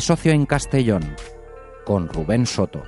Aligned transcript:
socio 0.00 0.32
en 0.32 0.46
Castellón 0.46 1.16
con 1.84 2.08
Rubén 2.08 2.46
Soto. 2.46 2.82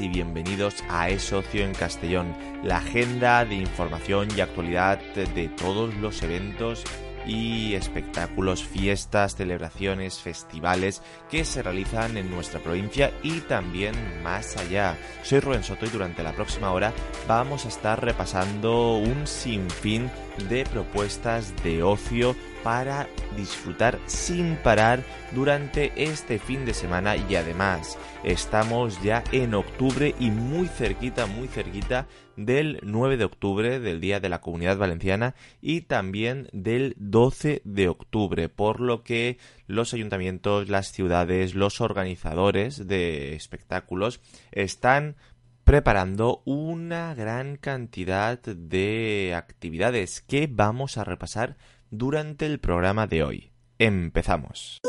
Y 0.00 0.08
bienvenidos 0.08 0.84
a 0.88 1.08
E-Socio 1.08 1.64
en 1.64 1.74
Castellón, 1.74 2.34
la 2.62 2.76
agenda 2.76 3.44
de 3.44 3.56
información 3.56 4.28
y 4.36 4.40
actualidad 4.40 4.98
de 5.14 5.48
todos 5.48 5.94
los 5.96 6.22
eventos 6.22 6.84
y 7.26 7.74
espectáculos, 7.74 8.64
fiestas, 8.64 9.36
celebraciones, 9.36 10.18
festivales 10.18 11.02
que 11.30 11.44
se 11.44 11.62
realizan 11.62 12.16
en 12.16 12.30
nuestra 12.30 12.60
provincia 12.60 13.12
y 13.22 13.40
también 13.40 13.94
más 14.22 14.56
allá. 14.56 14.96
Soy 15.22 15.40
Rubén 15.40 15.62
Soto 15.62 15.86
y 15.86 15.90
durante 15.90 16.22
la 16.22 16.32
próxima 16.32 16.72
hora 16.72 16.92
vamos 17.26 17.64
a 17.64 17.68
estar 17.68 18.02
repasando 18.02 18.96
un 18.96 19.26
sinfín 19.26 20.10
de 20.48 20.64
propuestas 20.64 21.54
de 21.62 21.82
ocio 21.82 22.34
para 22.62 23.08
disfrutar 23.36 23.98
sin 24.06 24.56
parar 24.56 25.02
durante 25.34 25.92
este 25.96 26.38
fin 26.38 26.64
de 26.64 26.74
semana 26.74 27.16
y 27.16 27.36
además 27.36 27.98
estamos 28.24 29.02
ya 29.02 29.22
en 29.32 29.54
octubre 29.54 30.14
y 30.18 30.30
muy 30.30 30.68
cerquita, 30.68 31.26
muy 31.26 31.48
cerquita 31.48 32.06
del 32.36 32.78
9 32.82 33.16
de 33.16 33.24
octubre, 33.24 33.80
del 33.80 34.00
Día 34.00 34.20
de 34.20 34.28
la 34.28 34.40
Comunidad 34.40 34.78
Valenciana 34.78 35.34
y 35.60 35.82
también 35.82 36.48
del 36.52 36.94
12 36.98 37.62
de 37.64 37.88
octubre, 37.88 38.48
por 38.48 38.80
lo 38.80 39.02
que 39.02 39.38
los 39.66 39.92
ayuntamientos, 39.92 40.68
las 40.68 40.92
ciudades, 40.92 41.54
los 41.54 41.80
organizadores 41.80 42.86
de 42.86 43.34
espectáculos 43.34 44.20
están 44.52 45.16
preparando 45.64 46.40
una 46.46 47.14
gran 47.14 47.56
cantidad 47.56 48.40
de 48.40 49.34
actividades 49.36 50.22
que 50.22 50.48
vamos 50.50 50.96
a 50.96 51.04
repasar 51.04 51.58
durante 51.90 52.46
el 52.46 52.60
programa 52.60 53.06
de 53.06 53.22
hoy. 53.22 53.52
Empezamos. 53.78 54.80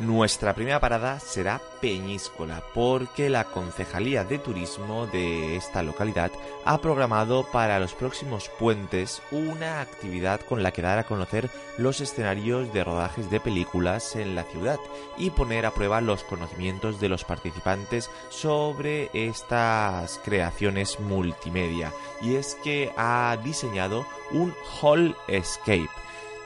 Nuestra 0.00 0.54
primera 0.54 0.80
parada 0.80 1.20
será 1.20 1.60
Peñíscola, 1.82 2.62
porque 2.72 3.28
la 3.28 3.44
Concejalía 3.44 4.24
de 4.24 4.38
Turismo 4.38 5.06
de 5.06 5.56
esta 5.56 5.82
localidad 5.82 6.30
ha 6.64 6.80
programado 6.80 7.44
para 7.52 7.78
los 7.78 7.92
próximos 7.92 8.48
puentes 8.58 9.20
una 9.30 9.82
actividad 9.82 10.40
con 10.40 10.62
la 10.62 10.70
que 10.70 10.80
dar 10.80 10.98
a 10.98 11.04
conocer 11.04 11.50
los 11.76 12.00
escenarios 12.00 12.72
de 12.72 12.82
rodajes 12.82 13.30
de 13.30 13.40
películas 13.40 14.16
en 14.16 14.34
la 14.34 14.44
ciudad 14.44 14.78
y 15.18 15.28
poner 15.28 15.66
a 15.66 15.74
prueba 15.74 16.00
los 16.00 16.24
conocimientos 16.24 16.98
de 16.98 17.10
los 17.10 17.24
participantes 17.24 18.08
sobre 18.30 19.10
estas 19.12 20.18
creaciones 20.24 20.98
multimedia. 20.98 21.92
Y 22.22 22.36
es 22.36 22.56
que 22.64 22.90
ha 22.96 23.36
diseñado 23.44 24.06
un 24.30 24.54
Hall 24.80 25.14
Escape 25.28 25.90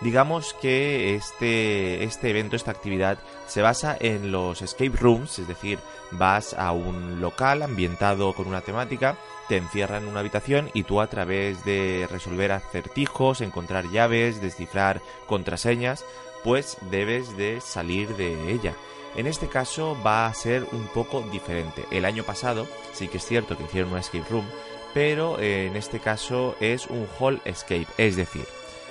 Digamos 0.05 0.53
que 0.53 1.15
este, 1.15 2.05
este 2.05 2.29
evento, 2.29 2.57
esta 2.57 2.71
actividad, 2.71 3.17
se 3.47 3.63
basa 3.63 3.97
en 3.99 4.33
los 4.33 4.61
escape 4.61 4.99
rooms, 5.01 5.39
es 5.39 5.49
decir, 5.49 5.79
vas 6.11 6.53
a 6.53 6.73
un 6.73 7.23
local 7.23 7.63
ambientado 7.63 8.35
con 8.35 8.47
una 8.47 8.61
temática, 8.61 9.17
te 9.49 9.57
encierran 9.57 10.03
en 10.03 10.11
una 10.11 10.21
habitación 10.21 10.69
y 10.75 10.83
tú 10.83 11.01
a 11.01 11.07
través 11.07 11.65
de 11.65 12.07
resolver 12.11 12.53
acertijos, 12.53 13.41
encontrar 13.41 13.91
llaves, 13.91 14.43
descifrar 14.43 15.01
contraseñas, 15.27 16.05
pues 16.45 16.77
debes 16.91 17.35
de 17.39 17.63
salir 17.63 18.15
de 18.17 18.53
ella. 18.53 18.75
En 19.17 19.27
este 19.27 19.49
caso 19.49 19.97
va 20.07 20.27
a 20.27 20.35
ser 20.35 20.67
un 20.73 20.87
poco 20.89 21.23
diferente. 21.23 21.87
El 21.91 22.05
año 22.05 22.25
pasado 22.25 22.67
sí 22.93 23.09
que 23.09 23.17
es 23.17 23.25
cierto 23.25 23.57
que 23.57 23.65
hicieron 23.65 23.93
un 23.93 23.99
escape 24.01 24.29
room, 24.29 24.45
pero 24.93 25.41
en 25.41 25.77
este 25.77 25.99
caso 25.99 26.57
es 26.61 26.89
un 26.89 27.09
hall 27.19 27.41
escape, 27.47 27.87
es 27.97 28.17
decir, 28.17 28.45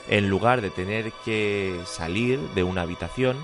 en 0.07 0.29
lugar 0.29 0.61
de 0.61 0.69
tener 0.69 1.11
que 1.25 1.79
salir 1.85 2.39
de 2.55 2.63
una 2.63 2.81
habitación, 2.81 3.37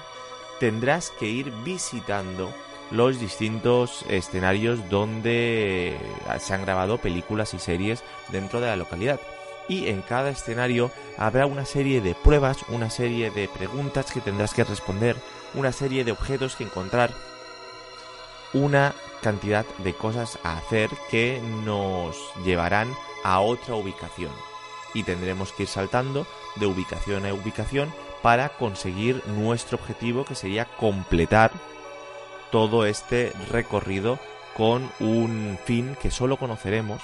tendrás 0.59 1.12
que 1.12 1.28
ir 1.28 1.52
visitando 1.64 2.53
los 2.92 3.20
distintos 3.20 4.03
escenarios 4.09 4.90
donde 4.90 5.97
se 6.40 6.53
han 6.53 6.64
grabado 6.64 6.97
películas 6.97 7.53
y 7.53 7.59
series 7.59 8.03
dentro 8.30 8.59
de 8.59 8.68
la 8.68 8.75
localidad. 8.75 9.20
Y 9.68 9.88
en 9.88 10.02
cada 10.02 10.31
escenario 10.31 10.92
habrá 11.18 11.46
una 11.46 11.66
serie 11.66 12.02
de 12.02 12.16
pruebas, 12.16 12.58
una 12.70 12.90
serie 12.90 13.30
de 13.30 13.47
preguntas 13.47 14.12
que 14.12 14.22
tendrás 14.22 14.53
que 14.53 14.64
responder, 14.64 15.16
una 15.53 15.72
serie 15.72 16.03
de 16.03 16.12
objetos 16.12 16.56
que 16.56 16.64
encontrar, 16.64 17.12
una 18.53 18.96
cantidad 19.22 19.66
de 19.78 19.94
cosas 19.94 20.40
a 20.44 20.58
hacer 20.58 20.90
que 21.12 21.40
nos 21.64 22.18
llevarán 22.44 22.96
a 23.24 23.41
otra 23.41 23.76
ubicación. 23.76 24.49
Y 24.94 25.04
tendremos 25.04 25.54
que 25.54 25.64
ir 25.64 25.70
saltando 25.70 26.28
de 26.56 26.66
ubicación 26.66 27.26
a 27.26 27.34
ubicación 27.34 27.94
para 28.22 28.50
conseguir 28.50 29.22
nuestro 29.28 29.78
objetivo 29.78 30.26
que 30.26 30.36
sería 30.36 30.66
completar 30.66 31.52
todo 32.52 32.86
este 32.86 33.32
recorrido 33.52 34.20
con 34.56 34.90
un 35.00 35.58
fin 35.66 35.96
que 36.02 36.12
solo 36.12 36.38
conoceremos 36.38 37.02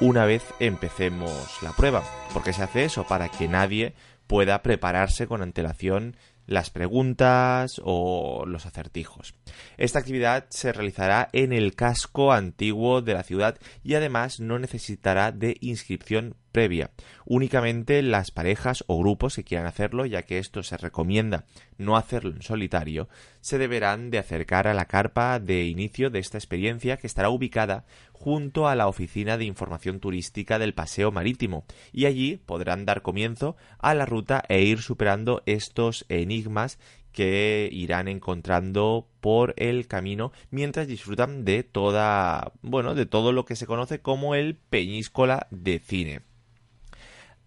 una 0.00 0.26
vez 0.26 0.42
empecemos 0.58 1.62
la 1.62 1.72
prueba. 1.72 2.02
porque 2.32 2.52
se 2.52 2.62
hace 2.62 2.84
eso? 2.84 3.06
Para 3.06 3.28
que 3.28 3.48
nadie 3.48 3.94
pueda 4.26 4.62
prepararse 4.62 5.26
con 5.26 5.40
antelación 5.40 6.16
las 6.46 6.70
preguntas 6.70 7.80
o 7.82 8.44
los 8.46 8.66
acertijos. 8.66 9.34
Esta 9.78 9.98
actividad 9.98 10.46
se 10.50 10.72
realizará 10.72 11.28
en 11.32 11.52
el 11.52 11.74
casco 11.74 12.32
antiguo 12.32 13.02
de 13.02 13.14
la 13.14 13.22
ciudad 13.22 13.58
y 13.82 13.94
además 13.94 14.38
no 14.38 14.58
necesitará 14.58 15.32
de 15.32 15.56
inscripción 15.60 16.36
previa. 16.56 16.90
Únicamente 17.26 18.00
las 18.00 18.30
parejas 18.30 18.82
o 18.86 18.98
grupos 18.98 19.36
que 19.36 19.44
quieran 19.44 19.66
hacerlo, 19.66 20.06
ya 20.06 20.22
que 20.22 20.38
esto 20.38 20.62
se 20.62 20.78
recomienda 20.78 21.44
no 21.76 21.98
hacerlo 21.98 22.30
en 22.30 22.40
solitario, 22.40 23.10
se 23.42 23.58
deberán 23.58 24.08
de 24.08 24.16
acercar 24.16 24.66
a 24.66 24.72
la 24.72 24.86
carpa 24.86 25.38
de 25.38 25.66
inicio 25.66 26.08
de 26.08 26.18
esta 26.18 26.38
experiencia 26.38 26.96
que 26.96 27.06
estará 27.06 27.28
ubicada 27.28 27.84
junto 28.12 28.68
a 28.68 28.74
la 28.74 28.88
oficina 28.88 29.36
de 29.36 29.44
información 29.44 30.00
turística 30.00 30.58
del 30.58 30.72
paseo 30.72 31.12
marítimo 31.12 31.66
y 31.92 32.06
allí 32.06 32.38
podrán 32.38 32.86
dar 32.86 33.02
comienzo 33.02 33.54
a 33.78 33.92
la 33.92 34.06
ruta 34.06 34.42
e 34.48 34.62
ir 34.62 34.80
superando 34.80 35.42
estos 35.44 36.06
enigmas 36.08 36.78
que 37.16 37.70
irán 37.72 38.08
encontrando 38.08 39.08
por 39.20 39.54
el 39.56 39.88
camino 39.88 40.32
mientras 40.50 40.86
disfrutan 40.86 41.46
de 41.46 41.64
toda, 41.64 42.52
bueno, 42.60 42.94
de 42.94 43.06
todo 43.06 43.32
lo 43.32 43.46
que 43.46 43.56
se 43.56 43.66
conoce 43.66 44.00
como 44.00 44.34
el 44.34 44.56
Peñíscola 44.56 45.48
de 45.50 45.78
cine. 45.78 46.20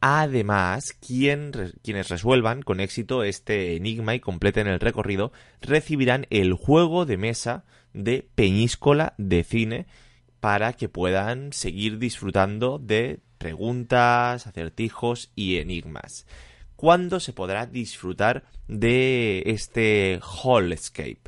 Además, 0.02 0.94
quienes 0.94 2.10
resuelvan 2.10 2.62
con 2.62 2.80
éxito 2.80 3.24
este 3.24 3.76
enigma 3.76 4.16
y 4.16 4.22
completen 4.22 4.68
el 4.68 4.80
recorrido 4.80 5.34
recibirán 5.62 6.26
el 6.30 6.54
juego 6.54 7.06
de 7.06 7.18
mesa 7.18 7.66
de 7.94 8.26
Peñíscola 8.36 9.14
de 9.18 9.44
cine 9.44 9.88
para 10.40 10.72
que 10.74 10.88
puedan 10.88 11.52
seguir 11.52 12.00
disfrutando 12.00 12.80
de 12.80 13.20
preguntas, 13.38 14.48
acertijos 14.48 15.32
y 15.36 15.58
enigmas. 15.58 16.26
¿Cuándo 16.78 17.20
se 17.20 17.34
podrá 17.34 17.66
disfrutar 17.66 18.46
de 18.70 19.44
este 19.48 20.22
Hallscape? 20.22 21.24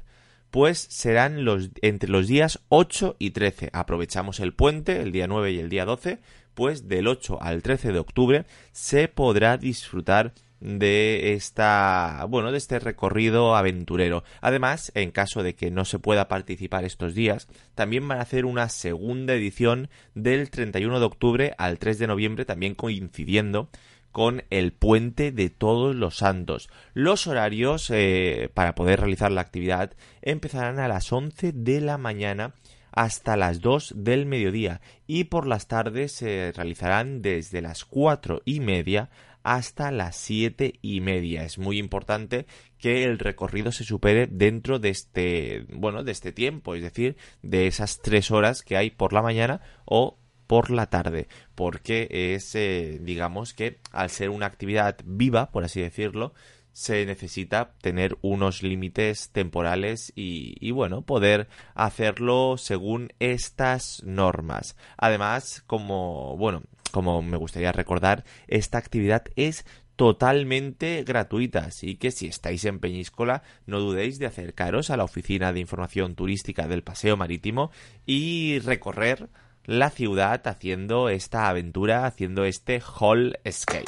Pues 0.50 0.79
serán 0.79 1.44
los, 1.44 1.71
entre 1.81 2.09
los 2.09 2.27
días 2.27 2.62
8 2.69 3.18
y 3.19 3.31
13. 3.31 3.69
Aprovechamos 3.73 4.39
el 4.39 4.53
puente, 4.53 5.01
el 5.01 5.12
día 5.12 5.27
9 5.27 5.51
y 5.51 5.59
el 5.59 5.69
día 5.69 5.83
12 5.83 6.19
pues 6.62 6.88
del 6.88 7.08
8 7.08 7.40
al 7.42 7.63
13 7.63 7.92
de 7.92 7.98
octubre 7.98 8.46
se 8.72 9.08
podrá 9.08 9.58
disfrutar 9.58 10.36
de 10.60 11.34
esta 11.34 12.24
bueno 12.30 12.52
de 12.52 12.60
este 12.60 12.78
recorrido 12.78 13.56
aventurero 13.56 14.24
además 14.42 14.92
en 14.94 15.10
caso 15.10 15.42
de 15.42 15.56
que 15.56 15.72
no 15.72 15.86
se 15.86 15.98
pueda 15.98 16.28
participar 16.28 16.84
estos 16.84 17.16
días 17.16 17.48
también 17.74 18.08
van 18.08 18.19
a 18.19 18.22
hacer 18.22 18.46
una 18.46 18.69
segunda 18.69 19.34
edición 19.34 19.90
del 20.13 20.52
31 20.52 21.00
de 21.00 21.06
octubre 21.08 21.56
al 21.58 21.80
3 21.80 21.98
de 21.98 22.06
noviembre 22.06 22.46
también 22.46 22.75
coincidiendo 22.75 23.72
con 24.12 24.44
el 24.52 24.72
puente 24.72 25.31
de 25.31 25.50
todos 25.50 25.96
los 25.96 26.18
santos. 26.18 26.69
Los 26.94 27.28
horarios 27.28 27.90
eh, 27.90 28.52
para 28.54 28.75
poder 28.75 29.00
realizar 29.00 29.31
la 29.31 29.40
actividad 29.40 29.94
empezarán 30.22 30.80
a 30.80 30.90
las 30.90 31.12
11 31.14 31.54
de 31.54 31.80
la 31.80 31.98
mañana 31.98 32.54
hasta 32.92 33.38
las 33.38 33.62
2 33.62 33.94
del 33.98 34.26
mediodía 34.26 34.82
y 35.08 35.26
por 35.26 35.48
las 35.48 35.68
tardes 35.68 36.12
se 36.12 36.52
realizarán 36.56 37.22
desde 37.22 37.62
las 37.62 37.86
cuatro 37.86 38.42
y 38.46 38.60
media 38.60 39.10
hasta 39.44 39.92
las 39.92 40.16
siete 40.16 40.74
y 40.82 41.02
media. 41.02 41.44
Es 41.44 41.58
muy 41.58 41.80
importante 41.80 42.46
que 42.78 43.04
el 43.04 43.20
recorrido 43.20 43.72
se 43.72 43.84
supere 43.84 44.28
dentro 44.28 44.80
de 44.80 44.90
este, 44.90 45.66
bueno, 45.74 46.04
de 46.04 46.12
este 46.12 46.32
tiempo, 46.32 46.76
es 46.76 46.82
decir, 46.82 47.18
de 47.42 47.68
esas 47.68 48.02
tres 48.02 48.32
horas 48.32 48.62
que 48.62 48.78
hay 48.78 48.92
por 48.92 49.14
la 49.14 49.22
mañana 49.22 49.62
o 49.86 50.18
por 50.48 50.70
la 50.70 50.88
tarde, 50.88 51.28
porque 51.56 52.08
es, 52.36 52.56
eh, 52.56 53.00
digamos 53.02 53.54
que 53.54 53.80
al 53.92 54.10
ser 54.10 54.30
una 54.30 54.48
actividad 54.48 54.98
viva, 55.06 55.50
por 55.50 55.64
así 55.64 55.82
decirlo, 55.82 56.34
se 56.73 57.06
necesita 57.06 57.73
tener 57.81 58.18
unos 58.21 58.63
límites 58.63 59.29
temporales 59.31 60.12
y, 60.15 60.71
bueno, 60.71 61.01
poder 61.01 61.47
hacerlo 61.75 62.56
según 62.57 63.09
estas 63.19 64.01
normas. 64.06 64.75
Además, 64.97 65.63
como, 65.68 66.38
bueno, 66.38 66.63
como 66.91 67.21
me 67.21 67.38
gustaría 67.38 67.71
recordar, 67.71 68.23
esta 68.47 68.77
actividad 68.77 69.23
es 69.35 69.65
totalmente 69.95 71.03
gratuita, 71.03 71.59
así 71.59 71.95
que 71.95 72.12
si 72.12 72.25
estáis 72.27 72.65
en 72.65 72.79
Peñíscola 72.79 73.44
no 73.68 73.79
dudéis 73.79 74.18
de 74.18 74.25
acercaros 74.25 74.89
a 74.89 74.97
la 74.97 75.03
oficina 75.03 75.53
de 75.53 75.59
información 75.59 76.15
turística 76.15 76.68
del 76.68 76.81
Paseo 76.81 77.18
Marítimo 77.18 77.71
y 78.06 78.59
recorrer 78.59 79.29
la 79.65 79.91
ciudad 79.91 80.47
haciendo 80.47 81.09
esta 81.09 81.50
aventura, 81.50 82.07
haciendo 82.07 82.45
este 82.45 82.81
Hall 82.81 83.38
Escape. 83.44 83.85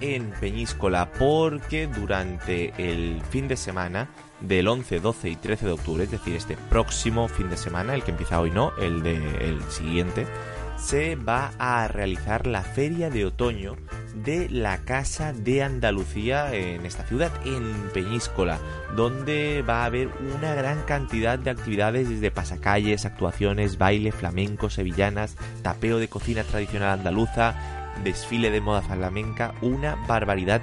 En 0.00 0.30
Peñíscola 0.40 1.12
porque 1.12 1.86
durante 1.86 2.72
el 2.76 3.22
fin 3.30 3.46
de 3.46 3.56
semana 3.56 4.08
del 4.40 4.66
11, 4.66 5.00
12 5.00 5.28
y 5.28 5.36
13 5.36 5.66
de 5.66 5.72
octubre, 5.72 6.04
es 6.04 6.10
decir, 6.10 6.34
este 6.34 6.56
próximo 6.56 7.28
fin 7.28 7.48
de 7.50 7.56
semana, 7.56 7.94
el 7.94 8.02
que 8.02 8.10
empieza 8.10 8.40
hoy 8.40 8.50
no, 8.50 8.72
el 8.78 9.02
de 9.02 9.16
el 9.48 9.62
siguiente, 9.70 10.26
se 10.76 11.14
va 11.14 11.52
a 11.58 11.86
realizar 11.88 12.46
la 12.46 12.62
feria 12.62 13.10
de 13.10 13.26
otoño 13.26 13.76
de 14.14 14.48
la 14.48 14.78
Casa 14.78 15.32
de 15.32 15.62
Andalucía 15.62 16.52
en 16.54 16.84
esta 16.84 17.04
ciudad, 17.04 17.30
en 17.44 17.90
Peñíscola, 17.92 18.58
donde 18.96 19.62
va 19.62 19.82
a 19.82 19.84
haber 19.84 20.08
una 20.34 20.54
gran 20.54 20.82
cantidad 20.82 21.38
de 21.38 21.50
actividades 21.50 22.08
desde 22.08 22.30
pasacalles, 22.30 23.04
actuaciones, 23.04 23.78
baile, 23.78 24.10
flamenco, 24.10 24.68
sevillanas, 24.68 25.36
tapeo 25.62 25.98
de 25.98 26.08
cocina 26.08 26.42
tradicional 26.42 26.98
andaluza, 26.98 27.79
desfile 28.04 28.50
de 28.50 28.60
moda 28.60 28.82
flamenca, 28.82 29.54
una 29.60 29.96
barbaridad 30.06 30.60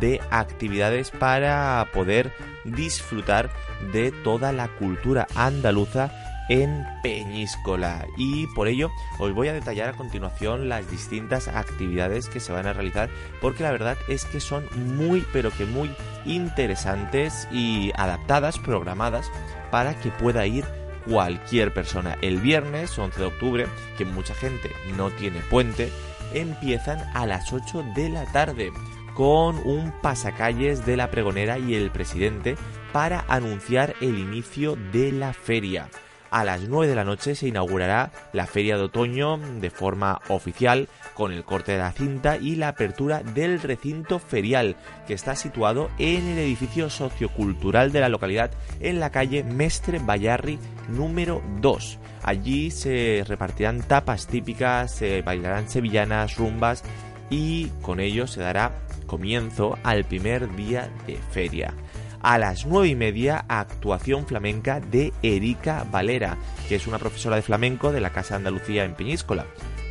de 0.00 0.20
actividades 0.30 1.10
para 1.10 1.86
poder 1.92 2.32
disfrutar 2.64 3.50
de 3.92 4.10
toda 4.10 4.52
la 4.52 4.68
cultura 4.68 5.26
andaluza 5.34 6.12
en 6.48 6.84
Peñíscola 7.02 8.06
y 8.16 8.46
por 8.48 8.68
ello 8.68 8.90
os 9.18 9.34
voy 9.34 9.48
a 9.48 9.52
detallar 9.52 9.90
a 9.90 9.96
continuación 9.96 10.68
las 10.68 10.90
distintas 10.90 11.46
actividades 11.46 12.28
que 12.28 12.40
se 12.40 12.52
van 12.52 12.66
a 12.66 12.72
realizar 12.72 13.10
porque 13.40 13.62
la 13.62 13.70
verdad 13.70 13.98
es 14.08 14.24
que 14.24 14.40
son 14.40 14.66
muy 14.96 15.26
pero 15.32 15.50
que 15.50 15.66
muy 15.66 15.90
interesantes 16.24 17.46
y 17.52 17.92
adaptadas, 17.96 18.58
programadas 18.58 19.30
para 19.70 19.98
que 20.00 20.10
pueda 20.10 20.46
ir 20.46 20.64
cualquier 21.06 21.72
persona. 21.72 22.18
El 22.20 22.38
viernes 22.38 22.98
11 22.98 23.20
de 23.20 23.26
octubre, 23.26 23.66
que 23.96 24.04
mucha 24.04 24.34
gente 24.34 24.70
no 24.96 25.10
tiene 25.10 25.40
puente, 25.40 25.90
empiezan 26.34 26.98
a 27.14 27.26
las 27.26 27.52
8 27.52 27.84
de 27.94 28.08
la 28.08 28.24
tarde 28.32 28.70
con 29.14 29.56
un 29.66 29.92
pasacalles 30.00 30.86
de 30.86 30.96
la 30.96 31.10
pregonera 31.10 31.58
y 31.58 31.74
el 31.74 31.90
presidente 31.90 32.56
para 32.92 33.24
anunciar 33.28 33.94
el 34.00 34.18
inicio 34.18 34.76
de 34.92 35.12
la 35.12 35.32
feria. 35.32 35.88
A 36.30 36.44
las 36.44 36.62
9 36.62 36.88
de 36.88 36.94
la 36.94 37.04
noche 37.04 37.34
se 37.34 37.48
inaugurará 37.48 38.12
la 38.32 38.46
feria 38.46 38.76
de 38.76 38.84
otoño 38.84 39.38
de 39.38 39.70
forma 39.70 40.20
oficial 40.28 40.88
con 41.14 41.32
el 41.32 41.42
corte 41.44 41.72
de 41.72 41.78
la 41.78 41.92
cinta 41.92 42.36
y 42.36 42.56
la 42.56 42.68
apertura 42.68 43.22
del 43.22 43.60
recinto 43.60 44.18
ferial 44.18 44.76
que 45.06 45.14
está 45.14 45.34
situado 45.34 45.90
en 45.98 46.26
el 46.26 46.38
edificio 46.38 46.90
sociocultural 46.90 47.92
de 47.92 48.00
la 48.00 48.10
localidad 48.10 48.50
en 48.80 49.00
la 49.00 49.10
calle 49.10 49.42
Mestre 49.42 50.00
Bayarri 50.00 50.58
número 50.88 51.42
2. 51.60 51.98
Allí 52.28 52.70
se 52.70 53.24
repartirán 53.26 53.80
tapas 53.80 54.26
típicas, 54.26 54.94
se 54.94 55.22
bailarán 55.22 55.66
sevillanas, 55.66 56.36
rumbas 56.36 56.84
y 57.30 57.68
con 57.80 58.00
ello 58.00 58.26
se 58.26 58.42
dará 58.42 58.82
comienzo 59.06 59.78
al 59.82 60.04
primer 60.04 60.54
día 60.54 60.90
de 61.06 61.16
feria. 61.16 61.72
A 62.20 62.36
las 62.36 62.66
nueve 62.66 62.88
y 62.88 62.94
media, 62.96 63.46
actuación 63.48 64.26
flamenca 64.26 64.78
de 64.78 65.14
Erika 65.22 65.86
Valera, 65.90 66.36
que 66.68 66.74
es 66.74 66.86
una 66.86 66.98
profesora 66.98 67.36
de 67.36 67.40
flamenco 67.40 67.92
de 67.92 68.02
la 68.02 68.10
Casa 68.12 68.36
Andalucía 68.36 68.84
en 68.84 68.92
Peñíscola. 68.92 69.46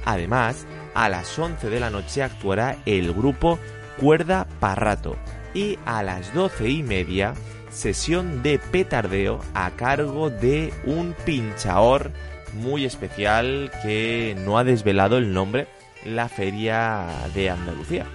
Además, 0.06 0.68
a 0.94 1.10
las 1.10 1.40
11 1.40 1.72
de 1.72 1.80
la 1.80 1.90
noche 1.90 2.22
actuará 2.22 2.78
el 2.86 3.14
grupo 3.14 3.58
Cuerda 4.00 4.46
Parrato. 4.60 5.18
Y 5.56 5.80
a 5.88 6.04
las 6.04 6.32
doce 6.36 6.70
y 6.70 6.84
media 6.84 7.34
sesión 7.70 8.44
de 8.44 8.60
petardeo 8.60 9.40
a 9.54 9.72
cargo 9.72 10.30
de 10.30 10.74
un 10.86 11.16
pinchaor 11.26 12.12
muy 12.54 12.86
especial 12.86 13.72
que 13.84 14.36
no 14.46 14.58
ha 14.58 14.64
desvelado 14.64 15.18
el 15.18 15.34
nombre, 15.34 15.68
la 16.06 16.30
Feria 16.30 17.08
de 17.34 17.50
Andalucía, 17.50 18.06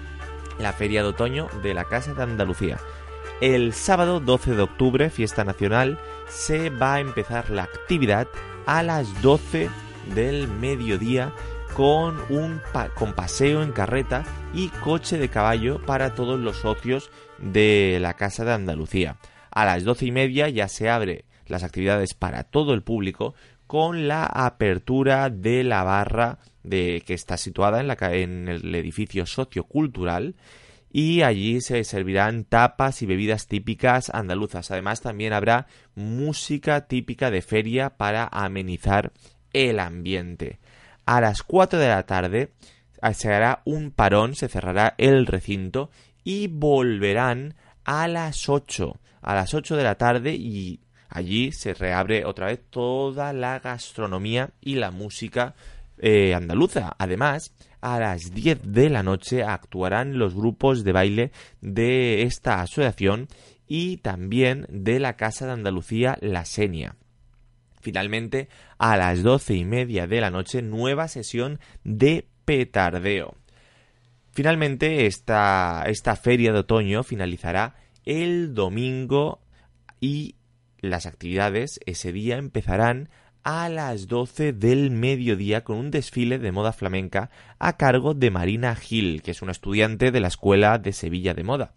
la 0.59 0.73
Feria 0.73 1.03
de 1.03 1.09
Otoño 1.09 1.49
de 1.63 1.75
la 1.75 1.85
Casa 1.85 2.15
de 2.15 2.23
Andalucía. 2.23 2.79
El 3.41 3.73
sábado 3.73 4.21
12 4.21 4.55
de 4.55 4.63
octubre, 4.63 5.11
fiesta 5.11 5.45
nacional, 5.45 5.99
se 6.29 6.71
va 6.71 6.95
a 6.95 7.01
empezar 7.01 7.51
la 7.51 7.65
actividad 7.65 8.29
a 8.67 8.83
las 8.83 9.21
12 9.23 9.69
del 10.15 10.49
mediodía 10.49 11.33
con 11.75 12.21
un 12.29 12.61
con 12.95 13.15
paseo 13.15 13.63
en 13.63 13.73
carreta 13.73 14.25
y 14.53 14.69
coche 14.69 15.19
de 15.19 15.29
caballo 15.29 15.81
para 15.85 16.15
todos 16.15 16.39
los 16.39 16.59
socios 16.59 17.11
de 17.39 17.99
la 18.01 18.15
Casa 18.15 18.45
de 18.45 18.53
Andalucía. 18.53 19.17
A 19.53 19.65
las 19.65 19.85
doce 19.85 20.07
y 20.07 20.13
media 20.13 20.49
ya 20.49 20.67
se 20.67 20.89
abre 20.89 21.27
las 21.47 21.63
actividades 21.63 22.15
para 22.15 22.45
todo 22.45 22.73
el 22.73 22.83
público 22.83 23.35
con 23.67 24.09
la 24.09 24.25
apertura 24.25 25.31
de 25.31 25.63
la 25.63 25.85
barra 25.85 26.39
de, 26.63 27.03
que 27.07 27.15
está 27.15 27.37
situada 27.37 27.81
en, 27.81 27.87
la, 27.87 27.97
en 28.01 28.49
el 28.49 28.75
edificio 28.75 29.27
sociocultural 29.27 30.35
y 30.91 31.23
allí 31.23 31.61
se 31.61 31.85
servirán 31.85 32.45
tapas 32.45 33.03
y 33.03 33.07
bebidas 33.07 33.47
típicas 33.47 34.11
andaluzas. 34.11 34.71
Además 34.71 35.01
también 35.01 35.33
habrá 35.33 35.67
música 35.95 36.87
típica 36.87 37.31
de 37.31 37.43
feria 37.43 37.97
para 37.97 38.29
amenizar 38.31 39.13
el 39.53 39.81
ambiente. 39.81 40.61
A 41.07 41.21
las 41.21 41.43
4 41.43 41.79
de 41.79 41.89
la 41.89 42.05
tarde 42.05 42.53
se 43.15 43.33
hará 43.33 43.63
un 43.65 43.91
parón, 43.91 44.35
se 44.35 44.49
cerrará 44.49 44.95
el 44.99 45.27
recinto 45.27 45.91
y 46.25 46.47
volverán 46.47 47.55
a 47.85 48.09
las 48.09 48.49
8 48.49 48.99
a 49.23 49.35
las 49.35 49.55
8 49.55 49.77
de 49.77 49.85
la 49.85 49.95
tarde 49.95 50.35
y 50.35 50.81
allí 51.09 51.53
se 51.53 51.75
reabre 51.75 52.25
otra 52.25 52.47
vez 52.47 52.61
toda 52.69 53.33
la 53.33 53.61
gastronomía 53.61 54.51
y 54.61 54.75
la 54.75 54.91
música 54.91 55.55
eh, 55.99 56.35
andaluza. 56.35 56.95
Además, 56.99 57.55
a 57.81 58.01
las 58.01 58.35
10 58.35 58.73
de 58.73 58.91
la 58.91 59.03
noche 59.03 59.45
actuarán 59.45 60.19
los 60.19 60.35
grupos 60.35 60.85
de 60.85 60.93
baile 60.93 61.33
de 61.61 62.23
esta 62.23 62.61
asociación 62.61 63.29
y 63.67 63.99
también 63.99 64.67
de 64.69 64.99
la 64.99 65.17
Casa 65.17 65.47
de 65.47 65.53
Andalucía 65.53 66.19
La 66.21 66.45
Senia. 66.45 66.97
Finalmente, 67.81 68.49
a 68.79 68.97
las 68.97 69.23
doce 69.23 69.55
y 69.55 69.65
media 69.65 70.07
de 70.07 70.21
la 70.21 70.31
noche, 70.31 70.63
nueva 70.63 71.09
sesión 71.09 71.59
de 71.85 72.27
petardeo. 72.45 73.35
Finalmente, 74.33 75.07
esta, 75.07 75.85
esta 75.87 76.17
feria 76.17 76.53
de 76.53 76.61
otoño 76.61 77.03
finalizará 77.03 77.77
el 78.07 78.55
domingo 78.55 79.41
y 80.01 80.37
las 80.81 81.05
actividades 81.05 81.79
ese 81.85 82.13
día 82.13 82.39
empezarán 82.39 83.11
a 83.45 83.69
las 83.69 84.09
12 84.09 84.55
del 84.55 84.91
mediodía 84.91 85.65
con 85.65 85.77
un 85.77 85.91
desfile 85.91 86.39
de 86.39 86.51
moda 86.51 86.73
flamenca 86.73 87.31
a 87.59 87.77
cargo 87.77 88.15
de 88.15 88.31
Marina 88.31 88.75
Gil, 88.75 89.23
que 89.23 89.33
es 89.33 89.43
una 89.43 89.53
estudiante 89.53 90.11
de 90.11 90.21
la 90.21 90.29
Escuela 90.29 90.79
de 90.79 90.93
Sevilla 90.93 91.35
de 91.35 91.45
Moda. 91.45 91.75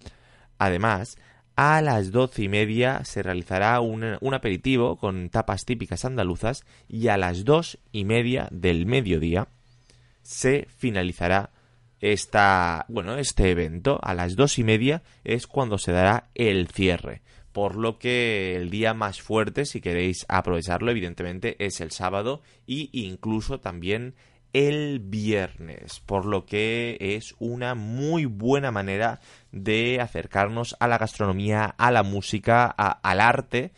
Además, 0.57 1.17
a 1.57 1.81
las 1.81 2.11
doce 2.11 2.43
y 2.43 2.47
media 2.47 3.03
se 3.03 3.21
realizará 3.21 3.81
un, 3.81 4.17
un, 4.21 4.33
aperitivo 4.33 4.97
con 4.97 5.29
tapas 5.29 5.65
típicas 5.65 6.05
andaluzas 6.05 6.65
y 6.87 7.09
a 7.09 7.17
las 7.17 7.43
dos 7.43 7.79
y 7.91 8.05
media 8.05 8.47
del 8.51 8.85
mediodía 8.85 9.49
se 10.21 10.67
finalizará 10.77 11.51
esta, 12.13 12.85
bueno, 12.89 13.17
este 13.17 13.51
evento. 13.51 13.99
A 14.01 14.13
las 14.13 14.35
dos 14.35 14.59
y 14.59 14.63
media 14.63 15.03
es 15.23 15.47
cuando 15.47 15.77
se 15.77 15.91
dará 15.91 16.29
el 16.35 16.67
cierre 16.67 17.21
por 17.51 17.77
lo 17.77 17.99
que 17.99 18.57
el 18.57 18.69
día 18.69 18.93
más 18.93 19.21
fuerte, 19.21 19.63
si 19.63 19.79
queréis 19.79 20.25
aprovecharlo, 20.27 20.91
evidentemente 20.91 21.55
es 21.65 21.79
el 21.79 21.91
sábado 21.91 22.41
e 22.67 22.89
incluso 22.91 23.61
también 23.61 24.13
el 24.51 24.99
viernes, 24.99 26.01
por 26.05 26.25
lo 26.25 26.45
que 26.45 26.97
es 26.99 27.33
una 27.39 27.73
muy 27.73 28.25
buena 28.25 28.71
manera 28.71 29.21
de 29.53 30.01
acercarnos 30.01 30.75
a 30.81 30.89
la 30.89 30.97
gastronomía, 30.97 31.75
a 31.77 31.91
la 31.91 32.03
música, 32.03 32.65
al 32.65 33.21
arte 33.21 33.71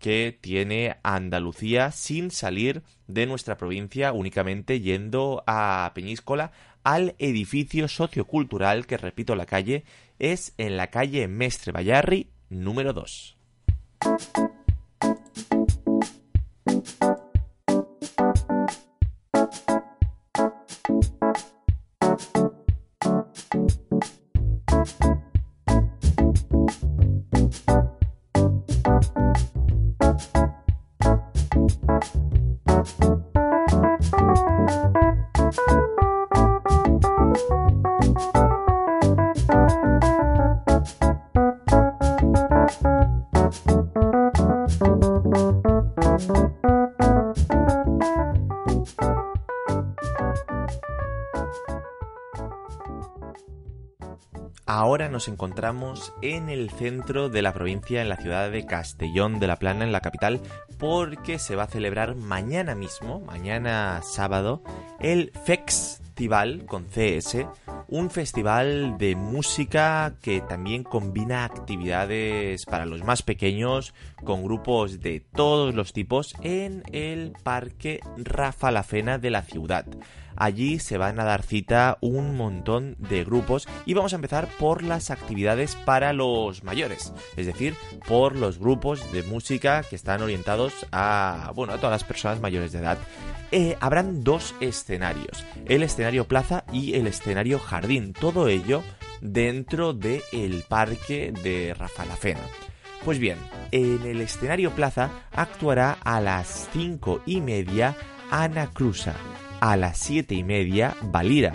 que 0.00 0.36
tiene 0.40 0.96
Andalucía 1.02 1.92
sin 1.92 2.30
salir 2.30 2.82
de 3.06 3.26
nuestra 3.26 3.56
provincia, 3.56 4.12
únicamente 4.12 4.80
yendo 4.80 5.44
a 5.46 5.92
Peñíscola, 5.94 6.52
al 6.82 7.14
edificio 7.18 7.88
sociocultural 7.88 8.86
que, 8.86 8.96
repito, 8.96 9.34
la 9.34 9.46
calle 9.46 9.84
es 10.18 10.54
en 10.58 10.76
la 10.76 10.88
calle 10.88 11.28
Mestre 11.28 11.72
Bayarri 11.72 12.28
número 12.48 12.92
2. 12.92 13.36
Ahora 54.90 55.08
nos 55.08 55.28
encontramos 55.28 56.12
en 56.20 56.48
el 56.48 56.68
centro 56.68 57.28
de 57.28 57.42
la 57.42 57.52
provincia, 57.52 58.02
en 58.02 58.08
la 58.08 58.16
ciudad 58.16 58.50
de 58.50 58.66
Castellón 58.66 59.38
de 59.38 59.46
la 59.46 59.54
Plana, 59.54 59.84
en 59.84 59.92
la 59.92 60.00
capital, 60.00 60.40
porque 60.78 61.38
se 61.38 61.54
va 61.54 61.62
a 61.62 61.68
celebrar 61.68 62.16
mañana 62.16 62.74
mismo, 62.74 63.20
mañana 63.20 64.00
sábado, 64.02 64.64
el 64.98 65.30
Festival 65.44 66.66
con 66.66 66.86
CS, 66.86 67.46
un 67.86 68.10
festival 68.10 68.98
de 68.98 69.14
música 69.14 70.14
que 70.22 70.40
también 70.40 70.82
combina 70.82 71.44
actividades 71.44 72.66
para 72.66 72.84
los 72.84 73.04
más 73.04 73.22
pequeños 73.22 73.94
con 74.24 74.42
grupos 74.42 75.00
de 75.00 75.20
todos 75.20 75.72
los 75.72 75.92
tipos 75.92 76.34
en 76.42 76.82
el 76.90 77.32
Parque 77.44 78.00
Rafa 78.16 78.72
La 78.72 78.82
Fena 78.82 79.18
de 79.18 79.30
la 79.30 79.42
ciudad. 79.42 79.86
Allí 80.36 80.78
se 80.78 80.98
van 80.98 81.18
a 81.20 81.24
dar 81.24 81.42
cita 81.42 81.98
un 82.00 82.36
montón 82.36 82.96
de 82.98 83.24
grupos 83.24 83.68
y 83.86 83.94
vamos 83.94 84.12
a 84.12 84.16
empezar 84.16 84.48
por 84.58 84.82
las 84.82 85.10
actividades 85.10 85.76
para 85.76 86.12
los 86.12 86.64
mayores, 86.64 87.12
es 87.36 87.46
decir, 87.46 87.74
por 88.06 88.36
los 88.36 88.58
grupos 88.58 89.12
de 89.12 89.22
música 89.22 89.82
que 89.82 89.96
están 89.96 90.22
orientados 90.22 90.86
a, 90.92 91.52
bueno, 91.54 91.72
a 91.72 91.76
todas 91.76 91.92
las 91.92 92.04
personas 92.04 92.40
mayores 92.40 92.72
de 92.72 92.78
edad. 92.78 92.98
Eh, 93.52 93.76
habrán 93.80 94.22
dos 94.22 94.54
escenarios, 94.60 95.44
el 95.66 95.82
escenario 95.82 96.28
plaza 96.28 96.64
y 96.72 96.94
el 96.94 97.06
escenario 97.06 97.58
jardín, 97.58 98.12
todo 98.12 98.48
ello 98.48 98.82
dentro 99.20 99.92
del 99.92 100.64
parque 100.68 101.32
de 101.42 101.74
Rafalafena. 101.74 102.40
Pues 103.04 103.18
bien, 103.18 103.38
en 103.72 104.02
el 104.02 104.20
escenario 104.20 104.70
plaza 104.72 105.10
actuará 105.32 105.98
a 106.04 106.20
las 106.20 106.68
cinco 106.72 107.22
y 107.26 107.40
media 107.40 107.96
Ana 108.30 108.70
Cruza, 108.70 109.14
a 109.60 109.76
las 109.76 109.98
siete 109.98 110.34
y 110.34 110.42
media 110.42 110.96
Valira, 111.02 111.52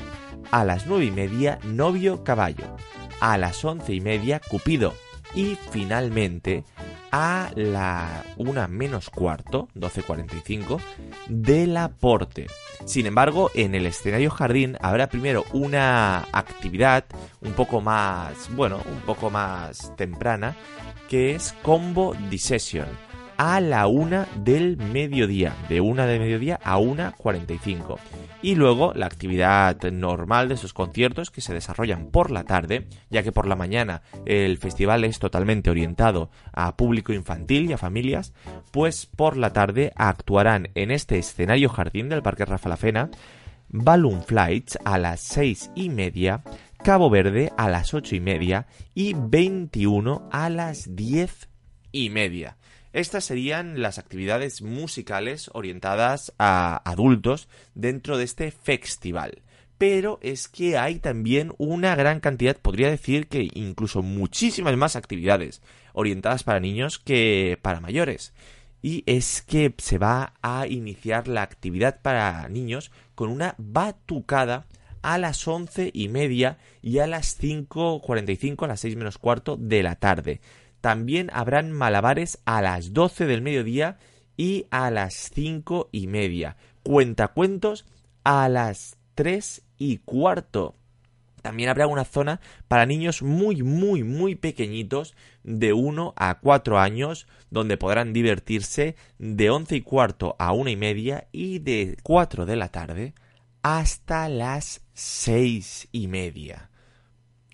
a 0.51 0.63
las 0.63 0.87
nueve 0.87 1.05
y 1.05 1.11
media 1.11 1.59
Novio 1.63 2.23
Caballo, 2.23 2.75
a 3.19 3.37
las 3.37 3.63
once 3.65 3.93
y 3.93 4.01
media 4.01 4.39
Cupido. 4.39 4.93
Y 5.33 5.57
finalmente 5.71 6.63
a 7.11 7.51
la 7.55 8.23
una 8.37 8.67
menos 8.67 9.09
cuarto, 9.09 9.67
12.45, 9.75 10.79
del 11.27 11.75
aporte. 11.77 12.47
Sin 12.85 13.05
embargo, 13.05 13.51
en 13.53 13.75
el 13.75 13.85
escenario 13.85 14.29
jardín 14.29 14.77
habrá 14.81 15.07
primero 15.07 15.43
una 15.51 16.25
actividad 16.31 17.05
un 17.41 17.53
poco 17.53 17.81
más, 17.81 18.49
bueno, 18.55 18.81
un 18.85 19.01
poco 19.01 19.29
más 19.29 19.93
temprana, 19.95 20.55
que 21.09 21.35
es 21.35 21.53
Combo 21.63 22.15
Disession 22.29 22.87
a 23.37 23.59
la 23.61 23.87
una 23.87 24.27
del 24.35 24.77
mediodía, 24.77 25.55
de 25.69 25.81
una 25.81 26.05
de 26.05 26.19
mediodía 26.19 26.59
a 26.63 26.77
una 26.77 27.11
45. 27.11 27.99
Y 28.41 28.55
luego 28.55 28.93
la 28.93 29.07
actividad 29.07 29.81
normal 29.91 30.47
de 30.47 30.55
esos 30.55 30.73
conciertos 30.73 31.31
que 31.31 31.41
se 31.41 31.53
desarrollan 31.53 32.07
por 32.07 32.31
la 32.31 32.43
tarde, 32.43 32.87
ya 33.09 33.23
que 33.23 33.31
por 33.31 33.47
la 33.47 33.55
mañana 33.55 34.01
el 34.25 34.57
festival 34.57 35.03
es 35.03 35.19
totalmente 35.19 35.69
orientado 35.69 36.29
a 36.53 36.75
público 36.77 37.13
infantil 37.13 37.69
y 37.69 37.73
a 37.73 37.77
familias, 37.77 38.33
pues 38.71 39.05
por 39.05 39.37
la 39.37 39.53
tarde 39.53 39.91
actuarán 39.95 40.69
en 40.75 40.91
este 40.91 41.17
escenario 41.17 41.69
jardín 41.69 42.09
del 42.09 42.21
Parque 42.21 42.45
Rafa 42.45 42.69
La 42.69 42.77
Fena 42.77 43.09
Balloon 43.69 44.23
Flights 44.23 44.77
a 44.85 44.97
las 44.97 45.19
seis 45.21 45.71
y 45.75 45.89
media, 45.89 46.43
Cabo 46.83 47.09
Verde 47.09 47.51
a 47.57 47.69
las 47.69 47.93
ocho 47.93 48.15
y 48.15 48.19
media 48.19 48.67
y 48.93 49.13
21 49.13 50.29
a 50.31 50.49
las 50.49 50.95
diez 50.95 51.49
y 51.91 52.09
media. 52.09 52.57
Estas 52.95 53.25
serían 53.25 53.81
las 53.81 53.99
actividades 53.99 54.61
musicales 54.61 55.49
orientadas 55.51 56.31
a 56.39 56.81
adultos 56.89 57.49
dentro 57.73 58.17
de 58.17 58.23
este 58.23 58.51
festival. 58.51 59.41
Pero 59.77 60.17
es 60.21 60.47
que 60.47 60.77
hay 60.77 60.99
también 60.99 61.51
una 61.57 61.93
gran 61.97 62.21
cantidad, 62.21 62.55
podría 62.55 62.89
decir 62.89 63.27
que 63.27 63.49
incluso 63.53 64.01
muchísimas 64.01 64.77
más 64.77 64.95
actividades 64.95 65.61
orientadas 65.91 66.45
para 66.45 66.61
niños 66.61 66.97
que 66.97 67.59
para 67.61 67.81
mayores. 67.81 68.33
Y 68.81 69.03
es 69.07 69.41
que 69.41 69.73
se 69.77 69.97
va 69.97 70.31
a 70.41 70.65
iniciar 70.65 71.27
la 71.27 71.41
actividad 71.41 72.01
para 72.01 72.47
niños 72.47 72.91
con 73.13 73.29
una 73.29 73.55
batucada 73.57 74.67
a 75.01 75.17
las 75.17 75.45
once 75.49 75.91
y 75.93 76.07
media 76.07 76.59
y 76.81 76.99
a 76.99 77.07
las 77.07 77.37
5.45, 77.41 78.63
a 78.63 78.67
las 78.67 78.79
seis 78.79 78.95
menos 78.95 79.17
cuarto 79.17 79.57
de 79.57 79.83
la 79.83 79.97
tarde. 79.97 80.39
También 80.85 81.31
habrán 81.33 81.71
malabares 81.71 82.37
a 82.45 82.61
las 82.61 82.93
12 82.93 83.25
del 83.25 83.41
mediodía 83.41 83.97
y 84.37 84.67
a 84.69 84.91
las 84.91 85.31
cinco 85.33 85.89
y 85.91 86.05
media. 86.05 86.57
Cuentacuentos 86.83 87.87
a 88.23 88.47
las 88.49 88.95
3 89.15 89.63
y 89.79 89.97
cuarto. 89.97 90.75
También 91.41 91.69
habrá 91.69 91.87
una 91.87 92.05
zona 92.05 92.39
para 92.67 92.85
niños 92.85 93.23
muy, 93.23 93.63
muy, 93.63 94.03
muy 94.03 94.35
pequeñitos, 94.35 95.15
de 95.41 95.73
1 95.73 96.13
a 96.15 96.39
4 96.39 96.77
años, 96.77 97.25
donde 97.49 97.77
podrán 97.77 98.13
divertirse 98.13 98.95
de 99.17 99.49
11 99.49 99.77
y 99.77 99.81
cuarto 99.81 100.35
a 100.37 100.51
1 100.51 100.69
y 100.69 100.75
media 100.75 101.27
y 101.31 101.57
de 101.57 101.97
4 102.03 102.45
de 102.45 102.55
la 102.57 102.69
tarde 102.69 103.15
hasta 103.63 104.29
las 104.29 104.81
6 104.93 105.87
y 105.91 106.07
media. 106.07 106.69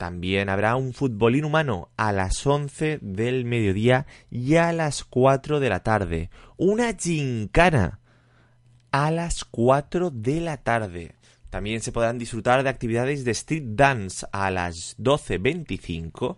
También 0.01 0.49
habrá 0.49 0.77
un 0.77 0.93
futbolín 0.93 1.45
humano 1.45 1.89
a 1.95 2.11
las 2.11 2.47
11 2.47 2.97
del 3.03 3.45
mediodía 3.45 4.07
y 4.31 4.55
a 4.55 4.73
las 4.73 5.03
4 5.03 5.59
de 5.59 5.69
la 5.69 5.81
tarde. 5.81 6.31
Una 6.57 6.97
gincana 6.97 7.99
a 8.89 9.11
las 9.11 9.45
4 9.45 10.09
de 10.09 10.41
la 10.41 10.57
tarde. 10.57 11.13
También 11.51 11.81
se 11.81 11.91
podrán 11.91 12.17
disfrutar 12.17 12.63
de 12.63 12.69
actividades 12.69 13.23
de 13.25 13.29
street 13.29 13.63
dance 13.75 14.25
a 14.31 14.49
las 14.49 14.97
12.25 14.97 16.37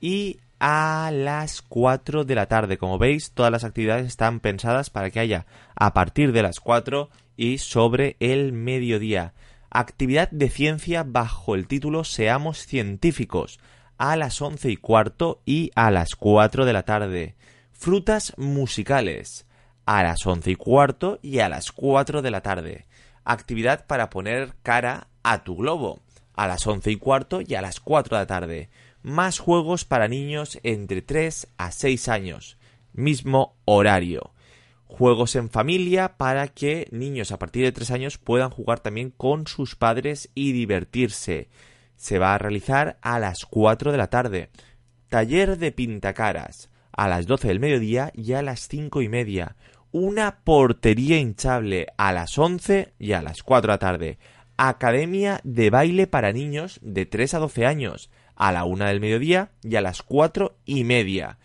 y 0.00 0.40
a 0.58 1.12
las 1.14 1.62
4 1.62 2.24
de 2.24 2.34
la 2.34 2.46
tarde. 2.46 2.76
Como 2.76 2.98
veis, 2.98 3.30
todas 3.30 3.52
las 3.52 3.62
actividades 3.62 4.08
están 4.08 4.40
pensadas 4.40 4.90
para 4.90 5.10
que 5.10 5.20
haya 5.20 5.46
a 5.76 5.94
partir 5.94 6.32
de 6.32 6.42
las 6.42 6.58
4 6.58 7.08
y 7.36 7.58
sobre 7.58 8.16
el 8.18 8.52
mediodía 8.52 9.32
actividad 9.78 10.30
de 10.30 10.48
ciencia 10.48 11.04
bajo 11.04 11.54
el 11.54 11.66
título 11.66 12.04
Seamos 12.04 12.66
científicos, 12.66 13.60
a 13.98 14.16
las 14.16 14.40
once 14.40 14.70
y 14.70 14.76
cuarto 14.76 15.40
y 15.44 15.70
a 15.74 15.90
las 15.90 16.16
cuatro 16.16 16.64
de 16.64 16.72
la 16.72 16.84
tarde. 16.84 17.34
Frutas 17.72 18.32
musicales, 18.36 19.46
a 19.86 20.02
las 20.02 20.26
11 20.26 20.50
y 20.50 20.54
cuarto 20.56 21.18
y 21.22 21.38
a 21.38 21.48
las 21.48 21.72
4 21.72 22.20
de 22.20 22.30
la 22.30 22.40
tarde. 22.40 22.86
Actividad 23.24 23.86
para 23.86 24.10
poner 24.10 24.54
cara 24.62 25.08
a 25.22 25.44
tu 25.44 25.56
globo 25.56 26.00
a 26.34 26.46
las 26.46 26.66
11 26.66 26.90
y 26.90 26.96
cuarto 26.96 27.40
y 27.40 27.54
a 27.54 27.62
las 27.62 27.80
4 27.80 28.16
de 28.16 28.22
la 28.22 28.26
tarde. 28.26 28.68
Más 29.02 29.38
juegos 29.38 29.84
para 29.84 30.08
niños 30.08 30.58
entre 30.62 31.02
3 31.02 31.48
a 31.56 31.70
6 31.70 32.08
años. 32.08 32.58
Mismo 32.92 33.56
horario. 33.64 34.32
Juegos 34.86 35.34
en 35.34 35.50
familia 35.50 36.16
para 36.16 36.48
que 36.48 36.88
niños 36.92 37.32
a 37.32 37.38
partir 37.38 37.64
de 37.64 37.72
3 37.72 37.90
años 37.90 38.18
puedan 38.18 38.50
jugar 38.50 38.80
también 38.80 39.10
con 39.10 39.46
sus 39.46 39.74
padres 39.74 40.30
y 40.34 40.52
divertirse. 40.52 41.48
Se 41.96 42.18
va 42.18 42.34
a 42.34 42.38
realizar 42.38 42.98
a 43.02 43.18
las 43.18 43.44
4 43.46 43.90
de 43.90 43.98
la 43.98 44.08
tarde. 44.08 44.50
Taller 45.08 45.58
de 45.58 45.72
pintacaras 45.72 46.70
a 46.92 47.08
las 47.08 47.26
12 47.26 47.48
del 47.48 47.60
mediodía 47.60 48.10
y 48.14 48.32
a 48.32 48.42
las 48.42 48.68
5 48.68 49.02
y 49.02 49.08
media. 49.08 49.56
Una 49.92 50.38
portería 50.44 51.18
hinchable 51.18 51.88
a 51.96 52.12
las 52.12 52.38
11 52.38 52.94
y 52.98 53.12
a 53.12 53.22
las 53.22 53.42
4 53.42 53.68
de 53.68 53.74
la 53.74 53.78
tarde. 53.78 54.18
Academia 54.56 55.40
de 55.44 55.68
baile 55.68 56.06
para 56.06 56.32
niños 56.32 56.78
de 56.82 57.06
3 57.06 57.34
a 57.34 57.38
12 57.40 57.66
años, 57.66 58.10
a 58.34 58.52
la 58.52 58.64
1 58.64 58.86
del 58.86 59.00
mediodía 59.00 59.50
y 59.62 59.76
a 59.76 59.82
las 59.82 60.02
4 60.02 60.56
y 60.64 60.84
media. 60.84 61.38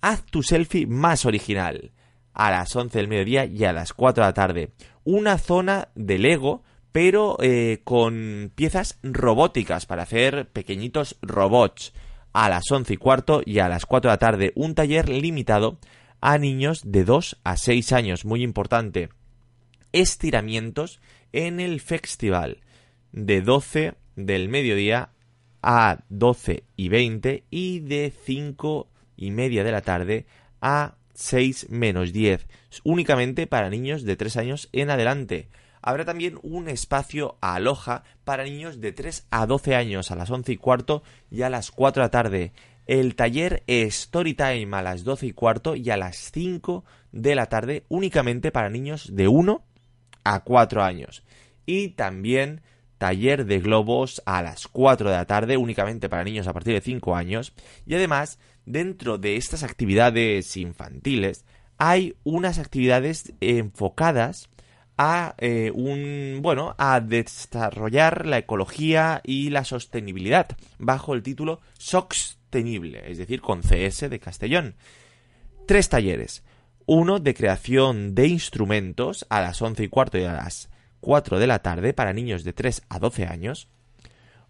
Haz 0.00 0.24
tu 0.24 0.42
selfie 0.42 0.86
más 0.86 1.24
original, 1.24 1.92
a 2.36 2.50
las 2.50 2.76
11 2.76 2.98
del 2.98 3.08
mediodía 3.08 3.46
y 3.46 3.64
a 3.64 3.72
las 3.72 3.94
4 3.94 4.22
de 4.22 4.28
la 4.28 4.34
tarde. 4.34 4.70
Una 5.04 5.38
zona 5.38 5.88
de 5.94 6.18
Lego, 6.18 6.62
pero 6.92 7.38
eh, 7.40 7.80
con 7.82 8.52
piezas 8.54 8.98
robóticas 9.02 9.86
para 9.86 10.02
hacer 10.02 10.48
pequeñitos 10.50 11.16
robots. 11.22 11.94
A 12.34 12.50
las 12.50 12.70
11 12.70 12.92
y 12.92 12.96
cuarto 12.98 13.40
y 13.44 13.60
a 13.60 13.68
las 13.70 13.86
4 13.86 14.10
de 14.10 14.12
la 14.12 14.18
tarde, 14.18 14.52
un 14.54 14.74
taller 14.74 15.08
limitado 15.08 15.78
a 16.20 16.36
niños 16.36 16.82
de 16.84 17.04
2 17.04 17.40
a 17.42 17.56
6 17.56 17.92
años, 17.92 18.26
muy 18.26 18.42
importante. 18.42 19.08
Estiramientos 19.92 21.00
en 21.32 21.58
el 21.58 21.80
festival 21.80 22.58
de 23.12 23.40
12 23.40 23.94
del 24.16 24.50
mediodía 24.50 25.08
a 25.62 26.00
12 26.10 26.64
y 26.76 26.90
20 26.90 27.44
y 27.48 27.80
de 27.80 28.12
5 28.24 28.88
y 29.16 29.30
media 29.30 29.64
de 29.64 29.72
la 29.72 29.80
tarde 29.80 30.26
a 30.60 30.95
6 31.16 31.70
menos 31.70 32.12
10, 32.12 32.46
únicamente 32.84 33.46
para 33.46 33.70
niños 33.70 34.04
de 34.04 34.16
3 34.16 34.36
años 34.36 34.68
en 34.72 34.90
adelante. 34.90 35.48
Habrá 35.82 36.04
también 36.04 36.38
un 36.42 36.68
espacio 36.68 37.38
a 37.40 37.54
aloja 37.54 38.04
para 38.24 38.44
niños 38.44 38.80
de 38.80 38.92
3 38.92 39.26
a 39.30 39.46
12 39.46 39.74
años 39.74 40.10
a 40.10 40.16
las 40.16 40.30
11 40.30 40.52
y 40.52 40.56
cuarto 40.56 41.02
y 41.30 41.42
a 41.42 41.50
las 41.50 41.70
4 41.70 42.02
de 42.02 42.04
la 42.04 42.10
tarde. 42.10 42.52
El 42.86 43.14
taller 43.16 43.62
Storytime 43.68 44.76
a 44.76 44.82
las 44.82 45.04
12 45.04 45.26
y 45.26 45.32
cuarto 45.32 45.74
y 45.74 45.90
a 45.90 45.96
las 45.96 46.30
5 46.32 46.84
de 47.12 47.34
la 47.34 47.46
tarde 47.46 47.84
únicamente 47.88 48.52
para 48.52 48.68
niños 48.68 49.14
de 49.14 49.28
1 49.28 49.64
a 50.24 50.40
4 50.40 50.82
años. 50.82 51.22
Y 51.66 51.90
también 51.90 52.62
taller 52.98 53.46
de 53.46 53.60
globos 53.60 54.22
a 54.26 54.42
las 54.42 54.68
4 54.68 55.10
de 55.10 55.16
la 55.16 55.26
tarde 55.26 55.56
únicamente 55.56 56.08
para 56.08 56.24
niños 56.24 56.46
a 56.46 56.52
partir 56.52 56.74
de 56.74 56.80
5 56.80 57.14
años. 57.14 57.52
Y 57.86 57.94
además, 57.94 58.38
dentro 58.66 59.16
de 59.16 59.36
estas 59.36 59.62
actividades 59.62 60.56
infantiles, 60.56 61.44
hay 61.78 62.16
unas 62.24 62.58
actividades 62.58 63.32
enfocadas 63.40 64.50
a 64.98 65.34
eh, 65.38 65.70
un 65.74 66.40
bueno 66.42 66.74
a 66.78 67.00
desarrollar 67.00 68.26
la 68.26 68.38
ecología 68.38 69.20
y 69.24 69.50
la 69.50 69.64
sostenibilidad 69.64 70.48
bajo 70.78 71.14
el 71.14 71.22
título 71.22 71.60
Sostenible, 71.78 73.10
es 73.10 73.18
decir, 73.18 73.40
con 73.40 73.62
CS 73.62 74.08
de 74.08 74.18
Castellón. 74.18 74.74
Tres 75.66 75.88
talleres. 75.88 76.44
Uno 76.86 77.18
de 77.18 77.34
creación 77.34 78.14
de 78.14 78.28
instrumentos 78.28 79.26
a 79.28 79.40
las 79.40 79.60
11 79.60 79.84
y 79.84 79.88
cuarto 79.88 80.18
y 80.18 80.24
a 80.24 80.32
las 80.32 80.70
4 81.00 81.38
de 81.38 81.46
la 81.46 81.58
tarde 81.58 81.92
para 81.92 82.12
niños 82.12 82.44
de 82.44 82.52
3 82.52 82.82
a 82.88 82.98
12 82.98 83.26
años, 83.26 83.68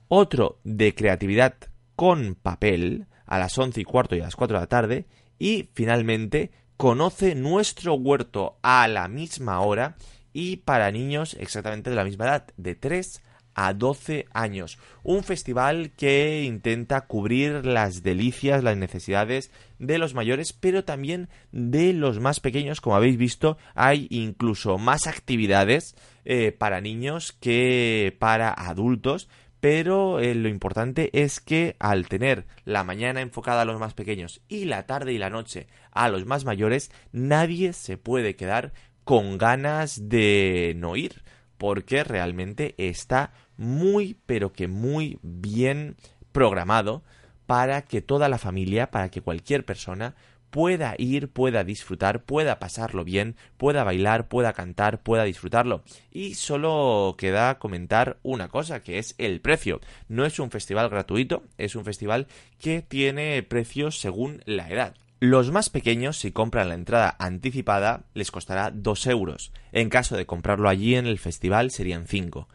otro 0.09 0.61
de 0.63 0.95
creatividad 0.95 1.55
con 1.97 2.35
papel 2.35 3.07
a 3.27 3.39
las 3.39 3.57
11 3.57 3.81
y 3.81 3.85
cuarto 3.85 4.17
y 4.17 4.21
a 4.21 4.25
las 4.25 4.37
4 4.37 4.57
de 4.57 4.61
la 4.61 4.69
tarde, 4.69 5.07
y 5.39 5.71
finalmente 5.75 6.51
conoce 6.77 7.35
nuestro 7.35 7.95
huerto 7.95 8.59
a 8.63 8.87
la 8.89 9.09
misma 9.09 9.61
hora 9.61 9.97
y 10.33 10.57
para 10.59 10.91
niños 10.91 11.35
exactamente 11.41 11.91
de 11.91 11.97
la 11.97 12.05
misma 12.05 12.27
edad, 12.27 12.47
de 12.57 12.75
3 12.75 13.23
a 13.57 13.73
12 13.73 14.27
años. 14.35 14.79
Un 15.03 15.25
festival 15.25 15.91
que 15.97 16.45
intenta 16.45 17.01
cubrir 17.07 17.65
las 17.65 18.03
delicias, 18.03 18.63
las 18.63 18.77
necesidades 18.77 19.51
de 19.79 19.97
los 19.97 20.13
mayores, 20.15 20.53
pero 20.53 20.85
también 20.85 21.31
de 21.53 21.95
los 21.95 22.21
más 22.21 22.39
pequeños. 22.41 22.83
Como 22.83 22.97
habéis 22.97 23.17
visto, 23.17 23.57
hay 23.75 24.09
incluso 24.11 24.77
más 24.77 25.07
actividades 25.07 25.97
eh, 26.27 26.53
para 26.53 26.83
niños 26.83 27.33
que 27.33 28.15
para 28.19 28.53
adultos. 28.53 29.29
Pero 29.69 30.21
eh, 30.21 30.37
lo 30.37 30.49
importante 30.49 31.11
es 31.13 31.41
que 31.41 31.75
al 31.81 32.07
tener 32.07 32.47
la 32.65 32.85
mañana 32.85 33.21
enfocada 33.21 33.63
a 33.63 33.65
los 33.65 33.81
más 33.81 33.95
pequeños 33.95 34.41
y 34.47 34.67
la 34.67 34.87
tarde 34.87 35.13
y 35.13 35.19
la 35.19 35.29
noche 35.29 35.67
a 35.91 36.09
los 36.09 36.25
más 36.25 36.45
mayores, 36.45 36.93
nadie 37.11 37.73
se 37.73 37.97
puede 37.99 38.37
quedar 38.37 38.73
con 39.03 39.39
ganas 39.39 40.09
de 40.09 40.75
no 40.77 40.95
ir, 40.95 41.25
porque 41.59 42.05
realmente 42.05 42.77
está 42.79 43.33
muy, 43.57 44.17
pero 44.25 44.53
que 44.53 44.69
muy 44.69 45.19
bien 45.23 45.97
programado 46.31 47.03
para 47.47 47.83
que 47.83 48.01
toda 48.01 48.29
la 48.29 48.39
familia, 48.39 48.93
para 48.93 49.09
que 49.09 49.21
cualquier 49.21 49.65
persona 49.65 50.15
pueda 50.57 50.95
ir, 50.97 51.29
pueda 51.29 51.65
disfrutar, 51.65 52.23
pueda 52.23 52.59
pasarlo 52.59 53.05
bien, 53.05 53.37
pueda 53.59 53.85
bailar, 53.85 54.27
pueda 54.27 54.55
cantar, 54.55 55.03
pueda 55.03 55.25
disfrutarlo. 55.25 55.83
Y 56.11 56.33
solo 56.33 57.15
queda 57.19 57.59
comentar 57.59 58.17
una 58.23 58.49
cosa, 58.49 58.83
que 58.83 58.99
es 58.99 59.15
el 59.19 59.43
precio. 59.43 59.83
No 60.09 60.25
es 60.25 60.39
un 60.39 60.51
festival 60.51 60.89
gratuito, 60.89 61.43
es 61.59 61.77
un 61.77 61.85
festival 61.85 62.27
que 62.59 62.81
tiene 62.81 63.43
precios 63.43 64.01
según 64.01 64.41
la 64.47 64.71
edad. 64.71 64.95
Los 65.21 65.53
más 65.53 65.69
pequeños, 65.69 66.17
si 66.17 66.33
compran 66.33 66.71
la 66.71 66.75
entrada 66.75 67.17
anticipada, 67.19 68.05
les 68.15 68.31
costará 68.31 68.71
2 68.71 69.09
euros. 69.09 69.53
En 69.73 69.91
caso 69.91 70.17
de 70.17 70.25
comprarlo 70.25 70.71
allí 70.71 70.95
en 70.95 71.07
el 71.07 71.19
festival 71.19 71.71
serían 71.71 72.07
5 72.07 72.49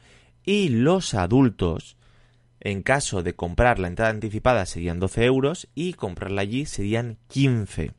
y 0.44 0.70
los 0.70 1.14
adultos, 1.14 1.98
en 2.62 2.84
caso 2.84 3.24
de 3.24 3.36
comprar 3.36 3.80
la 3.80 3.88
entrada 3.88 4.12
anticipada 4.12 4.66
serían 4.66 5.00
12 5.00 5.26
euros 5.26 5.68
y 5.76 5.94
comprarla 5.94 6.42
allí 6.42 6.66
serían 6.66 7.18
15. 7.28 7.92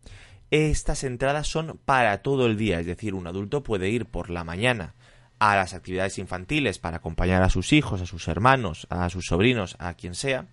Estas 0.51 1.05
entradas 1.05 1.49
son 1.49 1.81
para 1.85 2.23
todo 2.23 2.47
el 2.47 2.57
día, 2.57 2.81
es 2.81 2.87
decir, 2.87 3.15
un 3.15 3.27
adulto 3.27 3.63
puede 3.63 3.91
ir 3.91 4.07
por 4.07 4.31
la 4.31 4.45
mañana 4.45 4.95
a 5.41 5.57
las 5.57 5.75
actividades 5.75 6.19
infantiles 6.19 6.79
para 6.79 6.99
acompañar 6.99 7.43
a 7.43 7.51
sus 7.51 7.73
hijos, 7.73 8.01
a 8.01 8.07
sus 8.07 8.29
hermanos, 8.29 8.87
a 8.91 9.11
sus 9.11 9.27
sobrinos, 9.27 9.75
a 9.81 9.95
quien 9.95 10.15
sea, 10.15 10.47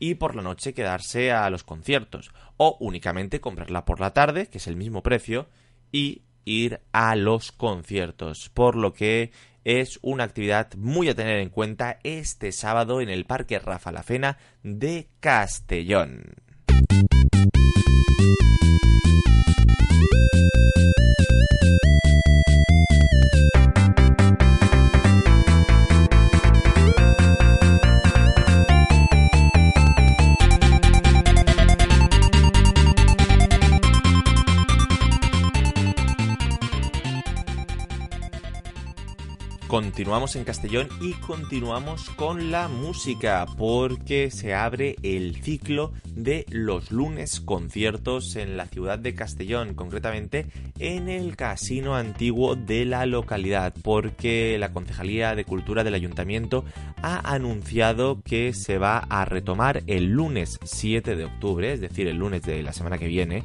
y 0.00 0.16
por 0.16 0.34
la 0.34 0.42
noche 0.42 0.74
quedarse 0.74 1.30
a 1.30 1.48
los 1.48 1.62
conciertos, 1.62 2.32
o 2.56 2.76
únicamente 2.80 3.40
comprarla 3.40 3.84
por 3.84 4.00
la 4.00 4.12
tarde, 4.12 4.48
que 4.48 4.58
es 4.58 4.66
el 4.66 4.74
mismo 4.74 5.04
precio, 5.04 5.48
y 5.92 6.22
ir 6.44 6.80
a 6.90 7.14
los 7.14 7.52
conciertos, 7.52 8.48
por 8.48 8.74
lo 8.74 8.94
que 8.94 9.30
es 9.64 9.98
una 10.02 10.24
actividad 10.24 10.74
muy 10.76 11.08
a 11.08 11.14
tener 11.14 11.38
en 11.38 11.48
cuenta 11.48 11.98
este 12.02 12.52
sábado 12.52 13.00
en 13.00 13.08
el 13.08 13.24
Parque 13.24 13.58
Rafa 13.58 13.92
La 13.92 14.02
Fena 14.02 14.38
de 14.62 15.08
Castellón. 15.20 16.34
Continuamos 39.82 40.36
en 40.36 40.44
Castellón 40.44 40.88
y 41.00 41.12
continuamos 41.14 42.08
con 42.10 42.52
la 42.52 42.68
música 42.68 43.44
porque 43.58 44.30
se 44.30 44.54
abre 44.54 44.94
el 45.02 45.42
ciclo 45.42 45.92
de 46.14 46.46
los 46.50 46.92
lunes 46.92 47.40
conciertos 47.40 48.36
en 48.36 48.56
la 48.56 48.66
ciudad 48.66 49.00
de 49.00 49.16
Castellón, 49.16 49.74
concretamente 49.74 50.46
en 50.78 51.08
el 51.08 51.34
casino 51.34 51.96
antiguo 51.96 52.54
de 52.54 52.84
la 52.84 53.06
localidad, 53.06 53.74
porque 53.82 54.56
la 54.56 54.72
Concejalía 54.72 55.34
de 55.34 55.44
Cultura 55.44 55.82
del 55.82 55.94
Ayuntamiento 55.94 56.64
ha 57.02 57.34
anunciado 57.34 58.22
que 58.22 58.54
se 58.54 58.78
va 58.78 58.98
a 58.98 59.24
retomar 59.24 59.82
el 59.88 60.12
lunes 60.12 60.60
7 60.62 61.16
de 61.16 61.24
octubre, 61.24 61.72
es 61.72 61.80
decir, 61.80 62.06
el 62.06 62.18
lunes 62.18 62.42
de 62.42 62.62
la 62.62 62.72
semana 62.72 62.98
que 62.98 63.08
viene, 63.08 63.42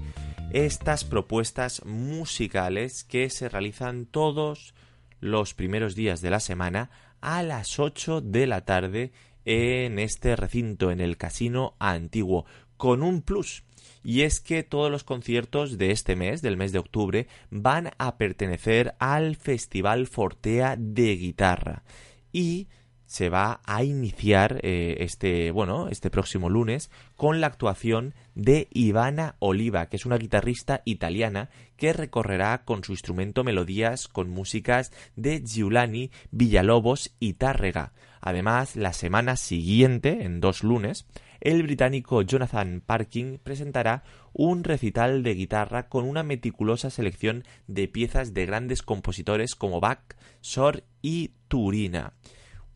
estas 0.52 1.04
propuestas 1.04 1.84
musicales 1.84 3.04
que 3.04 3.32
se 3.32 3.50
realizan 3.50 4.06
todos 4.06 4.76
los 5.20 5.54
primeros 5.54 5.96
días 5.96 6.22
de 6.22 6.30
la 6.30 6.40
semana 6.40 6.90
a 7.22 7.44
las 7.44 7.80
8 7.80 8.22
de 8.22 8.48
la 8.48 8.66
tarde 8.66 9.12
en 9.46 9.98
este 10.00 10.36
recinto, 10.36 10.92
en 10.92 11.00
el 11.00 11.18
casino 11.18 11.76
antiguo, 11.80 12.46
con 12.76 13.02
un 13.02 13.22
plus. 13.22 13.64
y 14.04 14.22
es 14.22 14.40
que 14.40 14.64
todos 14.64 14.92
los 14.92 15.04
conciertos 15.04 15.78
de 15.78 15.92
este 15.92 16.16
mes, 16.16 16.42
del 16.42 16.58
mes 16.58 16.72
de 16.72 16.80
octubre, 16.80 17.28
van 17.50 17.92
a 17.98 18.18
pertenecer 18.18 18.96
al 19.00 19.36
Festival 19.36 20.08
Fortea 20.08 20.76
de 20.78 21.16
Guitarra 21.16 21.84
y 22.32 22.68
se 23.08 23.30
va 23.30 23.62
a 23.64 23.84
iniciar 23.84 24.60
eh, 24.64 24.98
este 25.00 25.52
bueno 25.52 25.88
este 25.88 26.10
próximo 26.10 26.50
lunes 26.50 26.92
con 27.16 27.40
la 27.40 27.48
actuación 27.48 28.14
de 28.36 28.68
Ivana 28.72 29.38
Oliva 29.40 29.88
que 29.88 29.96
es 29.96 30.06
una 30.06 30.18
guitarrista 30.18 30.82
italiana 30.84 31.50
que 31.78 31.94
recorrerá 31.94 32.64
con 32.66 32.84
su 32.84 32.92
instrumento 32.92 33.44
melodías 33.44 34.08
con 34.08 34.30
músicas 34.30 34.92
de 35.16 35.42
Giulani, 35.46 36.12
Villalobos 36.32 37.16
y 37.20 37.34
Tárrega. 37.34 37.94
Además, 38.20 38.76
la 38.76 38.94
semana 38.94 39.38
siguiente, 39.38 40.24
en 40.24 40.42
dos 40.42 40.64
lunes, 40.64 41.06
el 41.40 41.64
británico 41.64 42.22
Jonathan 42.24 42.82
Parkin 42.86 43.40
presentará 43.42 44.04
un 44.34 44.64
recital 44.64 45.24
de 45.24 45.36
guitarra 45.36 45.88
con 45.88 46.04
una 46.04 46.24
meticulosa 46.24 46.90
selección 46.90 47.44
de 47.68 47.88
piezas 47.88 48.34
de 48.34 48.46
grandes 48.46 48.82
compositores 48.82 49.56
como 49.56 49.80
Bach, 49.80 50.16
Sor 50.42 50.84
y 51.02 51.32
Turina 51.48 52.14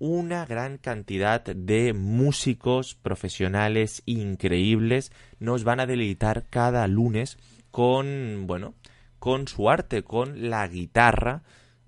una 0.02 0.48
gran 0.48 0.80
cantidad 0.80 1.44
de 1.44 1.94
músicos 1.94 2.96
profesionales 2.96 4.02
increíbles 4.08 5.12
nos 5.38 5.64
van 5.64 5.80
a 5.80 5.86
deleitar 5.86 6.48
cada 6.50 6.88
lunes 6.88 7.38
con, 7.70 8.48
bueno, 8.48 8.74
con 9.21 9.47
su 9.47 9.69
arte, 9.69 10.01
con 10.03 10.49
la 10.49 10.67
guitarra, 10.67 11.43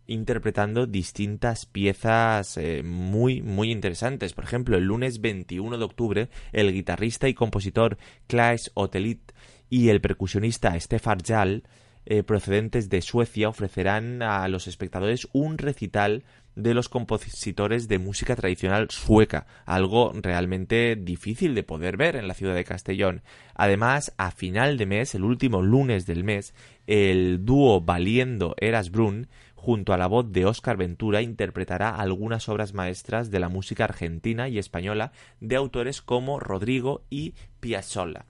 interpretando 0.05 0.85
distintas 0.85 1.65
piezas 1.65 2.57
eh, 2.57 2.83
muy, 2.83 3.41
muy 3.41 3.71
interesantes. 3.71 4.33
Por 4.33 4.43
ejemplo, 4.43 4.77
el 4.77 4.83
lunes 4.83 5.19
21 5.19 5.79
de 5.79 5.83
octubre, 5.83 6.29
el 6.51 6.71
guitarrista 6.71 7.27
y 7.27 7.33
compositor 7.33 7.97
Klaes 8.27 8.69
Otelit 8.75 9.31
y 9.67 9.89
el 9.89 9.99
percusionista 9.99 10.79
Stefan 10.79 11.21
Jall, 11.25 11.63
eh, 12.05 12.21
procedentes 12.21 12.89
de 12.89 13.01
Suecia, 13.01 13.49
ofrecerán 13.49 14.21
a 14.21 14.47
los 14.47 14.67
espectadores 14.67 15.27
un 15.33 15.57
recital 15.57 16.25
de 16.55 16.73
los 16.73 16.89
compositores 16.89 17.87
de 17.87 17.99
música 17.99 18.35
tradicional 18.35 18.87
sueca, 18.89 19.47
algo 19.65 20.11
realmente 20.15 20.95
difícil 20.95 21.55
de 21.55 21.63
poder 21.63 21.97
ver 21.97 22.15
en 22.15 22.27
la 22.27 22.33
ciudad 22.33 22.55
de 22.55 22.63
Castellón. 22.63 23.21
Además, 23.55 24.13
a 24.17 24.31
final 24.31 24.77
de 24.77 24.85
mes, 24.85 25.15
el 25.15 25.23
último 25.23 25.61
lunes 25.61 26.05
del 26.05 26.23
mes, 26.23 26.53
el 26.87 27.45
dúo 27.45 27.81
Valiendo 27.81 28.55
Eras 28.59 28.91
Brun 28.91 29.27
junto 29.55 29.93
a 29.93 29.97
la 29.97 30.07
voz 30.07 30.31
de 30.31 30.45
Óscar 30.45 30.75
Ventura, 30.75 31.21
interpretará 31.21 31.95
algunas 31.95 32.49
obras 32.49 32.73
maestras 32.73 33.31
de 33.31 33.39
la 33.39 33.47
música 33.47 33.85
argentina 33.85 34.49
y 34.49 34.57
española 34.57 35.13
de 35.39 35.55
autores 35.55 36.01
como 36.01 36.39
Rodrigo 36.39 37.05
y 37.09 37.33
Piazzolla. 37.61 38.25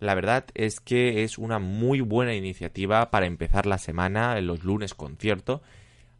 La 0.00 0.16
verdad 0.16 0.46
es 0.54 0.80
que 0.80 1.22
es 1.22 1.38
una 1.38 1.60
muy 1.60 2.00
buena 2.00 2.34
iniciativa 2.34 3.12
para 3.12 3.26
empezar 3.26 3.66
la 3.66 3.78
semana, 3.78 4.36
en 4.36 4.48
los 4.48 4.64
lunes 4.64 4.94
concierto, 4.94 5.62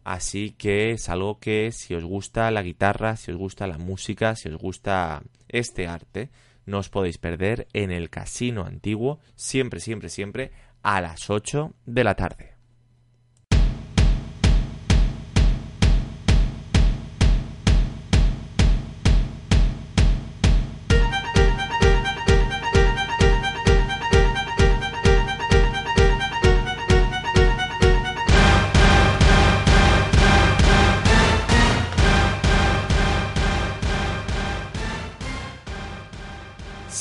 Así 0.04 0.50
que 0.50 0.90
es 0.92 1.08
algo 1.08 1.38
que 1.38 1.70
si 1.72 1.94
os 1.94 2.04
gusta 2.04 2.50
la 2.50 2.62
guitarra, 2.62 3.16
si 3.16 3.30
os 3.30 3.36
gusta 3.36 3.66
la 3.66 3.78
música, 3.78 4.34
si 4.34 4.48
os 4.48 4.56
gusta 4.56 5.22
este 5.48 5.86
arte, 5.86 6.30
no 6.66 6.78
os 6.78 6.88
podéis 6.88 7.18
perder 7.18 7.68
en 7.72 7.90
el 7.90 8.10
casino 8.10 8.64
antiguo, 8.64 9.20
siempre, 9.36 9.80
siempre, 9.80 10.08
siempre, 10.08 10.52
a 10.82 11.00
las 11.00 11.30
8 11.30 11.72
de 11.86 12.04
la 12.04 12.14
tarde. 12.14 12.51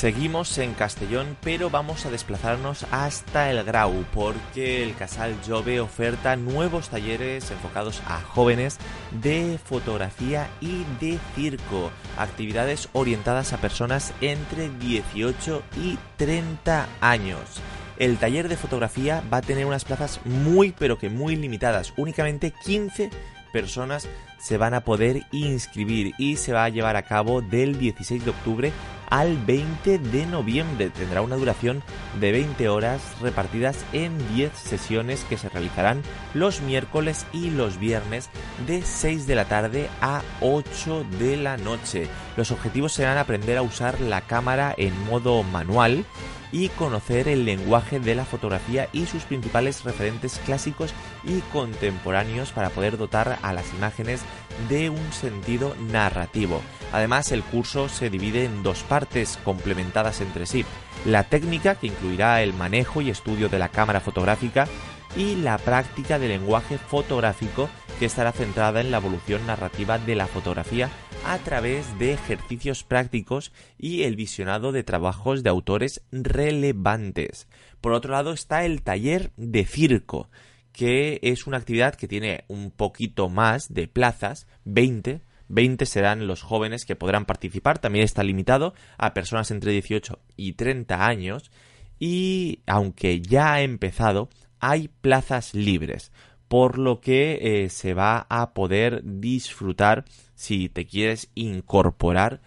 Seguimos 0.02 0.58
en 0.58 0.74
Castellón, 0.74 1.38
pero 1.44 1.70
vamos 1.70 2.08
a 2.08 2.10
desplazarnos 2.10 2.88
hasta 2.90 3.52
el 3.52 3.64
Grau, 3.64 4.04
porque 4.16 4.82
el 4.82 4.96
Casal 4.96 5.36
Jove 5.48 5.80
oferta 5.80 6.36
nuevos 6.36 6.90
talleres 6.90 7.52
enfocados 7.52 8.02
a 8.08 8.20
jóvenes 8.20 8.80
de 9.12 9.60
fotografía 9.64 10.50
y 10.60 10.86
de 11.00 11.20
circo, 11.36 11.92
actividades 12.18 12.90
orientadas 12.94 13.54
a 13.54 13.58
personas 13.58 14.12
entre 14.22 14.70
18 14.70 15.62
y 15.84 16.00
30 16.18 16.88
años. 17.00 17.62
El 18.00 18.18
taller 18.18 18.50
de 18.50 18.58
fotografía 18.58 19.22
va 19.32 19.38
a 19.38 19.42
tener 19.44 19.68
unas 19.68 19.86
plazas 19.86 20.20
muy 20.26 20.72
pero 20.72 20.98
que 20.98 21.12
muy 21.12 21.36
limitadas, 21.36 21.94
únicamente 21.96 22.56
15 22.66 23.12
personas 23.54 24.08
se 24.40 24.58
van 24.58 24.74
a 24.74 24.84
poder 24.84 25.28
inscribir 25.32 26.16
y 26.18 26.38
se 26.38 26.54
va 26.54 26.64
a 26.64 26.70
llevar 26.70 26.96
a 26.96 27.04
cabo 27.04 27.44
del 27.44 27.78
16 27.78 28.26
de 28.26 28.32
octubre 28.32 28.74
al 29.12 29.38
20 29.38 30.00
de 30.00 30.26
noviembre. 30.26 30.90
Tendrá 30.90 31.22
una 31.22 31.36
duración 31.36 31.84
de 32.20 32.32
20 32.32 32.70
horas 32.70 33.02
repartidas 33.22 33.86
en 33.94 34.18
10 34.34 34.52
sesiones 34.58 35.24
que 35.26 35.38
se 35.38 35.50
realizarán 35.50 36.02
los 36.34 36.62
miércoles 36.62 37.28
y 37.32 37.52
los 37.52 37.78
viernes 37.78 38.30
de 38.66 38.82
6 38.82 39.28
de 39.28 39.36
la 39.36 39.46
tarde 39.46 39.90
a 40.02 40.24
8 40.40 41.06
de 41.20 41.38
la 41.38 41.58
noche. 41.58 42.08
Los 42.36 42.50
objetivos 42.50 42.94
serán 42.94 43.20
aprender 43.20 43.58
a 43.58 43.62
usar 43.62 44.02
la 44.02 44.22
cámara 44.22 44.74
en 44.76 45.00
modo 45.06 45.44
manual 45.44 46.06
y 46.52 46.70
conocer 46.70 47.28
el 47.28 47.46
lenguaje 47.46 48.00
de 48.00 48.16
la 48.16 48.26
fotografía 48.26 48.90
y 48.92 49.06
sus 49.06 49.24
principales 49.24 49.84
referentes 49.84 50.40
clásicos 50.46 50.94
y 51.24 51.40
contemporáneos 51.54 52.52
para 52.52 52.70
poder 52.70 52.98
dotar 52.98 53.40
a 53.42 53.54
las 53.54 53.74
imágenes 53.74 54.22
de 54.70 54.90
un 54.90 55.12
sentido 55.14 55.76
narrativo. 55.92 56.62
Además, 56.92 57.32
el 57.32 57.44
curso 57.44 57.90
se 57.90 58.10
divide 58.10 58.46
en 58.46 58.64
dos 58.64 58.84
partes 58.84 59.40
complementadas 59.44 60.22
entre 60.22 60.46
sí. 60.46 60.66
La 61.06 61.24
técnica, 61.24 61.76
que 61.76 61.88
incluirá 61.88 62.42
el 62.42 62.54
manejo 62.54 63.02
y 63.02 63.10
estudio 63.10 63.50
de 63.50 63.60
la 63.60 63.70
cámara 63.70 64.00
fotográfica, 64.00 64.68
y 65.16 65.36
la 65.36 65.58
práctica 65.58 66.20
de 66.20 66.30
lenguaje 66.30 66.78
fotográfico, 66.78 67.70
que 68.00 68.06
estará 68.06 68.32
centrada 68.32 68.82
en 68.82 68.92
la 68.92 68.98
evolución 68.98 69.46
narrativa 69.46 70.00
de 70.00 70.16
la 70.16 70.28
fotografía 70.28 70.90
a 71.26 71.38
través 71.38 72.00
de 72.00 72.14
ejercicios 72.14 72.84
prácticos 72.84 73.52
y 73.78 74.04
el 74.04 74.16
visionado 74.16 74.72
de 74.72 74.84
trabajos 74.84 75.44
de 75.44 75.50
autores 75.50 76.02
relevantes. 76.12 77.48
Por 77.80 77.94
otro 77.94 78.12
lado 78.12 78.32
está 78.34 78.66
el 78.66 78.82
taller 78.82 79.32
de 79.38 79.66
circo, 79.66 80.30
que 80.72 81.20
es 81.22 81.48
una 81.48 81.58
actividad 81.58 81.96
que 81.96 82.08
tiene 82.08 82.46
un 82.48 82.72
poquito 82.72 83.30
más 83.30 83.74
de 83.74 83.88
plazas, 83.88 84.48
20, 84.66 85.22
20 85.48 85.86
serán 85.86 86.28
los 86.28 86.42
jóvenes 86.42 86.86
que 86.86 86.96
podrán 86.96 87.26
participar, 87.26 87.80
también 87.80 88.06
está 88.06 88.24
limitado 88.24 88.74
a 88.98 89.14
personas 89.14 89.52
entre 89.52 89.72
18 89.74 90.20
y 90.38 90.54
30 90.54 91.06
años 91.06 91.52
y 92.00 92.60
aunque 92.66 93.22
ya 93.22 93.54
ha 93.54 93.62
empezado, 93.62 94.30
hay 94.60 94.88
plazas 94.88 95.54
libres, 95.54 96.12
por 96.48 96.78
lo 96.78 97.02
que 97.02 97.64
eh, 97.64 97.70
se 97.70 97.94
va 97.94 98.26
a 98.30 98.54
poder 98.54 99.02
disfrutar 99.04 100.06
si 100.36 100.70
te 100.70 100.86
quieres 100.86 101.30
incorporar 101.36 102.42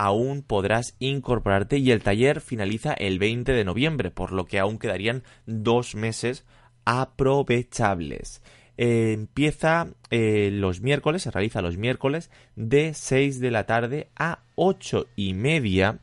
aún 0.00 0.40
podrás 0.40 0.96
incorporarte 0.98 1.76
y 1.76 1.90
el 1.90 2.02
taller 2.02 2.40
finaliza 2.40 2.94
el 2.94 3.18
20 3.18 3.52
de 3.52 3.64
noviembre, 3.66 4.10
por 4.10 4.32
lo 4.32 4.46
que 4.46 4.58
aún 4.58 4.78
quedarían 4.78 5.24
dos 5.44 5.94
meses 5.94 6.46
aprovechables. 6.84 8.42
Empieza 8.76 9.88
eh, 10.10 10.50
los 10.52 10.80
miércoles, 10.80 11.22
se 11.22 11.30
realiza 11.30 11.60
los 11.60 11.76
miércoles 11.76 12.30
de 12.56 12.94
6 12.94 13.40
de 13.40 13.50
la 13.50 13.66
tarde 13.66 14.08
a 14.16 14.40
8 14.54 15.06
y 15.16 15.34
media 15.34 15.98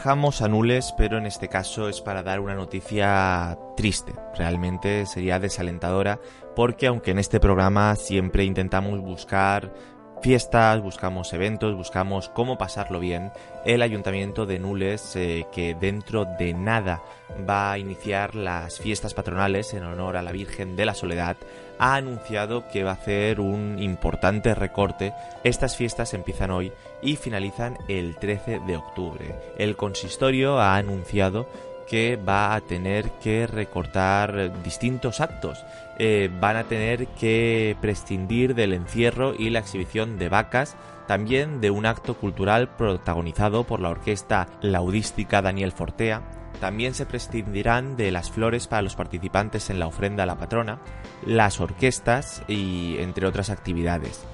Viajamos 0.00 0.40
a 0.40 0.48
Nules, 0.48 0.94
pero 0.96 1.18
en 1.18 1.26
este 1.26 1.48
caso 1.48 1.86
es 1.90 2.00
para 2.00 2.22
dar 2.22 2.40
una 2.40 2.54
noticia 2.54 3.58
triste. 3.76 4.14
Realmente 4.34 5.04
sería 5.04 5.38
desalentadora 5.38 6.18
porque 6.56 6.86
aunque 6.86 7.10
en 7.10 7.18
este 7.18 7.38
programa 7.38 7.94
siempre 7.96 8.44
intentamos 8.44 8.98
buscar 9.02 9.74
fiestas, 10.20 10.82
buscamos 10.82 11.32
eventos, 11.32 11.74
buscamos 11.74 12.28
cómo 12.28 12.58
pasarlo 12.58 13.00
bien. 13.00 13.32
El 13.64 13.82
ayuntamiento 13.82 14.46
de 14.46 14.58
Nules, 14.58 15.16
eh, 15.16 15.46
que 15.52 15.74
dentro 15.74 16.24
de 16.24 16.52
nada 16.54 17.02
va 17.48 17.72
a 17.72 17.78
iniciar 17.78 18.34
las 18.34 18.78
fiestas 18.78 19.14
patronales 19.14 19.72
en 19.74 19.84
honor 19.84 20.16
a 20.16 20.22
la 20.22 20.32
Virgen 20.32 20.76
de 20.76 20.84
la 20.84 20.94
Soledad, 20.94 21.36
ha 21.78 21.94
anunciado 21.94 22.68
que 22.68 22.84
va 22.84 22.90
a 22.90 22.94
hacer 22.94 23.40
un 23.40 23.82
importante 23.82 24.54
recorte. 24.54 25.14
Estas 25.44 25.76
fiestas 25.76 26.12
empiezan 26.12 26.50
hoy 26.50 26.72
y 27.00 27.16
finalizan 27.16 27.78
el 27.88 28.16
13 28.16 28.60
de 28.66 28.76
octubre. 28.76 29.34
El 29.56 29.76
consistorio 29.76 30.60
ha 30.60 30.76
anunciado 30.76 31.48
que 31.90 32.14
va 32.16 32.54
a 32.54 32.60
tener 32.60 33.10
que 33.18 33.48
recortar 33.48 34.62
distintos 34.62 35.20
actos. 35.20 35.64
Eh, 35.98 36.30
van 36.40 36.56
a 36.56 36.64
tener 36.64 37.08
que 37.08 37.76
prescindir 37.80 38.54
del 38.54 38.74
encierro 38.74 39.34
y 39.36 39.50
la 39.50 39.58
exhibición 39.58 40.16
de 40.16 40.28
vacas, 40.28 40.76
también 41.08 41.60
de 41.60 41.72
un 41.72 41.86
acto 41.86 42.14
cultural 42.14 42.68
protagonizado 42.76 43.64
por 43.64 43.80
la 43.80 43.88
orquesta 43.88 44.46
laudística 44.62 45.42
Daniel 45.42 45.72
Fortea. 45.72 46.22
También 46.60 46.94
se 46.94 47.06
prescindirán 47.06 47.96
de 47.96 48.12
las 48.12 48.30
flores 48.30 48.68
para 48.68 48.82
los 48.82 48.94
participantes 48.94 49.68
en 49.68 49.80
la 49.80 49.88
ofrenda 49.88 50.22
a 50.22 50.26
la 50.26 50.38
patrona, 50.38 50.78
las 51.26 51.60
orquestas 51.60 52.44
y 52.46 52.98
entre 53.00 53.26
otras 53.26 53.50
actividades. 53.50 54.24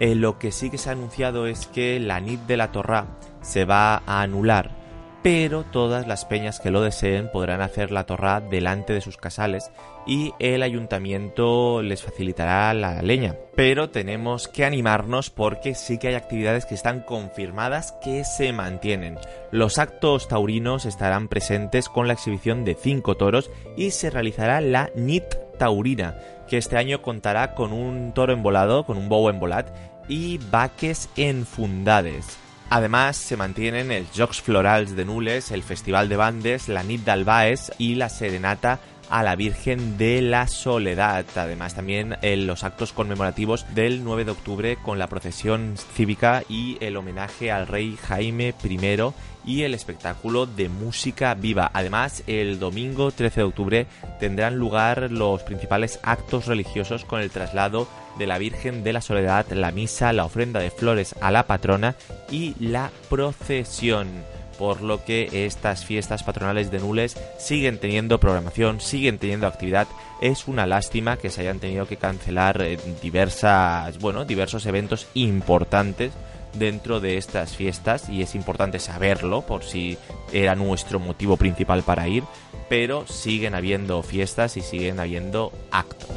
Eh, 0.00 0.16
lo 0.16 0.40
que 0.40 0.50
sí 0.50 0.68
que 0.68 0.78
se 0.78 0.88
ha 0.88 0.92
anunciado 0.92 1.46
es 1.46 1.68
que 1.68 2.00
la 2.00 2.18
NIT 2.18 2.40
de 2.40 2.56
la 2.56 2.72
Torra 2.72 3.06
se 3.40 3.64
va 3.64 4.02
a 4.04 4.22
anular 4.22 4.83
pero 5.24 5.64
todas 5.64 6.06
las 6.06 6.26
peñas 6.26 6.60
que 6.60 6.70
lo 6.70 6.82
deseen 6.82 7.30
podrán 7.32 7.62
hacer 7.62 7.90
la 7.90 8.04
torra 8.04 8.42
delante 8.42 8.92
de 8.92 9.00
sus 9.00 9.16
casales 9.16 9.70
y 10.06 10.34
el 10.38 10.62
ayuntamiento 10.62 11.80
les 11.80 12.02
facilitará 12.02 12.74
la 12.74 13.00
leña. 13.00 13.34
Pero 13.56 13.88
tenemos 13.88 14.48
que 14.48 14.66
animarnos 14.66 15.30
porque 15.30 15.74
sí 15.74 15.96
que 15.96 16.08
hay 16.08 16.14
actividades 16.14 16.66
que 16.66 16.74
están 16.74 17.00
confirmadas 17.00 17.92
que 18.04 18.22
se 18.24 18.52
mantienen. 18.52 19.16
Los 19.50 19.78
actos 19.78 20.28
taurinos 20.28 20.84
estarán 20.84 21.28
presentes 21.28 21.88
con 21.88 22.06
la 22.06 22.12
exhibición 22.12 22.66
de 22.66 22.74
cinco 22.74 23.16
toros 23.16 23.50
y 23.78 23.92
se 23.92 24.10
realizará 24.10 24.60
la 24.60 24.90
NIT 24.94 25.24
taurina, 25.58 26.18
que 26.48 26.58
este 26.58 26.76
año 26.76 27.00
contará 27.00 27.54
con 27.54 27.72
un 27.72 28.12
toro 28.12 28.34
embolado, 28.34 28.84
con 28.84 28.98
un 28.98 29.08
bow 29.08 29.30
embolat 29.30 29.74
y 30.06 30.36
vaques 30.50 31.08
enfundades. 31.16 32.43
Además, 32.70 33.16
se 33.16 33.36
mantienen 33.36 33.92
el 33.92 34.06
Jocs 34.16 34.40
Florals 34.40 34.96
de 34.96 35.04
Nules, 35.04 35.50
el 35.50 35.62
Festival 35.62 36.08
de 36.08 36.16
Bandes, 36.16 36.68
la 36.68 36.82
Nit 36.82 37.04
d'Albaes 37.04 37.72
y 37.78 37.94
la 37.94 38.08
Serenata 38.08 38.80
a 39.10 39.22
la 39.22 39.36
Virgen 39.36 39.96
de 39.98 40.22
la 40.22 40.46
Soledad. 40.48 41.24
Además, 41.36 41.74
también 41.74 42.16
en 42.22 42.46
los 42.46 42.64
actos 42.64 42.92
conmemorativos 42.92 43.66
del 43.74 44.02
9 44.02 44.24
de 44.24 44.30
octubre 44.30 44.76
con 44.82 44.98
la 44.98 45.08
procesión 45.08 45.74
cívica 45.94 46.42
y 46.48 46.78
el 46.80 46.96
homenaje 46.96 47.52
al 47.52 47.66
rey 47.66 47.96
Jaime 48.08 48.54
I 48.62 49.12
y 49.46 49.62
el 49.62 49.74
espectáculo 49.74 50.46
de 50.46 50.68
música 50.68 51.34
viva. 51.34 51.70
Además, 51.74 52.22
el 52.26 52.58
domingo 52.58 53.10
13 53.12 53.40
de 53.40 53.46
octubre 53.46 53.86
tendrán 54.18 54.56
lugar 54.56 55.10
los 55.10 55.42
principales 55.42 56.00
actos 56.02 56.46
religiosos 56.46 57.04
con 57.04 57.20
el 57.20 57.30
traslado 57.30 57.86
de 58.18 58.26
la 58.26 58.38
Virgen 58.38 58.84
de 58.84 58.92
la 58.92 59.00
Soledad, 59.00 59.46
la 59.50 59.72
misa, 59.72 60.12
la 60.12 60.24
ofrenda 60.24 60.60
de 60.60 60.70
flores 60.70 61.14
a 61.20 61.30
la 61.30 61.46
patrona 61.46 61.96
y 62.30 62.54
la 62.58 62.90
procesión 63.08 64.08
por 64.58 64.82
lo 64.82 65.04
que 65.04 65.46
estas 65.46 65.84
fiestas 65.84 66.22
patronales 66.22 66.70
de 66.70 66.78
Nules 66.78 67.16
siguen 67.38 67.78
teniendo 67.78 68.20
programación, 68.20 68.80
siguen 68.80 69.18
teniendo 69.18 69.46
actividad. 69.46 69.88
Es 70.20 70.46
una 70.46 70.66
lástima 70.66 71.16
que 71.16 71.30
se 71.30 71.42
hayan 71.42 71.58
tenido 71.58 71.86
que 71.86 71.96
cancelar 71.96 72.62
eh, 72.62 72.78
diversas, 73.02 73.98
bueno, 73.98 74.24
diversos 74.24 74.66
eventos 74.66 75.06
importantes 75.14 76.12
dentro 76.54 77.00
de 77.00 77.16
estas 77.16 77.56
fiestas 77.56 78.08
y 78.08 78.22
es 78.22 78.34
importante 78.34 78.78
saberlo 78.78 79.42
por 79.42 79.64
si 79.64 79.98
era 80.32 80.54
nuestro 80.54 81.00
motivo 81.00 81.36
principal 81.36 81.82
para 81.82 82.08
ir, 82.08 82.22
pero 82.68 83.06
siguen 83.06 83.54
habiendo 83.54 84.02
fiestas 84.02 84.56
y 84.56 84.60
siguen 84.60 85.00
habiendo 85.00 85.52
actos. 85.70 86.08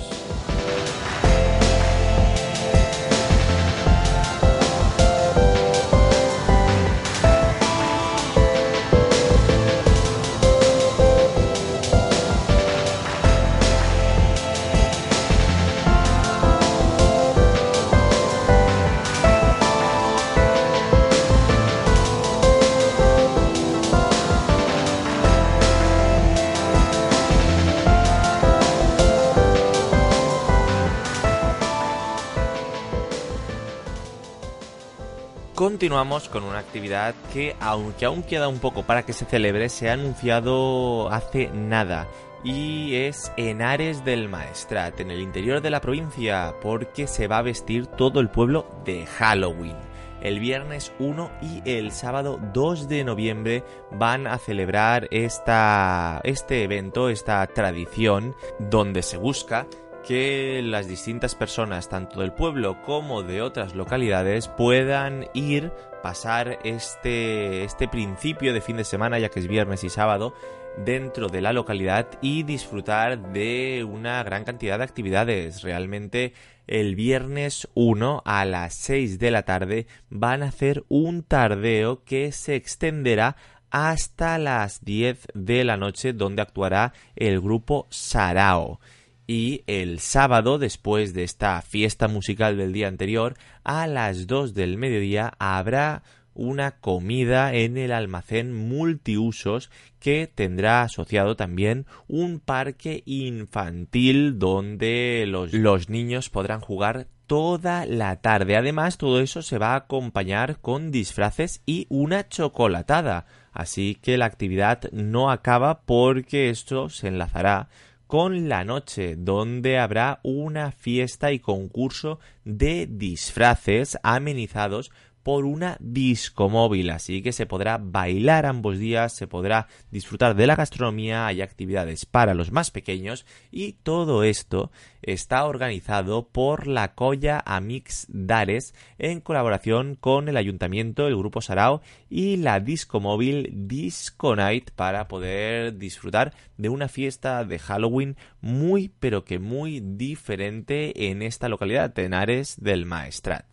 Continuamos 35.77 36.27
con 36.27 36.43
una 36.43 36.57
actividad 36.57 37.13
que, 37.31 37.55
aunque 37.59 38.05
aún 38.05 38.23
queda 38.23 38.47
un 38.47 38.57
poco 38.57 38.81
para 38.81 39.03
que 39.05 39.13
se 39.13 39.25
celebre, 39.25 39.69
se 39.69 39.91
ha 39.91 39.93
anunciado 39.93 41.07
hace 41.11 41.51
nada 41.53 42.07
y 42.43 42.95
es 42.95 43.31
en 43.37 43.61
Ares 43.61 44.03
del 44.03 44.27
Maestrat, 44.27 44.99
en 44.99 45.11
el 45.11 45.21
interior 45.21 45.61
de 45.61 45.69
la 45.69 45.79
provincia, 45.79 46.55
porque 46.63 47.05
se 47.05 47.27
va 47.27 47.37
a 47.37 47.43
vestir 47.43 47.85
todo 47.85 48.19
el 48.21 48.29
pueblo 48.29 48.65
de 48.85 49.05
Halloween. 49.05 49.77
El 50.19 50.39
viernes 50.39 50.91
1 50.97 51.31
y 51.43 51.61
el 51.69 51.91
sábado 51.91 52.39
2 52.55 52.87
de 52.87 53.03
noviembre 53.03 53.63
van 53.91 54.25
a 54.25 54.39
celebrar 54.39 55.07
esta, 55.11 56.21
este 56.23 56.63
evento, 56.63 57.09
esta 57.09 57.45
tradición, 57.45 58.35
donde 58.57 59.03
se 59.03 59.17
busca 59.17 59.67
que 60.07 60.61
las 60.63 60.87
distintas 60.87 61.35
personas, 61.35 61.89
tanto 61.89 62.21
del 62.21 62.31
pueblo 62.31 62.81
como 62.81 63.23
de 63.23 63.41
otras 63.41 63.75
localidades, 63.75 64.47
puedan 64.47 65.27
ir, 65.33 65.73
pasar 66.01 66.59
este, 66.63 67.65
este 67.65 67.89
principio 67.89 68.53
de 68.53 68.61
fin 68.61 68.77
de 68.77 68.85
semana, 68.85 69.19
ya 69.19 69.27
que 69.27 69.41
es 69.41 69.49
viernes 69.49 69.83
y 69.83 69.89
sábado, 69.89 70.33
dentro 70.77 71.27
de 71.27 71.41
la 71.41 71.51
localidad 71.51 72.07
y 72.21 72.43
disfrutar 72.43 73.33
de 73.33 73.85
una 73.85 74.23
gran 74.23 74.45
cantidad 74.45 74.77
de 74.77 74.85
actividades. 74.85 75.61
Realmente 75.61 76.31
el 76.67 76.95
viernes 76.95 77.67
1 77.73 78.21
a 78.23 78.45
las 78.45 78.75
6 78.75 79.19
de 79.19 79.31
la 79.31 79.43
tarde 79.43 79.87
van 80.09 80.41
a 80.41 80.47
hacer 80.47 80.85
un 80.87 81.23
tardeo 81.23 82.05
que 82.05 82.31
se 82.31 82.55
extenderá 82.55 83.35
hasta 83.71 84.37
las 84.37 84.85
10 84.85 85.27
de 85.33 85.65
la 85.65 85.75
noche 85.75 86.13
donde 86.13 86.43
actuará 86.43 86.93
el 87.17 87.41
grupo 87.41 87.87
Sarao 87.89 88.79
y 89.27 89.63
el 89.67 89.99
sábado, 89.99 90.57
después 90.57 91.13
de 91.13 91.23
esta 91.23 91.61
fiesta 91.61 92.07
musical 92.07 92.55
del 92.55 92.71
día 92.71 92.87
anterior, 92.87 93.35
a 93.65 93.85
las 93.85 94.25
2 94.25 94.53
del 94.53 94.77
mediodía 94.77 95.33
habrá 95.37 96.03
una 96.33 96.79
comida 96.79 97.53
en 97.53 97.77
el 97.77 97.91
almacén 97.91 98.53
multiusos 98.53 99.69
que 99.99 100.27
tendrá 100.27 100.83
asociado 100.83 101.35
también 101.35 101.87
un 102.07 102.39
parque 102.39 103.03
infantil 103.05 104.39
donde 104.39 105.25
los, 105.27 105.51
los 105.51 105.89
niños 105.89 106.29
podrán 106.29 106.61
jugar 106.61 107.07
toda 107.25 107.85
la 107.85 108.21
tarde. 108.21 108.55
Además, 108.55 108.97
todo 108.97 109.19
eso 109.19 109.41
se 109.41 109.57
va 109.57 109.73
a 109.73 109.77
acompañar 109.77 110.59
con 110.61 110.91
disfraces 110.91 111.61
y 111.65 111.85
una 111.89 112.29
chocolatada. 112.29 113.25
Así 113.51 113.95
que 113.95 114.17
la 114.17 114.25
actividad 114.25 114.89
no 114.91 115.31
acaba 115.31 115.81
porque 115.81 116.49
esto 116.49 116.89
se 116.89 117.07
enlazará 117.07 117.67
con 118.07 118.47
la 118.49 118.63
noche, 118.63 119.15
donde 119.17 119.77
habrá 119.77 120.19
una 120.23 120.71
fiesta 120.71 121.31
y 121.31 121.39
concurso 121.39 122.19
de 122.45 122.87
disfraces 122.89 123.97
amenizados 124.01 124.91
por 125.27 125.43
una 125.43 125.75
disco 125.81 126.47
móvil, 126.47 126.89
así 126.89 127.21
que 127.21 127.33
se 127.33 127.45
podrá 127.45 127.77
bailar 127.77 128.45
ambos 128.45 128.79
días, 128.79 129.11
se 129.11 129.27
podrá 129.27 129.67
disfrutar 129.91 130.37
de 130.37 130.47
la 130.47 130.55
gastronomía, 130.55 131.27
hay 131.27 131.41
actividades 131.41 132.05
para 132.05 132.33
los 132.33 132.53
más 132.53 132.71
pequeños 132.71 133.25
y 133.51 133.73
todo 133.73 134.23
esto 134.23 134.71
está 135.01 135.43
organizado 135.43 136.29
por 136.29 136.65
la 136.65 136.95
Colla 136.95 137.43
Amix 137.45 138.05
Dares 138.07 138.73
en 138.99 139.19
colaboración 139.19 139.95
con 139.95 140.29
el 140.29 140.37
Ayuntamiento, 140.37 141.07
el 141.07 141.17
Grupo 141.17 141.41
Sarao 141.41 141.81
y 142.09 142.37
la 142.37 142.61
disco 142.61 143.01
móvil 143.01 143.49
Disco 143.67 144.33
Night 144.33 144.71
para 144.71 145.09
poder 145.09 145.77
disfrutar 145.77 146.33
de 146.55 146.69
una 146.69 146.87
fiesta 146.87 147.43
de 147.43 147.59
Halloween 147.59 148.15
muy 148.39 148.93
pero 148.97 149.25
que 149.25 149.39
muy 149.39 149.81
diferente 149.81 151.09
en 151.09 151.21
esta 151.21 151.49
localidad, 151.49 151.91
Tenares 151.91 152.55
del 152.61 152.85
Maestrat. 152.85 153.45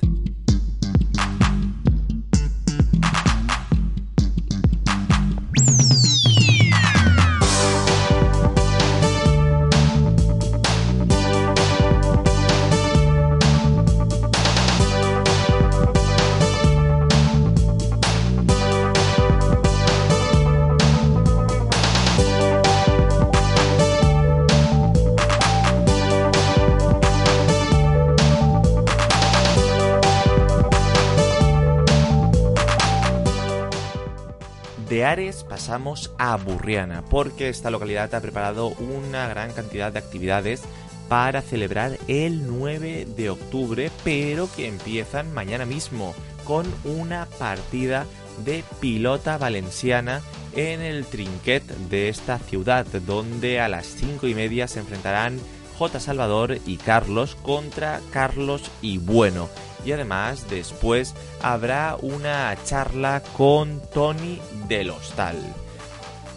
Pasamos 35.64 36.10
a 36.18 36.36
Burriana, 36.36 37.02
porque 37.08 37.48
esta 37.48 37.70
localidad 37.70 38.14
ha 38.14 38.20
preparado 38.20 38.68
una 38.68 39.26
gran 39.28 39.50
cantidad 39.50 39.90
de 39.90 39.98
actividades 39.98 40.60
para 41.08 41.40
celebrar 41.40 41.96
el 42.06 42.46
9 42.46 43.06
de 43.16 43.30
octubre, 43.30 43.90
pero 44.04 44.46
que 44.54 44.68
empiezan 44.68 45.32
mañana 45.32 45.64
mismo 45.64 46.14
con 46.44 46.66
una 46.84 47.24
partida 47.38 48.04
de 48.44 48.62
pilota 48.78 49.38
valenciana 49.38 50.20
en 50.54 50.82
el 50.82 51.06
trinquet 51.06 51.64
de 51.88 52.10
esta 52.10 52.38
ciudad, 52.38 52.84
donde 53.06 53.58
a 53.58 53.68
las 53.68 53.86
5 53.86 54.26
y 54.26 54.34
media 54.34 54.68
se 54.68 54.80
enfrentarán 54.80 55.40
J. 55.78 55.98
Salvador 55.98 56.58
y 56.66 56.76
Carlos 56.76 57.36
contra 57.36 58.02
Carlos 58.12 58.70
y 58.82 58.98
Bueno 58.98 59.48
y 59.84 59.92
además 59.92 60.46
después 60.48 61.14
habrá 61.42 61.96
una 62.00 62.56
charla 62.64 63.22
con 63.36 63.80
Tony 63.92 64.40
del 64.68 64.90
Hostal. 64.90 65.36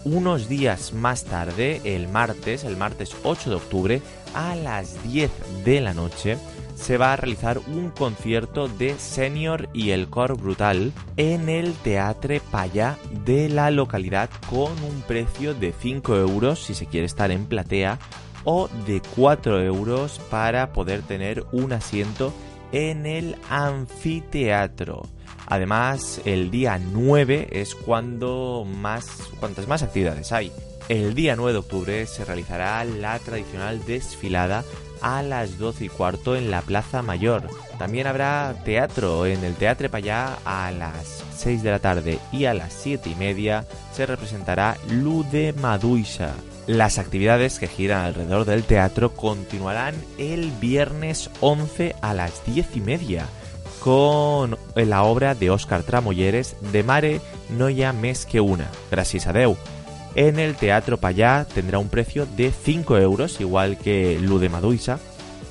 Unos 0.03 0.47
días 0.47 0.93
más 0.93 1.25
tarde, 1.25 1.81
el 1.83 2.07
martes, 2.07 2.63
el 2.63 2.77
martes 2.77 3.15
8 3.23 3.49
de 3.49 3.55
octubre, 3.55 4.01
a 4.33 4.55
las 4.55 5.03
10 5.03 5.31
de 5.65 5.81
la 5.81 5.93
noche, 5.93 6.37
se 6.77 6.97
va 6.97 7.13
a 7.13 7.15
realizar 7.15 7.59
un 7.67 7.89
concierto 7.89 8.67
de 8.67 8.97
Senior 8.99 9.67
y 9.73 9.89
el 9.89 10.09
Cor 10.09 10.37
Brutal 10.37 10.93
en 11.17 11.49
el 11.49 11.73
Teatre 11.73 12.39
Payá 12.39 12.97
de 13.25 13.49
la 13.49 13.71
localidad 13.71 14.29
con 14.49 14.71
un 14.83 15.01
precio 15.07 15.53
de 15.55 15.73
5 15.77 16.15
euros 16.15 16.59
si 16.59 16.75
se 16.75 16.85
quiere 16.85 17.07
estar 17.07 17.31
en 17.31 17.45
platea 17.45 17.99
o 18.43 18.69
de 18.85 19.01
4 19.15 19.61
euros 19.63 20.21
para 20.29 20.71
poder 20.71 21.01
tener 21.01 21.43
un 21.51 21.73
asiento 21.73 22.31
en 22.71 23.05
el 23.05 23.35
anfiteatro. 23.49 25.03
Además, 25.45 26.21
el 26.25 26.51
día 26.51 26.77
9 26.77 27.49
es 27.51 27.73
cuando 27.73 28.65
más, 28.67 29.29
cuantas 29.39 29.67
más 29.67 29.83
actividades 29.83 30.31
hay. 30.31 30.51
El 30.89 31.15
día 31.15 31.35
9 31.35 31.53
de 31.53 31.59
octubre 31.59 32.05
se 32.05 32.25
realizará 32.25 32.83
la 32.83 33.19
tradicional 33.19 33.85
desfilada 33.85 34.63
a 35.01 35.21
las 35.21 35.57
12 35.57 35.85
y 35.85 35.89
cuarto 35.89 36.35
en 36.35 36.51
la 36.51 36.61
Plaza 36.61 37.01
Mayor. 37.01 37.43
También 37.77 38.07
habrá 38.07 38.55
teatro 38.65 39.25
en 39.25 39.43
el 39.43 39.55
Teatre 39.55 39.89
Payá 39.89 40.37
a 40.45 40.71
las 40.71 41.23
6 41.35 41.63
de 41.63 41.71
la 41.71 41.79
tarde 41.79 42.19
y 42.31 42.45
a 42.45 42.53
las 42.53 42.73
7 42.73 43.09
y 43.09 43.15
media 43.15 43.65
se 43.93 44.05
representará 44.05 44.77
Lude 44.89 45.53
Maduisa. 45.53 46.33
Las 46.67 46.99
actividades 46.99 47.59
que 47.59 47.67
giran 47.67 48.03
alrededor 48.03 48.43
del 48.43 48.63
teatro 48.63 49.13
continuarán 49.13 49.95
el 50.17 50.51
viernes 50.51 51.29
11 51.39 51.95
a 52.01 52.13
las 52.13 52.45
10 52.45 52.75
y 52.75 52.81
media 52.81 53.25
con 53.79 54.57
la 54.75 55.03
obra 55.03 55.33
de 55.33 55.49
Óscar 55.49 55.83
Tramoyeres 55.83 56.57
de 56.73 56.83
Mare 56.83 57.21
no 57.57 57.69
ya 57.69 57.93
mes 57.93 58.25
que 58.25 58.41
una, 58.41 58.67
gracias 58.91 59.27
a 59.27 59.33
Deu. 59.33 59.55
En 60.15 60.39
el 60.39 60.55
Teatro 60.55 60.97
Payá 60.97 61.45
tendrá 61.45 61.79
un 61.79 61.87
precio 61.87 62.25
de 62.25 62.51
5 62.51 62.97
euros, 62.97 63.39
igual 63.39 63.77
que 63.77 64.19
Lu 64.19 64.37
de 64.37 64.49
Maduisa, 64.49 64.99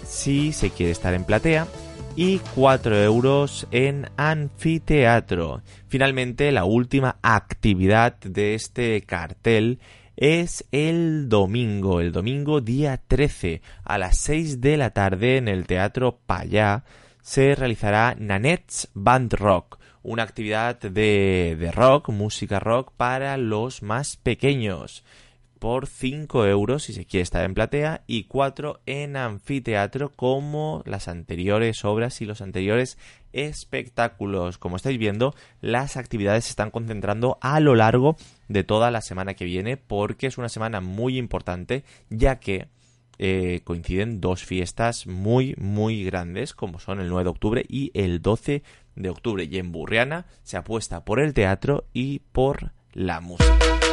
si 0.06 0.52
se 0.52 0.68
quiere 0.68 0.92
estar 0.92 1.14
en 1.14 1.24
platea, 1.24 1.66
y 2.14 2.40
4 2.54 3.02
euros 3.02 3.66
en 3.70 4.10
anfiteatro. 4.18 5.62
Finalmente, 5.88 6.52
la 6.52 6.64
última 6.64 7.16
actividad 7.22 8.18
de 8.20 8.54
este 8.54 9.00
cartel 9.02 9.78
es 10.16 10.64
el 10.72 11.28
domingo, 11.28 12.00
el 12.00 12.10
domingo 12.10 12.60
día 12.60 13.00
13 13.06 13.60
a 13.84 13.98
las 13.98 14.18
6 14.18 14.60
de 14.60 14.76
la 14.78 14.90
tarde 14.90 15.36
en 15.36 15.48
el 15.48 15.66
Teatro 15.66 16.18
Payá 16.26 16.84
se 17.20 17.54
realizará 17.54 18.16
Nanet's 18.18 18.88
Band 18.94 19.34
Rock, 19.34 19.78
una 20.02 20.22
actividad 20.22 20.78
de, 20.78 21.56
de 21.58 21.70
rock, 21.72 22.08
música 22.08 22.60
rock 22.60 22.92
para 22.96 23.36
los 23.36 23.82
más 23.82 24.16
pequeños 24.16 25.04
por 25.58 25.86
5 25.86 26.46
euros 26.46 26.84
si 26.84 26.92
se 26.92 27.06
quiere 27.06 27.22
estar 27.22 27.44
en 27.44 27.54
platea 27.54 28.02
y 28.06 28.24
4 28.24 28.80
en 28.86 29.16
anfiteatro 29.16 30.10
como 30.14 30.82
las 30.86 31.08
anteriores 31.08 31.84
obras 31.84 32.20
y 32.20 32.26
los 32.26 32.40
anteriores 32.40 32.98
espectáculos. 33.32 34.58
Como 34.58 34.76
estáis 34.76 34.98
viendo, 34.98 35.34
las 35.60 35.96
actividades 35.96 36.44
se 36.44 36.50
están 36.50 36.70
concentrando 36.70 37.38
a 37.40 37.60
lo 37.60 37.74
largo 37.74 38.16
de 38.48 38.64
toda 38.64 38.90
la 38.90 39.00
semana 39.00 39.34
que 39.34 39.44
viene 39.44 39.76
porque 39.76 40.26
es 40.26 40.38
una 40.38 40.48
semana 40.48 40.80
muy 40.80 41.18
importante 41.18 41.84
ya 42.10 42.38
que 42.38 42.68
eh, 43.18 43.62
coinciden 43.64 44.20
dos 44.20 44.44
fiestas 44.44 45.06
muy 45.06 45.54
muy 45.56 46.04
grandes 46.04 46.54
como 46.54 46.78
son 46.78 47.00
el 47.00 47.08
9 47.08 47.24
de 47.24 47.30
octubre 47.30 47.64
y 47.68 47.90
el 47.94 48.20
12 48.20 48.62
de 48.94 49.10
octubre 49.10 49.44
y 49.44 49.58
en 49.58 49.72
Burriana 49.72 50.26
se 50.42 50.56
apuesta 50.56 51.04
por 51.04 51.20
el 51.20 51.32
teatro 51.32 51.86
y 51.92 52.20
por 52.32 52.72
la 52.92 53.20
música. 53.20 53.85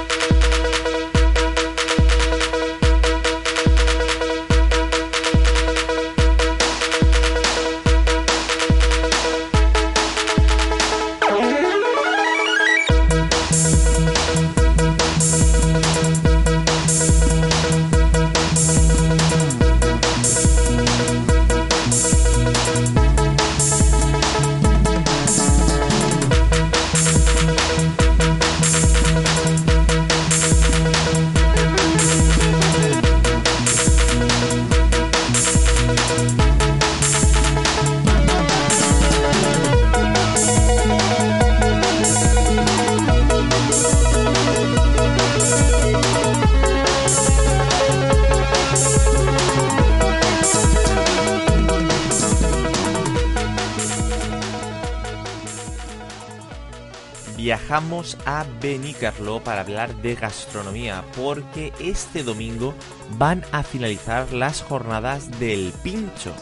A 58.73 58.77
Benicarló 58.77 59.43
para 59.43 59.61
hablar 59.61 59.95
de 60.01 60.15
gastronomía, 60.15 61.03
porque 61.15 61.71
este 61.79 62.23
domingo 62.23 62.73
van 63.17 63.43
a 63.51 63.61
finalizar 63.61 64.31
las 64.33 64.61
jornadas 64.61 65.39
del 65.39 65.71
pincho. 65.83 66.33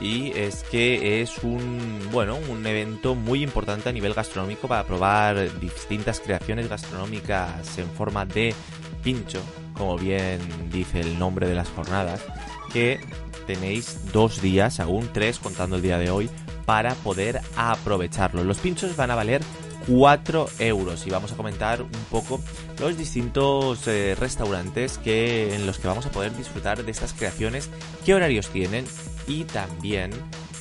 y 0.00 0.32
es 0.32 0.64
que 0.64 1.22
es 1.22 1.38
un 1.44 2.00
bueno 2.10 2.36
un 2.50 2.66
evento 2.66 3.14
muy 3.14 3.44
importante 3.44 3.88
a 3.88 3.92
nivel 3.92 4.12
gastronómico 4.12 4.66
para 4.66 4.82
probar 4.82 5.60
distintas 5.60 6.18
creaciones 6.18 6.68
gastronómicas 6.68 7.78
en 7.78 7.88
forma 7.90 8.26
de 8.26 8.52
pincho 9.04 9.40
como 9.72 9.96
bien 9.96 10.40
dice 10.72 10.98
el 10.98 11.16
nombre 11.16 11.46
de 11.46 11.54
las 11.54 11.68
jornadas 11.68 12.20
que 12.72 12.98
tenéis 13.46 14.12
dos 14.12 14.42
días 14.42 14.80
aún 14.80 15.08
tres 15.12 15.38
contando 15.38 15.76
el 15.76 15.82
día 15.82 15.98
de 15.98 16.10
hoy 16.10 16.28
para 16.66 16.94
poder 16.96 17.40
aprovecharlo 17.54 18.42
los 18.42 18.58
pinchos 18.58 18.96
van 18.96 19.12
a 19.12 19.14
valer 19.14 19.42
4 19.86 20.48
euros 20.58 21.06
y 21.06 21.10
vamos 21.10 21.32
a 21.32 21.36
comentar 21.36 21.82
un 21.82 21.90
poco 22.10 22.40
los 22.78 22.96
distintos 22.96 23.86
eh, 23.86 24.16
restaurantes 24.18 24.98
que, 24.98 25.54
en 25.54 25.66
los 25.66 25.78
que 25.78 25.88
vamos 25.88 26.06
a 26.06 26.10
poder 26.10 26.36
disfrutar 26.36 26.84
de 26.84 26.90
estas 26.90 27.12
creaciones, 27.12 27.70
qué 28.04 28.14
horarios 28.14 28.48
tienen 28.48 28.84
y 29.26 29.44
también 29.44 30.10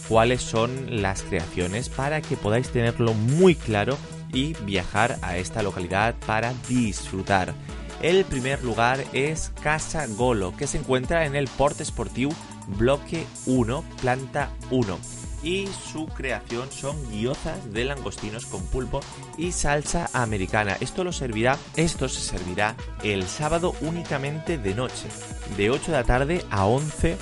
cuáles 0.07 0.41
son 0.41 1.01
las 1.01 1.23
creaciones 1.23 1.89
para 1.89 2.21
que 2.21 2.37
podáis 2.37 2.69
tenerlo 2.69 3.13
muy 3.13 3.55
claro 3.55 3.97
y 4.33 4.53
viajar 4.65 5.17
a 5.21 5.37
esta 5.37 5.63
localidad 5.63 6.15
para 6.25 6.53
disfrutar. 6.67 7.53
El 8.01 8.25
primer 8.25 8.63
lugar 8.63 9.03
es 9.13 9.51
Casa 9.61 10.07
Golo, 10.07 10.55
que 10.57 10.67
se 10.67 10.77
encuentra 10.77 11.25
en 11.25 11.35
el 11.35 11.47
Port 11.47 11.79
Esportiu 11.79 12.29
Bloque 12.67 13.25
1, 13.45 13.83
planta 14.01 14.49
1 14.71 15.22
y 15.43 15.67
su 15.67 16.07
creación 16.07 16.71
son 16.71 16.95
guiozas 17.11 17.73
de 17.73 17.85
langostinos 17.85 18.45
con 18.45 18.63
pulpo 18.67 19.01
y 19.37 19.51
salsa 19.51 20.09
americana. 20.13 20.77
Esto 20.79 21.03
lo 21.03 21.11
servirá, 21.11 21.57
esto 21.75 22.07
se 22.07 22.21
servirá 22.21 22.75
el 23.03 23.27
sábado 23.27 23.75
únicamente 23.81 24.57
de 24.57 24.73
noche, 24.73 25.09
de 25.57 25.69
8 25.69 25.91
de 25.91 25.97
la 25.97 26.03
tarde 26.03 26.45
a 26.49 26.65
11 26.65 27.17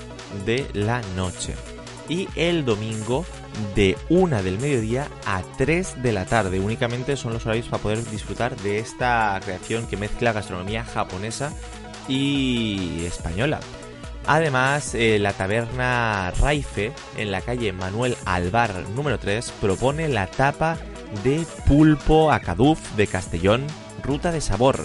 de 0.46 0.68
la 0.74 1.02
noche. 1.16 1.56
Y 2.08 2.28
el 2.36 2.66
domingo 2.66 3.26
de 3.76 3.98
1 4.10 4.44
del 4.44 4.60
mediodía 4.60 5.08
a 5.26 5.42
3 5.58 6.02
de 6.02 6.14
la 6.14 6.26
tarde. 6.26 6.60
Únicamente 6.60 7.16
son 7.16 7.34
los 7.34 7.46
horarios 7.46 7.68
para 7.68 7.84
poder 7.84 8.04
disfrutar 8.10 8.56
de 8.58 8.80
esta 8.80 9.40
creación 9.44 9.88
que 9.88 9.98
mezcla 9.98 10.34
gastronomía 10.34 10.84
japonesa 10.84 11.54
y 12.08 13.06
española. 13.06 13.60
Además, 14.32 14.96
eh, 14.96 15.20
la 15.20 15.34
taberna 15.34 16.32
Raife, 16.40 16.94
en 17.18 17.32
la 17.32 17.42
calle 17.42 17.74
Manuel 17.74 18.16
Alvar 18.24 18.88
número 18.96 19.20
3, 19.20 19.52
propone 19.60 20.08
la 20.08 20.28
tapa 20.28 20.78
de 21.26 21.46
pulpo 21.68 22.32
a 22.32 22.40
Caduf 22.40 22.80
de 22.96 23.08
Castellón, 23.08 23.68
ruta 24.02 24.32
de 24.32 24.40
sabor. 24.40 24.80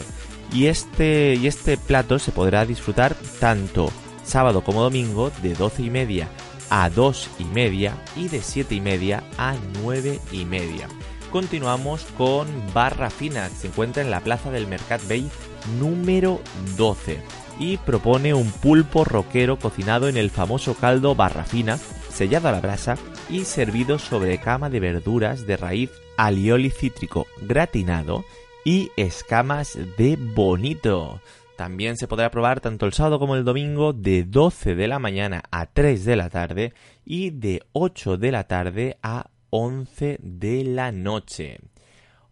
Y 0.52 0.66
este, 0.66 1.36
y 1.36 1.46
este 1.46 1.76
plato 1.76 2.18
se 2.18 2.32
podrá 2.32 2.66
disfrutar 2.66 3.14
tanto 3.38 3.92
sábado 4.24 4.64
como 4.64 4.82
domingo 4.82 5.30
de 5.42 5.54
12 5.54 5.82
y 5.84 5.90
media 5.90 6.28
a 6.68 6.90
2 6.90 7.30
y 7.38 7.44
media 7.44 7.96
y 8.16 8.26
de 8.26 8.42
7 8.42 8.74
y 8.74 8.80
media 8.80 9.22
a 9.38 9.54
9 9.80 10.18
y 10.32 10.44
media. 10.44 10.88
Continuamos 11.30 12.04
con 12.18 12.48
Barra 12.74 13.10
Fina, 13.10 13.48
que 13.48 13.54
se 13.54 13.66
encuentra 13.68 14.02
en 14.02 14.10
la 14.10 14.22
plaza 14.22 14.50
del 14.50 14.66
Mercat 14.66 15.06
Bay 15.06 15.30
número 15.78 16.40
12 16.76 17.45
y 17.58 17.78
propone 17.78 18.34
un 18.34 18.50
pulpo 18.50 19.04
roquero 19.04 19.58
cocinado 19.58 20.08
en 20.08 20.16
el 20.16 20.30
famoso 20.30 20.74
caldo 20.74 21.14
barrafina, 21.14 21.78
sellado 21.78 22.48
a 22.48 22.52
la 22.52 22.60
brasa 22.60 22.96
y 23.30 23.44
servido 23.44 23.98
sobre 23.98 24.38
cama 24.38 24.70
de 24.70 24.80
verduras 24.80 25.46
de 25.46 25.56
raíz 25.56 25.90
alioli 26.16 26.70
cítrico 26.70 27.26
gratinado 27.42 28.24
y 28.64 28.90
escamas 28.96 29.78
de 29.96 30.16
bonito. 30.16 31.20
También 31.56 31.96
se 31.96 32.06
podrá 32.06 32.30
probar 32.30 32.60
tanto 32.60 32.84
el 32.84 32.92
sábado 32.92 33.18
como 33.18 33.34
el 33.34 33.44
domingo 33.44 33.92
de 33.94 34.24
12 34.24 34.74
de 34.74 34.88
la 34.88 34.98
mañana 34.98 35.42
a 35.50 35.66
3 35.66 36.04
de 36.04 36.16
la 36.16 36.28
tarde 36.28 36.74
y 37.04 37.30
de 37.30 37.62
8 37.72 38.18
de 38.18 38.32
la 38.32 38.44
tarde 38.44 38.98
a 39.02 39.30
11 39.50 40.18
de 40.20 40.64
la 40.64 40.92
noche. 40.92 41.60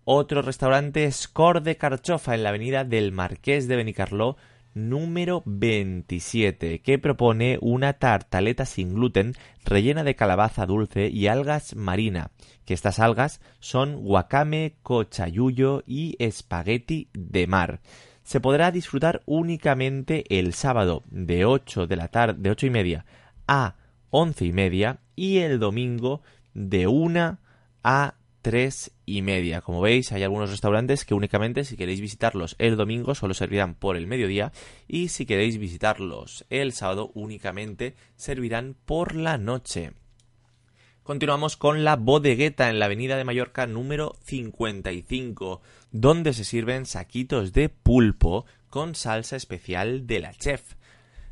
Otro 0.05 0.43
restaurante 0.43 1.05
es 1.05 1.27
Cor 1.27 1.63
de 1.63 1.79
Carchofa 1.79 2.35
en 2.35 2.43
la 2.43 2.51
avenida 2.51 2.85
del 2.85 3.13
Marqués 3.13 3.67
de 3.67 3.77
Benicarló 3.77 4.37
número 4.75 5.43
27, 5.47 6.81
que 6.83 6.99
propone 6.99 7.59
una 7.61 7.95
tartaleta 7.95 8.67
sin 8.67 8.95
gluten 8.95 9.33
rellena 9.65 10.05
de 10.05 10.17
calabaza 10.17 10.67
dulce 10.67 11.09
y 11.09 11.29
algas 11.29 11.75
marina, 11.77 12.31
que 12.65 12.75
estas 12.75 12.99
algas 12.99 13.41
son 13.61 13.97
guacame, 14.03 14.77
cochayuyo 14.83 15.83
y 15.87 16.17
espagueti 16.19 17.09
de 17.13 17.47
mar. 17.47 17.81
Se 18.23 18.41
podrá 18.41 18.71
disfrutar 18.71 19.23
únicamente 19.27 20.25
el 20.39 20.55
sábado 20.55 21.03
de 21.11 21.45
8 21.45 21.87
de 21.87 21.97
la 21.97 22.09
tarde, 22.09 22.41
de 22.41 22.51
8 22.51 22.67
y 22.67 22.71
media 22.71 23.05
a 23.47 23.77
11 24.11 24.45
y 24.47 24.53
media 24.53 25.01
y 25.15 25.39
el 25.39 25.59
domingo 25.59 26.23
de 26.55 26.87
1 26.87 27.39
a 27.83 28.15
tres 28.45 28.93
y 29.07 29.23
media. 29.23 29.63
Como 29.63 29.81
veis, 29.81 30.13
hay 30.13 30.23
algunos 30.23 30.51
restaurantes 30.51 31.07
que 31.07 31.15
únicamente 31.15 31.65
si 31.65 31.79
queréis 31.79 32.03
visitarlos 32.03 32.57
el 32.59 32.77
domingo 32.77 33.15
solo 33.15 33.33
servirán 33.33 33.75
por 33.75 33.97
el 33.97 34.07
mediodía 34.07 34.53
y 34.87 35.09
si 35.09 35.25
queréis 35.25 35.57
visitarlos 35.57 36.45
el 36.51 36.73
sábado 36.73 37.11
únicamente 37.15 37.95
servirán 38.17 38.77
por 38.85 39.17
la 39.17 39.39
noche. 39.39 39.93
Continuamos 41.03 41.57
con 41.57 41.85
la 41.85 41.97
bodegueta 41.97 42.69
en 42.69 42.79
la 42.79 42.85
avenida 42.85 43.17
de 43.17 43.25
Mallorca 43.25 43.67
número 43.67 44.15
55, 44.25 45.63
donde 45.91 46.35
se 46.35 46.45
sirven 46.45 46.85
saquitos 46.85 47.55
de 47.55 47.71
pulpo 47.71 48.45
con 48.69 48.95
salsa 48.95 49.37
especial 49.37 50.07
de 50.07 50.21
la 50.21 50.35
chef. 50.35 50.75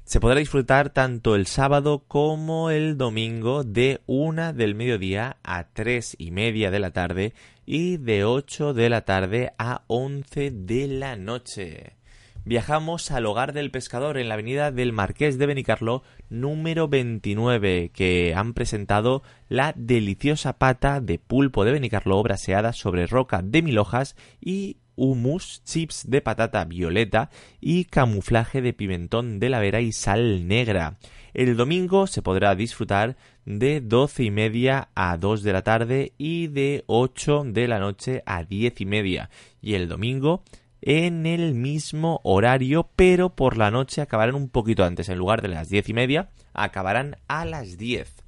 Se 0.04 0.20
podrá 0.20 0.40
disfrutar 0.40 0.90
tanto 0.90 1.36
el 1.36 1.46
sábado 1.46 2.04
como 2.06 2.70
el 2.70 2.98
domingo 2.98 3.64
de 3.64 4.00
una 4.06 4.52
del 4.52 4.74
mediodía 4.74 5.38
a 5.44 5.68
tres 5.72 6.16
y 6.18 6.32
media 6.32 6.70
de 6.70 6.80
la 6.80 6.90
tarde 6.90 7.32
y 7.64 7.98
de 7.98 8.24
8 8.24 8.74
de 8.74 8.90
la 8.90 9.04
tarde 9.04 9.52
a 9.58 9.84
11 9.86 10.50
de 10.50 10.88
la 10.88 11.16
noche. 11.16 11.96
Viajamos 12.44 13.12
al 13.12 13.26
hogar 13.26 13.52
del 13.52 13.70
pescador 13.70 14.18
en 14.18 14.28
la 14.28 14.34
avenida 14.34 14.72
del 14.72 14.92
Marqués 14.92 15.38
de 15.38 15.46
Benicarló 15.46 16.02
número 16.28 16.88
29 16.88 17.92
que 17.94 18.34
han 18.34 18.52
presentado 18.52 19.22
la 19.48 19.72
deliciosa 19.76 20.58
pata 20.58 21.00
de 21.00 21.20
pulpo 21.20 21.64
de 21.64 21.70
Benicarló 21.70 22.20
braseada 22.24 22.72
sobre 22.72 23.06
roca 23.06 23.42
de 23.44 23.62
mil 23.62 23.78
hojas 23.78 24.16
y 24.40 24.78
hummus, 24.96 25.62
chips 25.64 26.08
de 26.08 26.20
patata 26.20 26.64
violeta 26.64 27.30
y 27.60 27.84
camuflaje 27.84 28.62
de 28.62 28.72
pimentón 28.72 29.38
de 29.38 29.48
la 29.48 29.60
vera 29.60 29.80
y 29.80 29.92
sal 29.92 30.46
negra. 30.46 30.98
El 31.34 31.56
domingo 31.56 32.06
se 32.06 32.22
podrá 32.22 32.54
disfrutar 32.54 33.16
de 33.44 33.80
doce 33.80 34.24
y 34.24 34.30
media 34.30 34.88
a 34.94 35.16
dos 35.16 35.42
de 35.42 35.52
la 35.52 35.62
tarde 35.62 36.12
y 36.18 36.48
de 36.48 36.84
ocho 36.86 37.42
de 37.44 37.68
la 37.68 37.78
noche 37.78 38.22
a 38.26 38.44
diez 38.44 38.80
y 38.80 38.86
media. 38.86 39.30
Y 39.60 39.74
el 39.74 39.88
domingo 39.88 40.42
en 40.82 41.26
el 41.26 41.54
mismo 41.54 42.20
horario, 42.24 42.90
pero 42.96 43.30
por 43.30 43.56
la 43.56 43.70
noche 43.70 44.02
acabarán 44.02 44.34
un 44.34 44.48
poquito 44.48 44.84
antes. 44.84 45.08
En 45.08 45.18
lugar 45.18 45.40
de 45.40 45.48
las 45.48 45.68
diez 45.68 45.88
y 45.88 45.94
media, 45.94 46.30
acabarán 46.52 47.16
a 47.28 47.44
las 47.44 47.78
diez. 47.78 48.21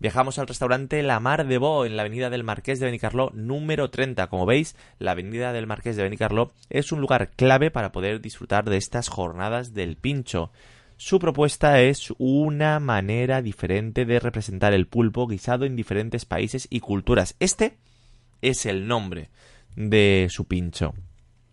Viajamos 0.00 0.38
al 0.38 0.46
restaurante 0.46 1.02
La 1.02 1.20
Mar 1.20 1.46
de 1.46 1.58
Bo 1.58 1.84
en 1.84 1.94
la 1.94 2.00
avenida 2.00 2.30
del 2.30 2.42
Marqués 2.42 2.80
de 2.80 2.86
Benicarló 2.86 3.32
número 3.34 3.90
30. 3.90 4.28
Como 4.28 4.46
veis, 4.46 4.74
la 4.98 5.10
avenida 5.10 5.52
del 5.52 5.66
Marqués 5.66 5.94
de 5.94 6.02
Benicarló 6.02 6.52
es 6.70 6.90
un 6.90 7.02
lugar 7.02 7.28
clave 7.36 7.70
para 7.70 7.92
poder 7.92 8.22
disfrutar 8.22 8.64
de 8.64 8.78
estas 8.78 9.08
jornadas 9.08 9.74
del 9.74 9.98
pincho. 9.98 10.52
Su 10.96 11.18
propuesta 11.18 11.82
es 11.82 12.14
una 12.16 12.80
manera 12.80 13.42
diferente 13.42 14.06
de 14.06 14.20
representar 14.20 14.72
el 14.72 14.86
pulpo 14.86 15.26
guisado 15.26 15.66
en 15.66 15.76
diferentes 15.76 16.24
países 16.24 16.66
y 16.70 16.80
culturas. 16.80 17.36
Este 17.38 17.76
es 18.40 18.64
el 18.64 18.88
nombre 18.88 19.28
de 19.76 20.28
su 20.30 20.46
pincho, 20.46 20.94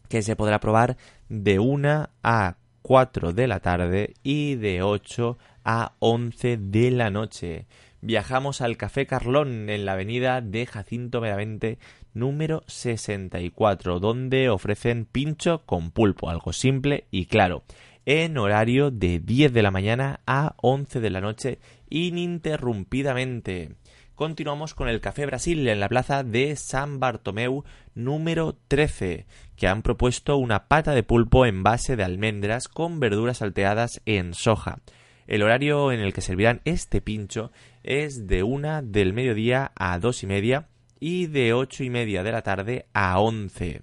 que 0.07 0.21
se 0.21 0.37
podrá 0.37 0.61
probar 0.61 0.95
de 1.27 1.59
1 1.59 2.09
a 2.23 2.55
4 2.81 3.33
de 3.33 3.47
la 3.47 3.59
tarde 3.59 4.13
y 4.23 4.55
de 4.55 4.83
8 4.83 5.37
a 5.65 5.95
11 5.99 6.55
de 6.55 6.91
la 6.91 7.09
noche 7.09 7.67
viajamos 8.01 8.61
al 8.61 8.77
Café 8.77 9.05
Carlón 9.05 9.69
en 9.69 9.85
la 9.85 9.93
avenida 9.93 10.41
de 10.41 10.65
Jacinto 10.65 11.21
Meramente 11.21 11.79
número 12.13 12.63
64, 12.67 13.99
donde 13.99 14.49
ofrecen 14.49 15.05
pincho 15.05 15.63
con 15.65 15.91
pulpo, 15.91 16.29
algo 16.29 16.53
simple 16.53 17.05
y 17.11 17.25
claro, 17.25 17.63
en 18.05 18.37
horario 18.37 18.91
de 18.91 19.19
10 19.19 19.53
de 19.53 19.61
la 19.61 19.71
mañana 19.71 20.21
a 20.25 20.55
11 20.61 20.99
de 20.99 21.09
la 21.09 21.21
noche 21.21 21.59
ininterrumpidamente. 21.89 23.75
Continuamos 24.15 24.73
con 24.73 24.89
el 24.89 24.99
Café 24.99 25.27
Brasil 25.27 25.67
en 25.67 25.79
la 25.79 25.89
plaza 25.89 26.23
de 26.23 26.55
San 26.55 26.99
Bartomeu 26.99 27.63
número 27.93 28.57
13, 28.67 29.27
que 29.55 29.67
han 29.67 29.83
propuesto 29.83 30.37
una 30.37 30.67
pata 30.67 30.93
de 30.93 31.03
pulpo 31.03 31.45
en 31.45 31.61
base 31.61 31.95
de 31.95 32.03
almendras 32.03 32.67
con 32.67 32.99
verduras 32.99 33.37
salteadas 33.37 34.01
en 34.05 34.33
soja. 34.33 34.79
El 35.27 35.43
horario 35.43 35.91
en 35.91 35.99
el 35.99 36.13
que 36.13 36.21
servirán 36.21 36.61
este 36.65 36.99
pincho 36.99 37.51
es 37.87 38.27
de 38.27 38.43
una 38.43 38.81
del 38.81 39.13
mediodía 39.13 39.71
a 39.75 39.97
dos 39.97 40.21
y 40.21 40.27
media 40.27 40.67
y 40.99 41.27
de 41.27 41.53
ocho 41.53 41.85
y 41.85 41.89
media 41.89 42.21
de 42.21 42.33
la 42.33 42.41
tarde 42.41 42.85
a 42.93 43.17
once. 43.19 43.81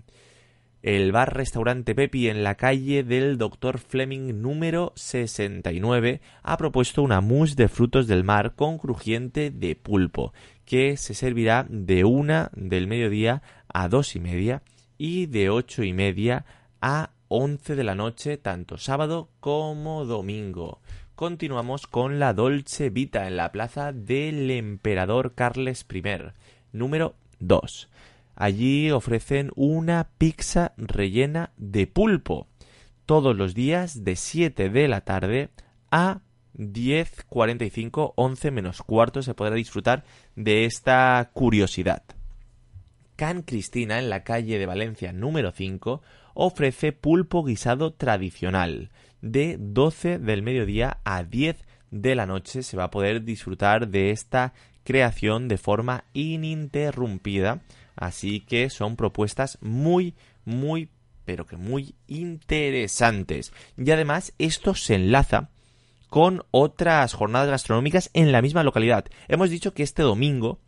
el 0.82 1.11
bar-restaurante 1.11 1.94
Pepi 1.94 2.28
en 2.28 2.44
la 2.44 2.57
calle 2.57 3.02
del 3.02 3.38
Dr. 3.38 3.78
Fleming 3.78 4.42
número 4.42 4.92
69 4.96 6.20
ha 6.42 6.57
propuesto 6.59 7.00
una 7.00 7.22
mousse 7.22 7.55
de 7.55 7.68
frutos 7.68 8.07
del 8.07 8.24
mar 8.24 8.55
con 8.55 8.76
crujiente 8.76 9.50
de 9.50 9.74
pulpo, 9.74 10.34
que 10.66 10.98
se 10.98 11.14
servirá 11.14 11.66
de 11.70 12.05
una 12.05 12.50
del 12.55 12.86
mediodía 12.86 13.40
a 13.72 13.88
dos 13.88 14.16
y 14.16 14.20
media 14.20 14.62
y 14.98 15.24
de 15.26 15.48
ocho 15.48 15.82
y 15.82 15.94
media 15.94 16.44
a 16.82 17.12
once 17.28 17.74
de 17.74 17.84
la 17.84 17.94
noche, 17.94 18.36
tanto 18.36 18.76
sábado 18.76 19.30
como 19.40 20.05
domingo. 20.05 20.80
Continuamos 21.15 21.87
con 21.87 22.19
la 22.19 22.35
Dolce 22.35 22.91
Vita 22.91 23.29
en 23.29 23.37
la 23.37 23.53
plaza 23.53 23.93
del 23.93 24.51
Emperador 24.51 25.37
Carles 25.37 25.87
I, 25.89 26.03
número 26.73 27.15
2. 27.39 27.89
Allí 28.35 28.91
ofrecen 28.91 29.53
una 29.55 30.09
pizza 30.19 30.73
rellena 30.77 31.53
de 31.57 31.87
pulpo 31.87 32.49
todos 33.07 33.37
los 33.37 33.55
días 33.55 34.03
de 34.03 34.17
7 34.17 34.71
de 34.71 34.89
la 34.89 35.03
tarde 35.03 35.51
a 35.93 36.23
10.45, 36.59 38.15
11 38.17 38.51
menos 38.51 38.83
cuarto 38.83 39.23
se 39.23 39.35
podrá 39.35 39.55
disfrutar 39.55 40.03
de 40.35 40.65
esta 40.65 41.31
curiosidad. 41.33 42.03
Can 43.15 43.43
Cristina 43.43 44.01
en 44.01 44.11
la 44.11 44.25
calle 44.25 44.59
de 44.59 44.67
Valencia 44.67 45.12
número 45.12 45.53
5 45.53 46.03
ofrece 46.35 46.91
pulpo 46.91 47.45
guisado 47.45 47.93
tradicional. 47.93 48.91
De 49.25 49.57
12 49.59 50.18
del 50.18 50.43
mediodía 50.43 50.99
a 51.03 51.25
10 51.25 51.57
de 51.91 52.14
la 52.14 52.27
noche 52.27 52.62
se 52.62 52.77
va 52.77 52.85
a 52.85 52.91
poder 52.91 53.25
disfrutar 53.25 53.89
de 53.89 54.11
esta 54.11 54.53
creación 54.85 55.49
de 55.49 55.57
forma 55.57 56.05
ininterrumpida. 56.12 57.62
Así 57.97 58.41
que 58.41 58.68
son 58.68 58.97
propuestas 58.97 59.57
muy, 59.62 60.14
muy, 60.45 60.91
pero 61.25 61.47
que 61.47 61.57
muy 61.57 61.95
interesantes. 62.07 63.55
Y 63.79 63.91
además 63.93 64.35
esto 64.39 64.75
se 64.75 64.97
enlaza 64.97 65.49
con 66.11 66.45
otras 66.51 67.14
jornadas 67.14 67.49
gastronómicas 67.49 68.11
en 68.12 68.31
la 68.31 68.43
misma 68.43 68.62
localidad. 68.62 69.07
Hemos 69.29 69.49
dicho 69.49 69.72
que 69.72 69.85
este 69.85 70.03
domingo 70.03 70.61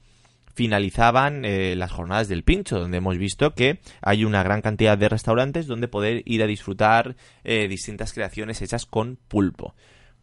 finalizaban 0.56 1.44
eh, 1.44 1.74
las 1.76 1.92
jornadas 1.92 2.28
del 2.28 2.42
pincho, 2.42 2.80
donde 2.80 2.96
hemos 2.96 3.18
visto 3.18 3.54
que 3.54 3.78
hay 4.00 4.24
una 4.24 4.42
gran 4.42 4.62
cantidad 4.62 4.96
de 4.96 5.10
restaurantes 5.10 5.66
donde 5.66 5.86
poder 5.86 6.22
ir 6.24 6.42
a 6.42 6.46
disfrutar 6.46 7.14
eh, 7.44 7.68
distintas 7.68 8.14
creaciones 8.14 8.62
hechas 8.62 8.86
con 8.86 9.18
pulpo. 9.28 9.74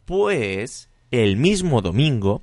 Pues 0.06 0.90
el 1.12 1.38
mismo 1.38 1.84
domingo, 1.84 2.42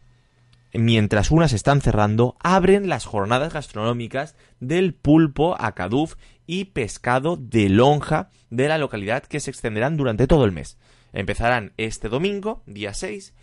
mientras 0.72 1.32
unas 1.32 1.53
están 1.53 1.80
cerrando, 1.80 2.36
abren 2.38 2.88
las 2.88 3.07
jornadas 3.07 3.53
gastronómicas 3.53 4.36
del 4.61 4.95
pulpo 4.95 5.57
a 5.59 5.74
Caduf 5.74 6.14
y 6.47 6.66
pescado 6.66 7.36
de 7.36 7.68
lonja 7.70 8.30
de 8.51 8.68
la 8.68 8.78
localidad 8.78 9.24
que 9.24 9.41
se 9.41 9.51
extenderán 9.51 9.97
durante 9.97 10.28
todo 10.28 10.45
el 10.45 10.53
mes. 10.53 10.78
Empezarán 11.12 11.72
este 11.76 12.09
domingo, 12.09 12.62
día 12.66 12.95
6, 12.95 13.34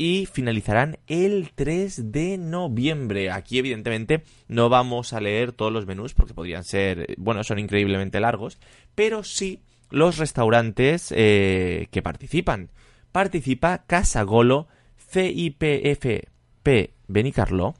y 0.00 0.24
finalizarán 0.24 0.96
el 1.08 1.50
3 1.54 2.10
de 2.10 2.38
noviembre. 2.38 3.30
Aquí 3.30 3.58
evidentemente 3.58 4.24
no 4.48 4.70
vamos 4.70 5.12
a 5.12 5.20
leer 5.20 5.52
todos 5.52 5.70
los 5.70 5.84
menús 5.84 6.14
porque 6.14 6.32
podrían 6.32 6.64
ser, 6.64 7.14
bueno, 7.18 7.44
son 7.44 7.58
increíblemente 7.58 8.18
largos, 8.18 8.58
pero 8.94 9.22
sí 9.24 9.62
los 9.90 10.16
restaurantes 10.16 11.12
eh, 11.14 11.88
que 11.90 12.00
participan. 12.00 12.70
Participa 13.12 13.84
Casa 13.86 14.22
Golo, 14.22 14.68
CIPFP 15.12 16.94
Benicarló, 17.06 17.74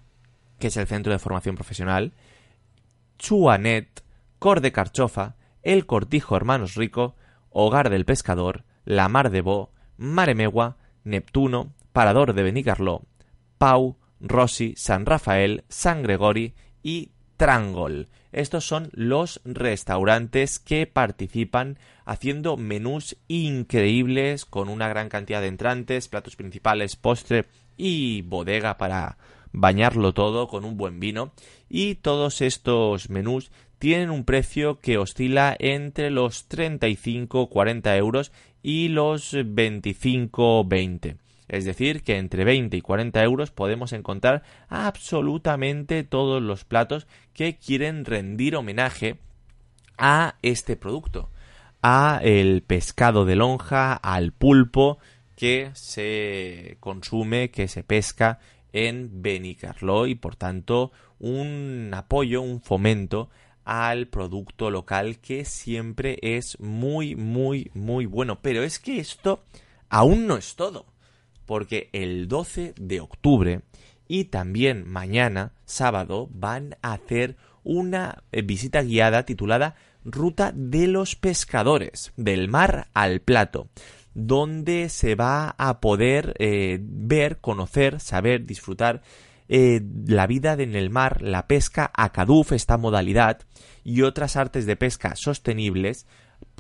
que 0.59 0.67
es 0.67 0.77
el 0.77 0.87
Centro 0.87 1.15
de 1.15 1.19
Formación 1.19 1.55
Profesional, 1.55 2.13
Chuanet, 3.19 4.05
Cor 4.39 4.61
de 4.61 4.73
Carchofa, 4.73 5.37
El 5.63 5.87
Cortijo 5.87 6.37
Hermanos 6.37 6.75
Rico, 6.75 7.17
Hogar 7.49 7.89
del 7.89 8.05
Pescador, 8.05 8.65
La 8.85 9.09
Mar 9.09 9.31
de 9.31 9.41
Bo, 9.41 9.73
Maremegua, 9.97 10.77
Neptuno, 11.03 11.73
Parador 11.93 12.35
de 12.35 12.43
Benicarló, 12.43 13.03
Pau, 13.59 13.97
Rossi, 14.21 14.75
San 14.77 15.07
Rafael, 15.07 15.65
San 15.69 16.03
Gregori 16.03 16.55
y 16.83 17.11
Trangol. 17.37 18.09
Estos 18.33 18.65
son 18.65 18.91
los 18.93 19.41
restaurantes 19.45 20.59
que 20.59 20.87
participan 20.87 21.79
haciendo 22.05 22.57
menús 22.57 23.17
increíbles 23.29 24.45
con 24.45 24.69
una 24.69 24.89
gran 24.89 25.09
cantidad 25.09 25.41
de 25.41 25.49
entrantes, 25.49 26.09
platos 26.09 26.37
principales, 26.37 26.97
postre 26.97 27.47
y 27.77 28.23
bodega 28.23 28.79
para 28.79 29.19
bañarlo 29.53 30.13
todo 30.13 30.47
con 30.49 30.65
un 30.65 30.77
buen 30.77 31.01
vino. 31.01 31.33
Y 31.69 31.97
todos 31.97 32.41
estos 32.41 33.11
menús 33.11 33.51
tienen 33.79 34.11
un 34.11 34.25
precio 34.25 34.79
que 34.79 34.99
oscila 34.99 35.57
entre 35.59 36.11
los 36.11 36.49
35-40 36.49 37.97
euros 37.97 38.33
y 38.63 38.89
los 38.89 39.35
25-20. 39.35 41.17
Es 41.51 41.65
decir, 41.65 42.05
que 42.05 42.17
entre 42.17 42.45
20 42.45 42.77
y 42.77 42.81
40 42.81 43.25
euros 43.25 43.51
podemos 43.51 43.93
encontrar 43.93 44.45
absolutamente 44.69 46.05
todos 46.05 46.41
los 46.41 46.65
platos 46.65 47.09
que 47.35 47.57
quieren 47.59 48.05
rendir 48.05 48.55
homenaje 48.55 49.19
a 49.99 50.37
este 50.43 50.77
producto, 50.77 51.29
a 51.83 52.21
el 52.23 52.63
pescado 52.63 53.25
de 53.25 53.35
lonja, 53.35 53.95
al 53.95 54.31
pulpo 54.31 54.99
que 55.35 55.71
se 55.75 56.77
consume, 56.79 57.51
que 57.51 57.67
se 57.67 57.83
pesca 57.83 58.39
en 58.73 59.21
Benicarló 59.21 60.07
y 60.07 60.15
por 60.15 60.37
tanto 60.37 60.93
un 61.19 61.91
apoyo, 61.93 62.43
un 62.43 62.63
fomento 62.63 63.29
al 63.65 64.07
producto 64.07 64.71
local 64.71 65.19
que 65.19 65.45
siempre 65.45 66.17
es 66.23 66.61
muy 66.61 67.17
muy 67.17 67.73
muy 67.75 68.07
bueno. 68.07 68.39
Pero 68.41 68.63
es 68.63 68.79
que 68.79 69.01
esto 69.01 69.43
aún 69.89 70.29
no 70.29 70.37
es 70.37 70.55
todo 70.55 70.90
porque 71.51 71.91
el 71.93 72.29
12 72.29 72.75
de 72.79 73.01
octubre 73.01 73.63
y 74.07 74.27
también 74.27 74.89
mañana, 74.89 75.51
sábado, 75.65 76.29
van 76.31 76.77
a 76.81 76.93
hacer 76.93 77.35
una 77.65 78.23
eh, 78.31 78.43
visita 78.43 78.83
guiada 78.83 79.25
titulada 79.25 79.75
Ruta 80.05 80.53
de 80.55 80.87
los 80.87 81.17
Pescadores, 81.17 82.13
del 82.17 82.47
mar 82.47 82.87
al 82.95 83.19
plato, 83.19 83.67
donde 84.15 84.89
se 84.91 85.17
va 85.17 85.57
a 85.59 85.81
poder 85.81 86.37
eh, 86.39 86.79
ver, 86.81 87.39
conocer, 87.41 87.99
saber, 87.99 88.47
disfrutar 88.47 89.03
eh, 89.49 89.81
la 90.07 90.29
vida 90.29 90.53
en 90.53 90.77
el 90.77 90.89
mar, 90.89 91.21
la 91.21 91.49
pesca 91.49 91.91
a 91.97 92.13
Caduf, 92.13 92.53
esta 92.53 92.77
modalidad, 92.77 93.41
y 93.83 94.03
otras 94.03 94.37
artes 94.37 94.67
de 94.67 94.77
pesca 94.77 95.17
sostenibles 95.17 96.07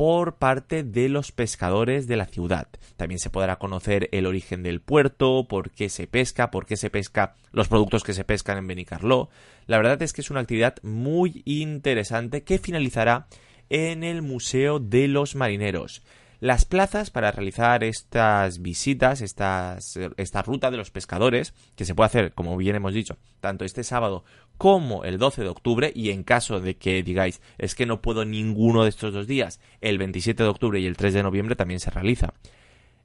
por 0.00 0.36
parte 0.36 0.82
de 0.82 1.10
los 1.10 1.30
pescadores 1.30 2.06
de 2.06 2.16
la 2.16 2.24
ciudad. 2.24 2.68
También 2.96 3.18
se 3.18 3.28
podrá 3.28 3.56
conocer 3.56 4.08
el 4.12 4.24
origen 4.24 4.62
del 4.62 4.80
puerto, 4.80 5.46
por 5.46 5.72
qué 5.72 5.90
se 5.90 6.06
pesca, 6.06 6.50
por 6.50 6.64
qué 6.64 6.78
se 6.78 6.88
pesca 6.88 7.34
los 7.52 7.68
productos 7.68 8.02
que 8.02 8.14
se 8.14 8.24
pescan 8.24 8.56
en 8.56 8.66
Benicarló. 8.66 9.28
La 9.66 9.76
verdad 9.76 10.00
es 10.00 10.14
que 10.14 10.22
es 10.22 10.30
una 10.30 10.40
actividad 10.40 10.76
muy 10.82 11.42
interesante 11.44 12.44
que 12.44 12.58
finalizará 12.58 13.26
en 13.68 14.02
el 14.02 14.22
Museo 14.22 14.78
de 14.78 15.06
los 15.06 15.34
Marineros. 15.34 16.02
Las 16.40 16.64
plazas 16.64 17.10
para 17.10 17.30
realizar 17.30 17.84
estas 17.84 18.62
visitas, 18.62 19.20
estas, 19.20 19.98
esta 20.16 20.40
ruta 20.40 20.70
de 20.70 20.78
los 20.78 20.90
pescadores, 20.90 21.52
que 21.76 21.84
se 21.84 21.94
puede 21.94 22.06
hacer, 22.06 22.32
como 22.32 22.56
bien 22.56 22.74
hemos 22.74 22.94
dicho, 22.94 23.18
tanto 23.42 23.66
este 23.66 23.84
sábado 23.84 24.24
como 24.60 25.04
el 25.04 25.16
12 25.16 25.42
de 25.42 25.48
octubre, 25.48 25.90
y 25.94 26.10
en 26.10 26.22
caso 26.22 26.60
de 26.60 26.76
que 26.76 27.02
digáis, 27.02 27.40
es 27.56 27.74
que 27.74 27.86
no 27.86 28.02
puedo 28.02 28.26
ninguno 28.26 28.82
de 28.82 28.90
estos 28.90 29.14
dos 29.14 29.26
días, 29.26 29.58
el 29.80 29.96
27 29.96 30.42
de 30.42 30.48
octubre 30.50 30.78
y 30.78 30.84
el 30.84 30.98
3 30.98 31.14
de 31.14 31.22
noviembre 31.22 31.56
también 31.56 31.80
se 31.80 31.88
realiza. 31.88 32.34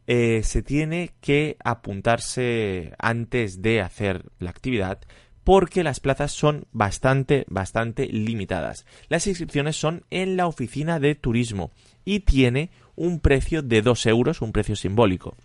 Eh, 0.05 0.41
se 0.43 0.63
tiene 0.63 1.13
que 1.21 1.55
apuntarse 1.63 2.91
antes 2.99 3.61
de 3.61 3.79
hacer 3.79 4.25
la 4.37 4.49
actividad 4.49 4.99
porque 5.45 5.85
las 5.85 6.01
plazas 6.01 6.33
son 6.33 6.67
bastante, 6.73 7.45
bastante 7.47 8.07
limitadas. 8.07 8.85
Las 9.07 9.25
inscripciones 9.25 9.77
son 9.77 10.03
en 10.09 10.35
la 10.35 10.47
oficina 10.47 10.99
de 10.99 11.15
turismo 11.15 11.71
y 12.03 12.19
tiene 12.19 12.69
un 12.97 13.21
precio 13.21 13.61
de 13.61 13.81
2 13.81 14.07
euros, 14.07 14.41
un 14.41 14.51
precio 14.51 14.75
simbólico. 14.75 15.37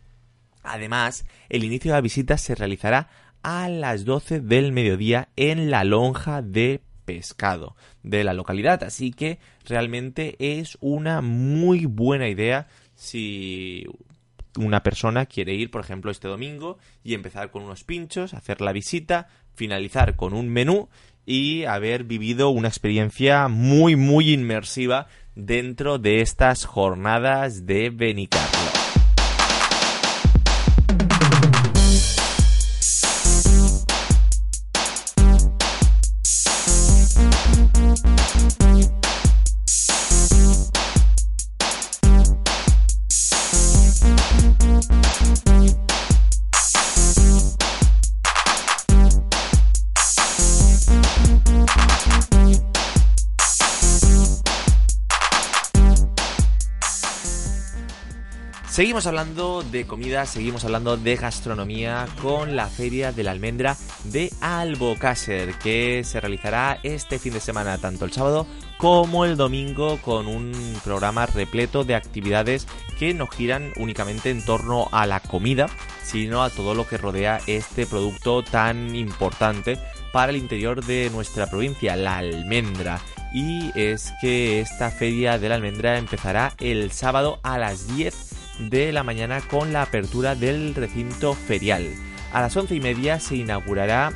Además, 0.65 1.25
el 1.49 1.63
inicio 1.63 1.93
de 1.93 1.99
la 1.99 2.03
visita 2.03 2.37
se 2.37 2.57
realizará 2.57 3.30
a 3.43 3.69
las 3.69 4.05
12 4.05 4.41
del 4.41 4.73
mediodía 4.73 5.29
en 5.37 5.71
la 5.71 5.85
lonja 5.85 6.43
de 6.43 6.83
pescado 7.05 7.77
de 8.03 8.25
la 8.25 8.35
localidad. 8.35 8.83
Así 8.85 9.13
que 9.13 9.39
realmente 9.67 10.37
es 10.39 10.79
una 10.81 11.21
muy 11.21 11.87
buena 11.87 12.29
idea 12.29 12.69
si 12.95 13.87
una 14.57 14.83
persona 14.83 15.27
quiere 15.27 15.55
ir, 15.55 15.71
por 15.71 15.81
ejemplo, 15.81 16.11
este 16.11 16.29
domingo 16.29 16.79
y 17.03 17.15
empezar 17.15 17.51
con 17.51 17.63
unos 17.63 17.85
pinchos, 17.85 18.35
hacer 18.35 18.61
la 18.61 18.73
visita, 18.73 19.29
finalizar 19.55 20.17
con 20.17 20.35
un 20.35 20.49
menú 20.49 20.89
y 21.27 21.65
haber 21.65 22.05
vivido 22.05 22.51
una 22.51 22.69
experiencia 22.69 23.49
muy, 23.49 23.97
muy 23.97 24.33
inmersiva 24.33 25.07
dentro 25.35 25.99
de 25.99 26.21
estas 26.21 26.65
jornadas 26.65 27.67
de 27.67 27.91
Benicarlo. 27.91 29.00
Seguimos 58.81 59.07
hablando 59.07 59.63
de 59.63 59.87
comida, 59.87 60.25
seguimos 60.25 60.65
hablando 60.65 60.97
de 60.97 61.17
gastronomía 61.17 62.09
con 62.23 62.57
la 62.57 62.67
Feria 62.67 63.13
de 63.13 63.23
la 63.23 63.33
Almendra 63.33 63.77
de 64.05 64.33
Albocácer, 64.41 65.53
que 65.59 66.01
se 66.03 66.19
realizará 66.19 66.81
este 66.83 67.19
fin 67.19 67.35
de 67.35 67.41
semana, 67.41 67.77
tanto 67.77 68.07
el 68.07 68.13
sábado 68.13 68.47
como 68.79 69.27
el 69.27 69.37
domingo, 69.37 69.99
con 69.99 70.27
un 70.27 70.55
programa 70.83 71.27
repleto 71.27 71.85
de 71.85 71.95
actividades 71.95 72.67
que 72.99 73.13
no 73.13 73.27
giran 73.27 73.71
únicamente 73.77 74.31
en 74.31 74.43
torno 74.43 74.89
a 74.93 75.07
la 75.07 75.21
comida, 75.21 75.67
sino 76.03 76.43
a 76.43 76.49
todo 76.49 76.75
lo 76.75 76.89
que 76.89 76.97
rodea 76.97 77.39
este 77.47 77.85
producto 77.85 78.43
tan 78.43 78.97
importante 78.97 79.79
para 80.11 80.31
el 80.31 80.39
interior 80.39 80.83
de 80.83 81.11
nuestra 81.13 81.51
provincia, 81.51 81.97
la 81.97 82.17
almendra. 82.17 82.99
Y 83.35 83.79
es 83.79 84.11
que 84.23 84.61
esta 84.61 84.91
feria 84.91 85.39
de 85.39 85.51
la 85.51 85.57
almendra 85.57 85.99
empezará 85.99 86.55
el 86.59 86.91
sábado 86.93 87.41
a 87.43 87.59
las 87.59 87.87
10 87.95 88.40
de 88.69 88.93
la 88.93 89.03
mañana 89.03 89.41
con 89.41 89.73
la 89.73 89.83
apertura 89.83 90.35
del 90.35 90.75
recinto 90.75 91.35
ferial. 91.35 91.89
A 92.33 92.41
las 92.41 92.57
once 92.57 92.75
y 92.75 92.81
media 92.81 93.19
se 93.19 93.37
inaugurará 93.37 94.13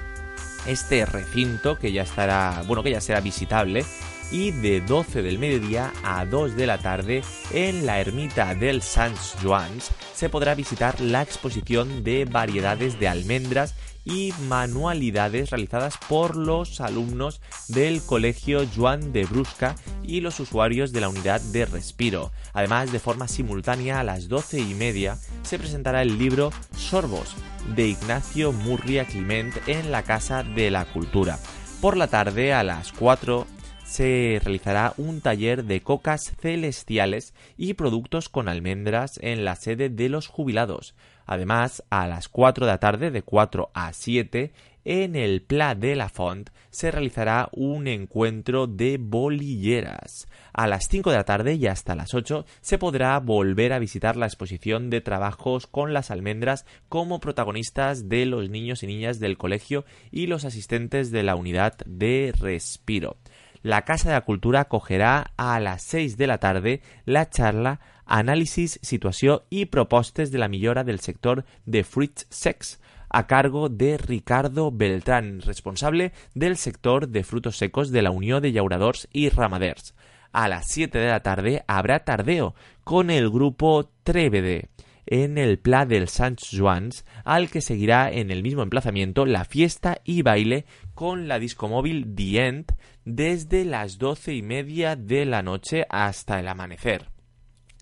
este 0.66 1.06
recinto 1.06 1.78
que 1.78 1.92
ya 1.92 2.02
estará, 2.02 2.62
bueno, 2.66 2.82
que 2.82 2.90
ya 2.90 3.00
será 3.00 3.20
visitable 3.20 3.84
y 4.30 4.50
de 4.50 4.80
12 4.80 5.22
del 5.22 5.38
mediodía 5.38 5.92
a 6.02 6.24
2 6.24 6.56
de 6.56 6.66
la 6.66 6.78
tarde 6.78 7.22
en 7.52 7.86
la 7.86 8.00
ermita 8.00 8.54
del 8.54 8.82
Sans 8.82 9.36
Joans 9.42 9.90
se 10.14 10.28
podrá 10.28 10.54
visitar 10.54 11.00
la 11.00 11.22
exposición 11.22 12.02
de 12.04 12.24
variedades 12.24 12.98
de 12.98 13.08
almendras 13.08 13.74
y 14.04 14.32
manualidades 14.48 15.50
realizadas 15.50 15.98
por 16.08 16.36
los 16.36 16.80
alumnos 16.80 17.40
del 17.68 18.02
Colegio 18.02 18.66
Joan 18.74 19.12
de 19.12 19.24
Brusca 19.24 19.76
y 20.02 20.20
los 20.20 20.40
usuarios 20.40 20.92
de 20.92 21.00
la 21.00 21.08
unidad 21.08 21.40
de 21.40 21.64
respiro. 21.64 22.30
Además, 22.52 22.92
de 22.92 22.98
forma 22.98 23.28
simultánea 23.28 24.00
a 24.00 24.04
las 24.04 24.28
doce 24.28 24.60
y 24.60 24.74
media 24.74 25.18
se 25.42 25.58
presentará 25.58 26.02
el 26.02 26.18
libro 26.18 26.52
Sorbos 26.76 27.34
de 27.74 27.88
Ignacio 27.88 28.52
Murria 28.52 29.04
Clement 29.06 29.54
en 29.66 29.90
la 29.90 30.02
Casa 30.02 30.42
de 30.42 30.70
la 30.70 30.84
Cultura. 30.84 31.38
Por 31.80 31.96
la 31.96 32.08
tarde, 32.08 32.52
a 32.52 32.62
las 32.62 32.92
4, 32.92 33.46
se 33.84 34.40
realizará 34.42 34.94
un 34.96 35.20
taller 35.20 35.64
de 35.64 35.80
cocas 35.82 36.34
celestiales 36.40 37.34
y 37.56 37.74
productos 37.74 38.28
con 38.28 38.48
almendras 38.48 39.18
en 39.22 39.44
la 39.44 39.54
sede 39.54 39.88
de 39.88 40.08
los 40.08 40.26
jubilados. 40.26 40.94
Además, 41.26 41.82
a 41.90 42.06
las 42.06 42.28
4 42.28 42.66
de 42.66 42.72
la 42.72 42.78
tarde, 42.78 43.10
de 43.10 43.22
4 43.22 43.70
a 43.74 43.92
7, 43.92 44.52
en 44.84 45.16
el 45.16 45.42
Pla 45.42 45.74
de 45.74 45.96
la 45.96 46.10
Font 46.10 46.50
se 46.70 46.90
realizará 46.90 47.48
un 47.52 47.86
encuentro 47.86 48.66
de 48.66 48.98
bolilleras. 49.00 50.28
A 50.52 50.66
las 50.66 50.86
5 50.88 51.10
de 51.10 51.16
la 51.16 51.24
tarde 51.24 51.54
y 51.54 51.66
hasta 51.66 51.94
las 51.94 52.12
8 52.12 52.44
se 52.60 52.78
podrá 52.78 53.18
volver 53.20 53.72
a 53.72 53.78
visitar 53.78 54.16
la 54.16 54.26
exposición 54.26 54.90
de 54.90 55.00
trabajos 55.00 55.66
con 55.66 55.94
las 55.94 56.10
almendras 56.10 56.66
como 56.88 57.20
protagonistas 57.20 58.08
de 58.08 58.26
los 58.26 58.50
niños 58.50 58.82
y 58.82 58.86
niñas 58.86 59.20
del 59.20 59.38
colegio 59.38 59.84
y 60.10 60.26
los 60.26 60.44
asistentes 60.44 61.10
de 61.10 61.22
la 61.22 61.34
unidad 61.34 61.78
de 61.86 62.34
respiro. 62.38 63.16
La 63.62 63.86
Casa 63.86 64.10
de 64.10 64.14
la 64.16 64.26
Cultura 64.26 64.60
acogerá 64.60 65.32
a 65.38 65.58
las 65.58 65.82
6 65.84 66.18
de 66.18 66.26
la 66.26 66.36
tarde 66.36 66.82
la 67.06 67.30
charla 67.30 67.80
Análisis, 68.06 68.78
situación 68.82 69.42
y 69.50 69.66
propostes 69.66 70.30
de 70.30 70.38
la 70.38 70.48
millora 70.48 70.84
del 70.84 71.00
sector 71.00 71.44
de 71.66 71.84
fruits 71.84 72.26
secs 72.30 72.80
a 73.08 73.26
cargo 73.26 73.68
de 73.68 73.96
Ricardo 73.96 74.72
Beltrán, 74.72 75.40
responsable 75.40 76.12
del 76.34 76.56
sector 76.56 77.08
de 77.08 77.22
frutos 77.22 77.56
secos 77.56 77.90
de 77.92 78.02
la 78.02 78.10
Unión 78.10 78.42
de 78.42 78.52
Llauradors 78.52 79.08
y 79.12 79.28
Ramaders. 79.28 79.94
A 80.32 80.48
las 80.48 80.66
7 80.66 80.98
de 80.98 81.08
la 81.08 81.20
tarde 81.20 81.62
habrá 81.68 82.04
tardeo 82.04 82.56
con 82.82 83.10
el 83.10 83.30
grupo 83.30 83.88
Trébede 84.02 84.68
en 85.06 85.38
el 85.38 85.58
Pla 85.58 85.86
del 85.86 86.08
Sant 86.08 86.40
Joans, 86.52 87.04
al 87.24 87.50
que 87.50 87.60
seguirá 87.60 88.10
en 88.10 88.32
el 88.32 88.42
mismo 88.42 88.62
emplazamiento 88.62 89.26
la 89.26 89.44
fiesta 89.44 90.00
y 90.04 90.22
baile 90.22 90.64
con 90.94 91.28
la 91.28 91.38
discomóvil 91.38 92.14
The 92.16 92.46
End 92.46 92.74
desde 93.04 93.64
las 93.64 93.98
doce 93.98 94.34
y 94.34 94.42
media 94.42 94.96
de 94.96 95.24
la 95.24 95.42
noche 95.42 95.86
hasta 95.88 96.40
el 96.40 96.48
amanecer. 96.48 97.13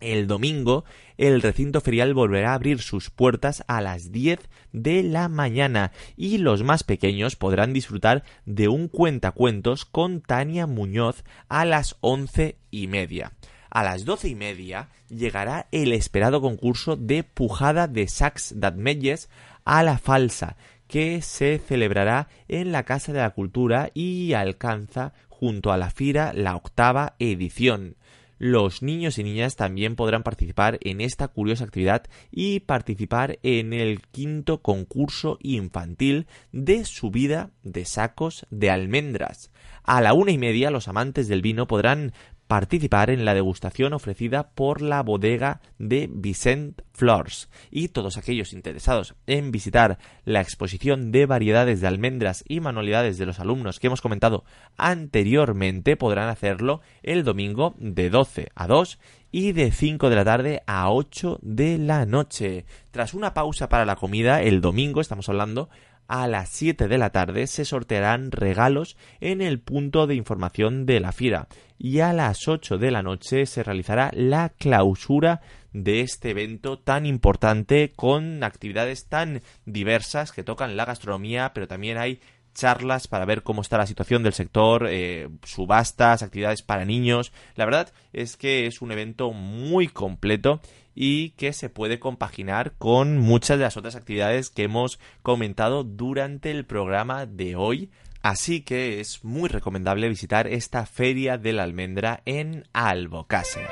El 0.03 0.27
domingo, 0.27 0.85
el 1.17 1.41
recinto 1.41 1.81
ferial 1.81 2.13
volverá 2.13 2.51
a 2.51 2.55
abrir 2.55 2.83
sus 2.83 3.09
puertas 3.09 3.63
a 3.69 3.81
las 3.81 4.11
10 4.11 4.41
de 4.73 5.05
la 5.05 5.29
mañana 5.29 5.93
y 6.17 6.39
los 6.39 6.65
más 6.65 6.83
pequeños 6.83 7.37
podrán 7.37 7.73
disfrutar 7.73 8.25
de 8.45 8.67
un 8.67 8.89
cuentacuentos 8.89 9.85
con 9.85 10.21
Tania 10.21 10.67
Muñoz 10.67 11.23
a 11.49 11.65
las 11.65 11.97
once 12.01 12.57
y 12.73 12.89
media. 12.89 13.31
A 13.71 13.85
las 13.85 14.05
doce 14.05 14.29
y 14.29 14.35
media 14.35 14.89
llegará 15.09 15.69
el 15.71 15.93
esperado 15.93 16.41
concurso 16.41 16.97
de 16.97 17.23
pujada 17.23 17.87
de 17.87 18.09
sacs 18.09 18.55
d'Atmelles 18.59 19.31
a 19.65 19.85
la 19.85 19.99
falsa, 19.99 20.57
que 20.89 21.23
se 21.23 21.61
celebrará 21.61 22.29
en 22.49 22.73
la 22.73 22.83
Casa 22.83 23.13
de 23.13 23.21
la 23.21 23.31
Cultura 23.31 23.93
y 23.95 24.33
alcanza 24.33 25.13
junto 25.29 25.71
a 25.71 25.77
la 25.77 25.91
Fira 25.91 26.33
la 26.33 26.57
octava 26.57 27.15
edición 27.21 27.95
los 28.43 28.83
niños 28.83 29.19
y 29.19 29.23
niñas 29.23 29.55
también 29.55 29.95
podrán 29.95 30.25
participar 30.25 30.81
en 30.81 31.01
esta 31.01 31.29
curiosa 31.29 31.63
actividad 31.63 32.09
y 32.33 32.59
participar 32.59 33.39
en 33.45 33.73
el 33.73 34.01
quinto 34.01 34.63
concurso 34.63 35.39
infantil 35.43 36.27
de 36.51 36.85
subida 36.85 37.53
de 37.63 37.85
sacos 37.85 38.45
de 38.51 38.69
almendras. 38.69 39.53
A 39.85 40.01
la 40.01 40.13
una 40.13 40.33
y 40.33 40.39
media 40.39 40.73
los 40.73 40.89
amantes 40.89 41.29
del 41.29 41.41
vino 41.41 41.69
podrán 41.69 42.15
participar 42.47 43.11
en 43.11 43.25
la 43.25 43.35
degustación 43.35 43.93
ofrecida 43.93 44.51
por 44.51 44.83
la 44.83 45.03
bodega 45.03 45.61
de 45.79 46.09
Vicent 46.13 46.83
Flores 46.93 47.49
y 47.71 47.89
todos 47.89 48.17
aquellos 48.19 48.53
interesados 48.53 49.15
en 49.27 49.51
visitar 49.51 49.99
la 50.25 50.41
exposición 50.41 51.13
de 51.13 51.27
variedades 51.27 51.81
de 51.81 51.87
almendras 51.87 52.45
y 52.47 52.61
manualidades 52.61 53.19
de 53.19 53.27
los 53.27 53.41
alumnos 53.41 53.81
que 53.81 53.87
hemos 53.87 54.03
comentado 54.03 54.45
anteriormente 54.77 55.97
podrán 55.97 56.29
hacerlo 56.29 56.81
el 57.03 57.25
domingo 57.25 57.75
de 57.79 58.11
12 58.11 58.49
a 58.55 58.67
2 58.67 58.99
y 59.33 59.53
de 59.53 59.73
5 59.73 60.11
de 60.11 60.17
la 60.17 60.25
tarde 60.25 60.63
a 60.67 60.91
8 60.91 61.39
de 61.41 61.79
la 61.79 62.05
noche. 62.05 62.67
Tras 62.91 63.15
una 63.15 63.33
pausa 63.33 63.71
para 63.71 63.87
la 63.87 63.97
comida, 63.97 64.43
el 64.43 64.61
domingo 64.61 65.01
estamos 65.01 65.29
hablando, 65.31 65.71
a 66.13 66.29
las 66.29 66.51
7 66.51 66.89
de 66.89 66.99
la 66.99 67.09
tarde 67.09 67.47
se 67.47 67.65
sortearán 67.65 68.33
regalos 68.33 68.99
en 69.21 69.41
el 69.41 69.61
punto 69.61 70.07
de 70.07 70.15
información 70.15 70.85
de 70.85 71.01
la 71.01 71.11
fiera 71.11 71.49
y 71.79 72.01
a 72.01 72.13
las 72.13 72.49
8 72.49 72.77
de 72.77 72.91
la 72.91 73.03
noche 73.03 73.47
se 73.47 73.63
realizará 73.63 74.11
la 74.13 74.51
clausura 74.51 75.41
de 75.73 76.03
este 76.03 76.29
evento 76.29 76.79
tan 76.79 77.07
importante 77.07 77.93
con 77.97 78.45
actividades 78.45 79.09
tan 79.09 79.41
diversas 79.65 80.33
que 80.33 80.45
tocan 80.45 80.77
la 80.77 80.85
gastronomía 80.85 81.55
pero 81.55 81.67
también 81.67 81.97
hay 81.97 82.21
charlas 82.53 83.09
para 83.09 83.25
ver 83.25 83.43
cómo 83.43 83.63
está 83.63 83.79
la 83.79 83.87
situación 83.87 84.23
del 84.23 84.35
sector, 84.35 84.89
eh, 84.91 85.31
subastas, 85.43 86.23
actividades 86.23 86.61
para 86.61 86.85
niños. 86.85 87.33
La 87.55 87.65
verdad 87.65 87.91
es 88.13 88.37
que 88.37 88.67
es 88.67 88.83
un 88.83 88.93
evento 88.93 89.33
muy 89.33 89.89
completo 89.89 90.61
y 90.95 91.31
que 91.31 91.53
se 91.53 91.69
puede 91.69 91.99
compaginar 91.99 92.73
con 92.79 93.19
muchas 93.19 93.59
de 93.59 93.65
las 93.65 93.77
otras 93.77 93.97
actividades 93.97 94.51
que 94.51 94.65
hemos 94.65 94.99
comentado 95.23 95.85
durante 95.85 96.51
el 96.51 96.65
programa 96.65 97.27
de 97.27 97.57
hoy. 97.57 97.91
Así 98.23 98.61
que 98.61 99.01
es 99.01 99.25
muy 99.25 99.49
recomendable 99.49 100.09
visitar 100.09 100.47
esta 100.47 100.87
Feria 100.87 101.39
de 101.39 101.53
la 101.53 101.65
Almendra 101.65 102.23
en 102.25 102.69
Albocácer. 102.73 103.69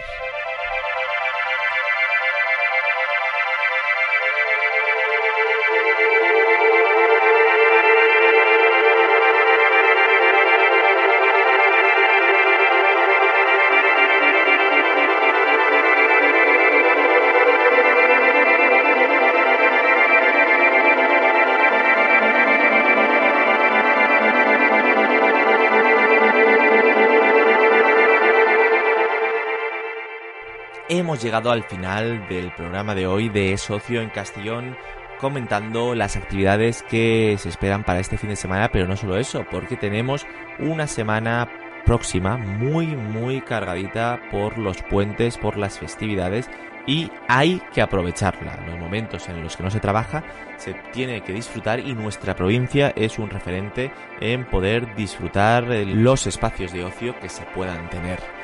Hemos 30.90 31.22
llegado 31.22 31.52
al 31.52 31.62
final 31.62 32.26
del 32.28 32.50
programa 32.50 32.96
de 32.96 33.06
hoy 33.06 33.28
de 33.28 33.56
Socio 33.56 34.02
en 34.02 34.10
Castellón 34.10 34.76
comentando 35.20 35.94
las 35.94 36.16
actividades 36.16 36.82
que 36.82 37.36
se 37.38 37.48
esperan 37.48 37.84
para 37.84 38.00
este 38.00 38.18
fin 38.18 38.30
de 38.30 38.36
semana, 38.36 38.72
pero 38.72 38.88
no 38.88 38.96
solo 38.96 39.16
eso, 39.16 39.46
porque 39.50 39.76
tenemos 39.76 40.26
una 40.58 40.88
semana 40.88 41.48
próxima, 41.86 42.36
muy 42.36 42.88
muy 42.88 43.40
cargadita 43.40 44.20
por 44.32 44.58
los 44.58 44.82
puentes, 44.82 45.38
por 45.38 45.56
las 45.56 45.78
festividades 45.78 46.50
y 46.88 47.08
hay 47.28 47.62
que 47.72 47.82
aprovecharla. 47.82 48.58
Los 48.66 48.78
momentos 48.78 49.28
en 49.28 49.44
los 49.44 49.56
que 49.56 49.62
no 49.62 49.70
se 49.70 49.78
trabaja 49.78 50.24
se 50.56 50.74
tiene 50.92 51.20
que 51.20 51.32
disfrutar 51.32 51.78
y 51.78 51.94
nuestra 51.94 52.34
provincia 52.34 52.92
es 52.96 53.18
un 53.20 53.30
referente 53.30 53.92
en 54.20 54.44
poder 54.44 54.96
disfrutar 54.96 55.64
los 55.68 56.26
espacios 56.26 56.72
de 56.72 56.84
ocio 56.84 57.18
que 57.20 57.28
se 57.28 57.44
puedan 57.54 57.88
tener. 57.90 58.39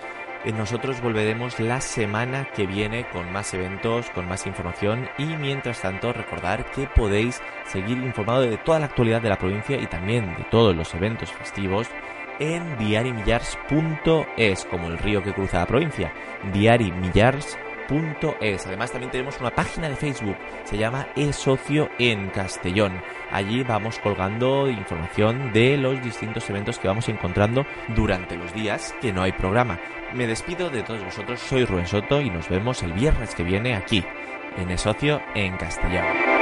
Nosotros 0.52 1.00
volveremos 1.00 1.58
la 1.58 1.80
semana 1.80 2.48
que 2.54 2.66
viene 2.66 3.06
con 3.08 3.32
más 3.32 3.52
eventos, 3.52 4.08
con 4.10 4.28
más 4.28 4.46
información 4.46 5.08
y 5.18 5.24
mientras 5.24 5.80
tanto 5.82 6.12
recordar 6.12 6.70
que 6.70 6.86
podéis 6.86 7.42
seguir 7.66 7.98
informado 7.98 8.42
de 8.42 8.56
toda 8.56 8.78
la 8.78 8.86
actualidad 8.86 9.20
de 9.20 9.28
la 9.28 9.38
provincia 9.38 9.76
y 9.76 9.86
también 9.86 10.34
de 10.36 10.44
todos 10.44 10.74
los 10.74 10.94
eventos 10.94 11.32
festivos 11.32 11.88
en 12.38 12.78
diarimillars.es, 12.78 14.64
como 14.66 14.88
el 14.88 14.98
río 14.98 15.22
que 15.22 15.34
cruza 15.34 15.58
la 15.58 15.66
provincia. 15.66 16.12
Diarimillars.es 16.52 17.66
es. 18.40 18.66
Además 18.66 18.90
también 18.90 19.10
tenemos 19.10 19.38
una 19.40 19.50
página 19.50 19.88
de 19.88 19.96
Facebook, 19.96 20.36
se 20.64 20.76
llama 20.76 21.06
eSocio 21.16 21.88
en 21.98 22.30
Castellón. 22.30 23.00
Allí 23.30 23.62
vamos 23.62 23.98
colgando 23.98 24.70
información 24.70 25.52
de 25.52 25.76
los 25.76 26.02
distintos 26.02 26.48
eventos 26.50 26.78
que 26.78 26.88
vamos 26.88 27.08
encontrando 27.08 27.66
durante 27.88 28.36
los 28.36 28.52
días 28.54 28.94
que 29.00 29.12
no 29.12 29.22
hay 29.22 29.32
programa. 29.32 29.80
Me 30.14 30.26
despido 30.26 30.70
de 30.70 30.82
todos 30.82 31.04
vosotros, 31.04 31.40
soy 31.40 31.64
Rubén 31.64 31.86
Soto 31.86 32.20
y 32.20 32.30
nos 32.30 32.48
vemos 32.48 32.82
el 32.82 32.92
viernes 32.92 33.34
que 33.34 33.42
viene 33.42 33.74
aquí, 33.74 34.04
en 34.56 34.70
eSocio 34.70 35.20
en 35.34 35.56
Castellón. 35.56 36.35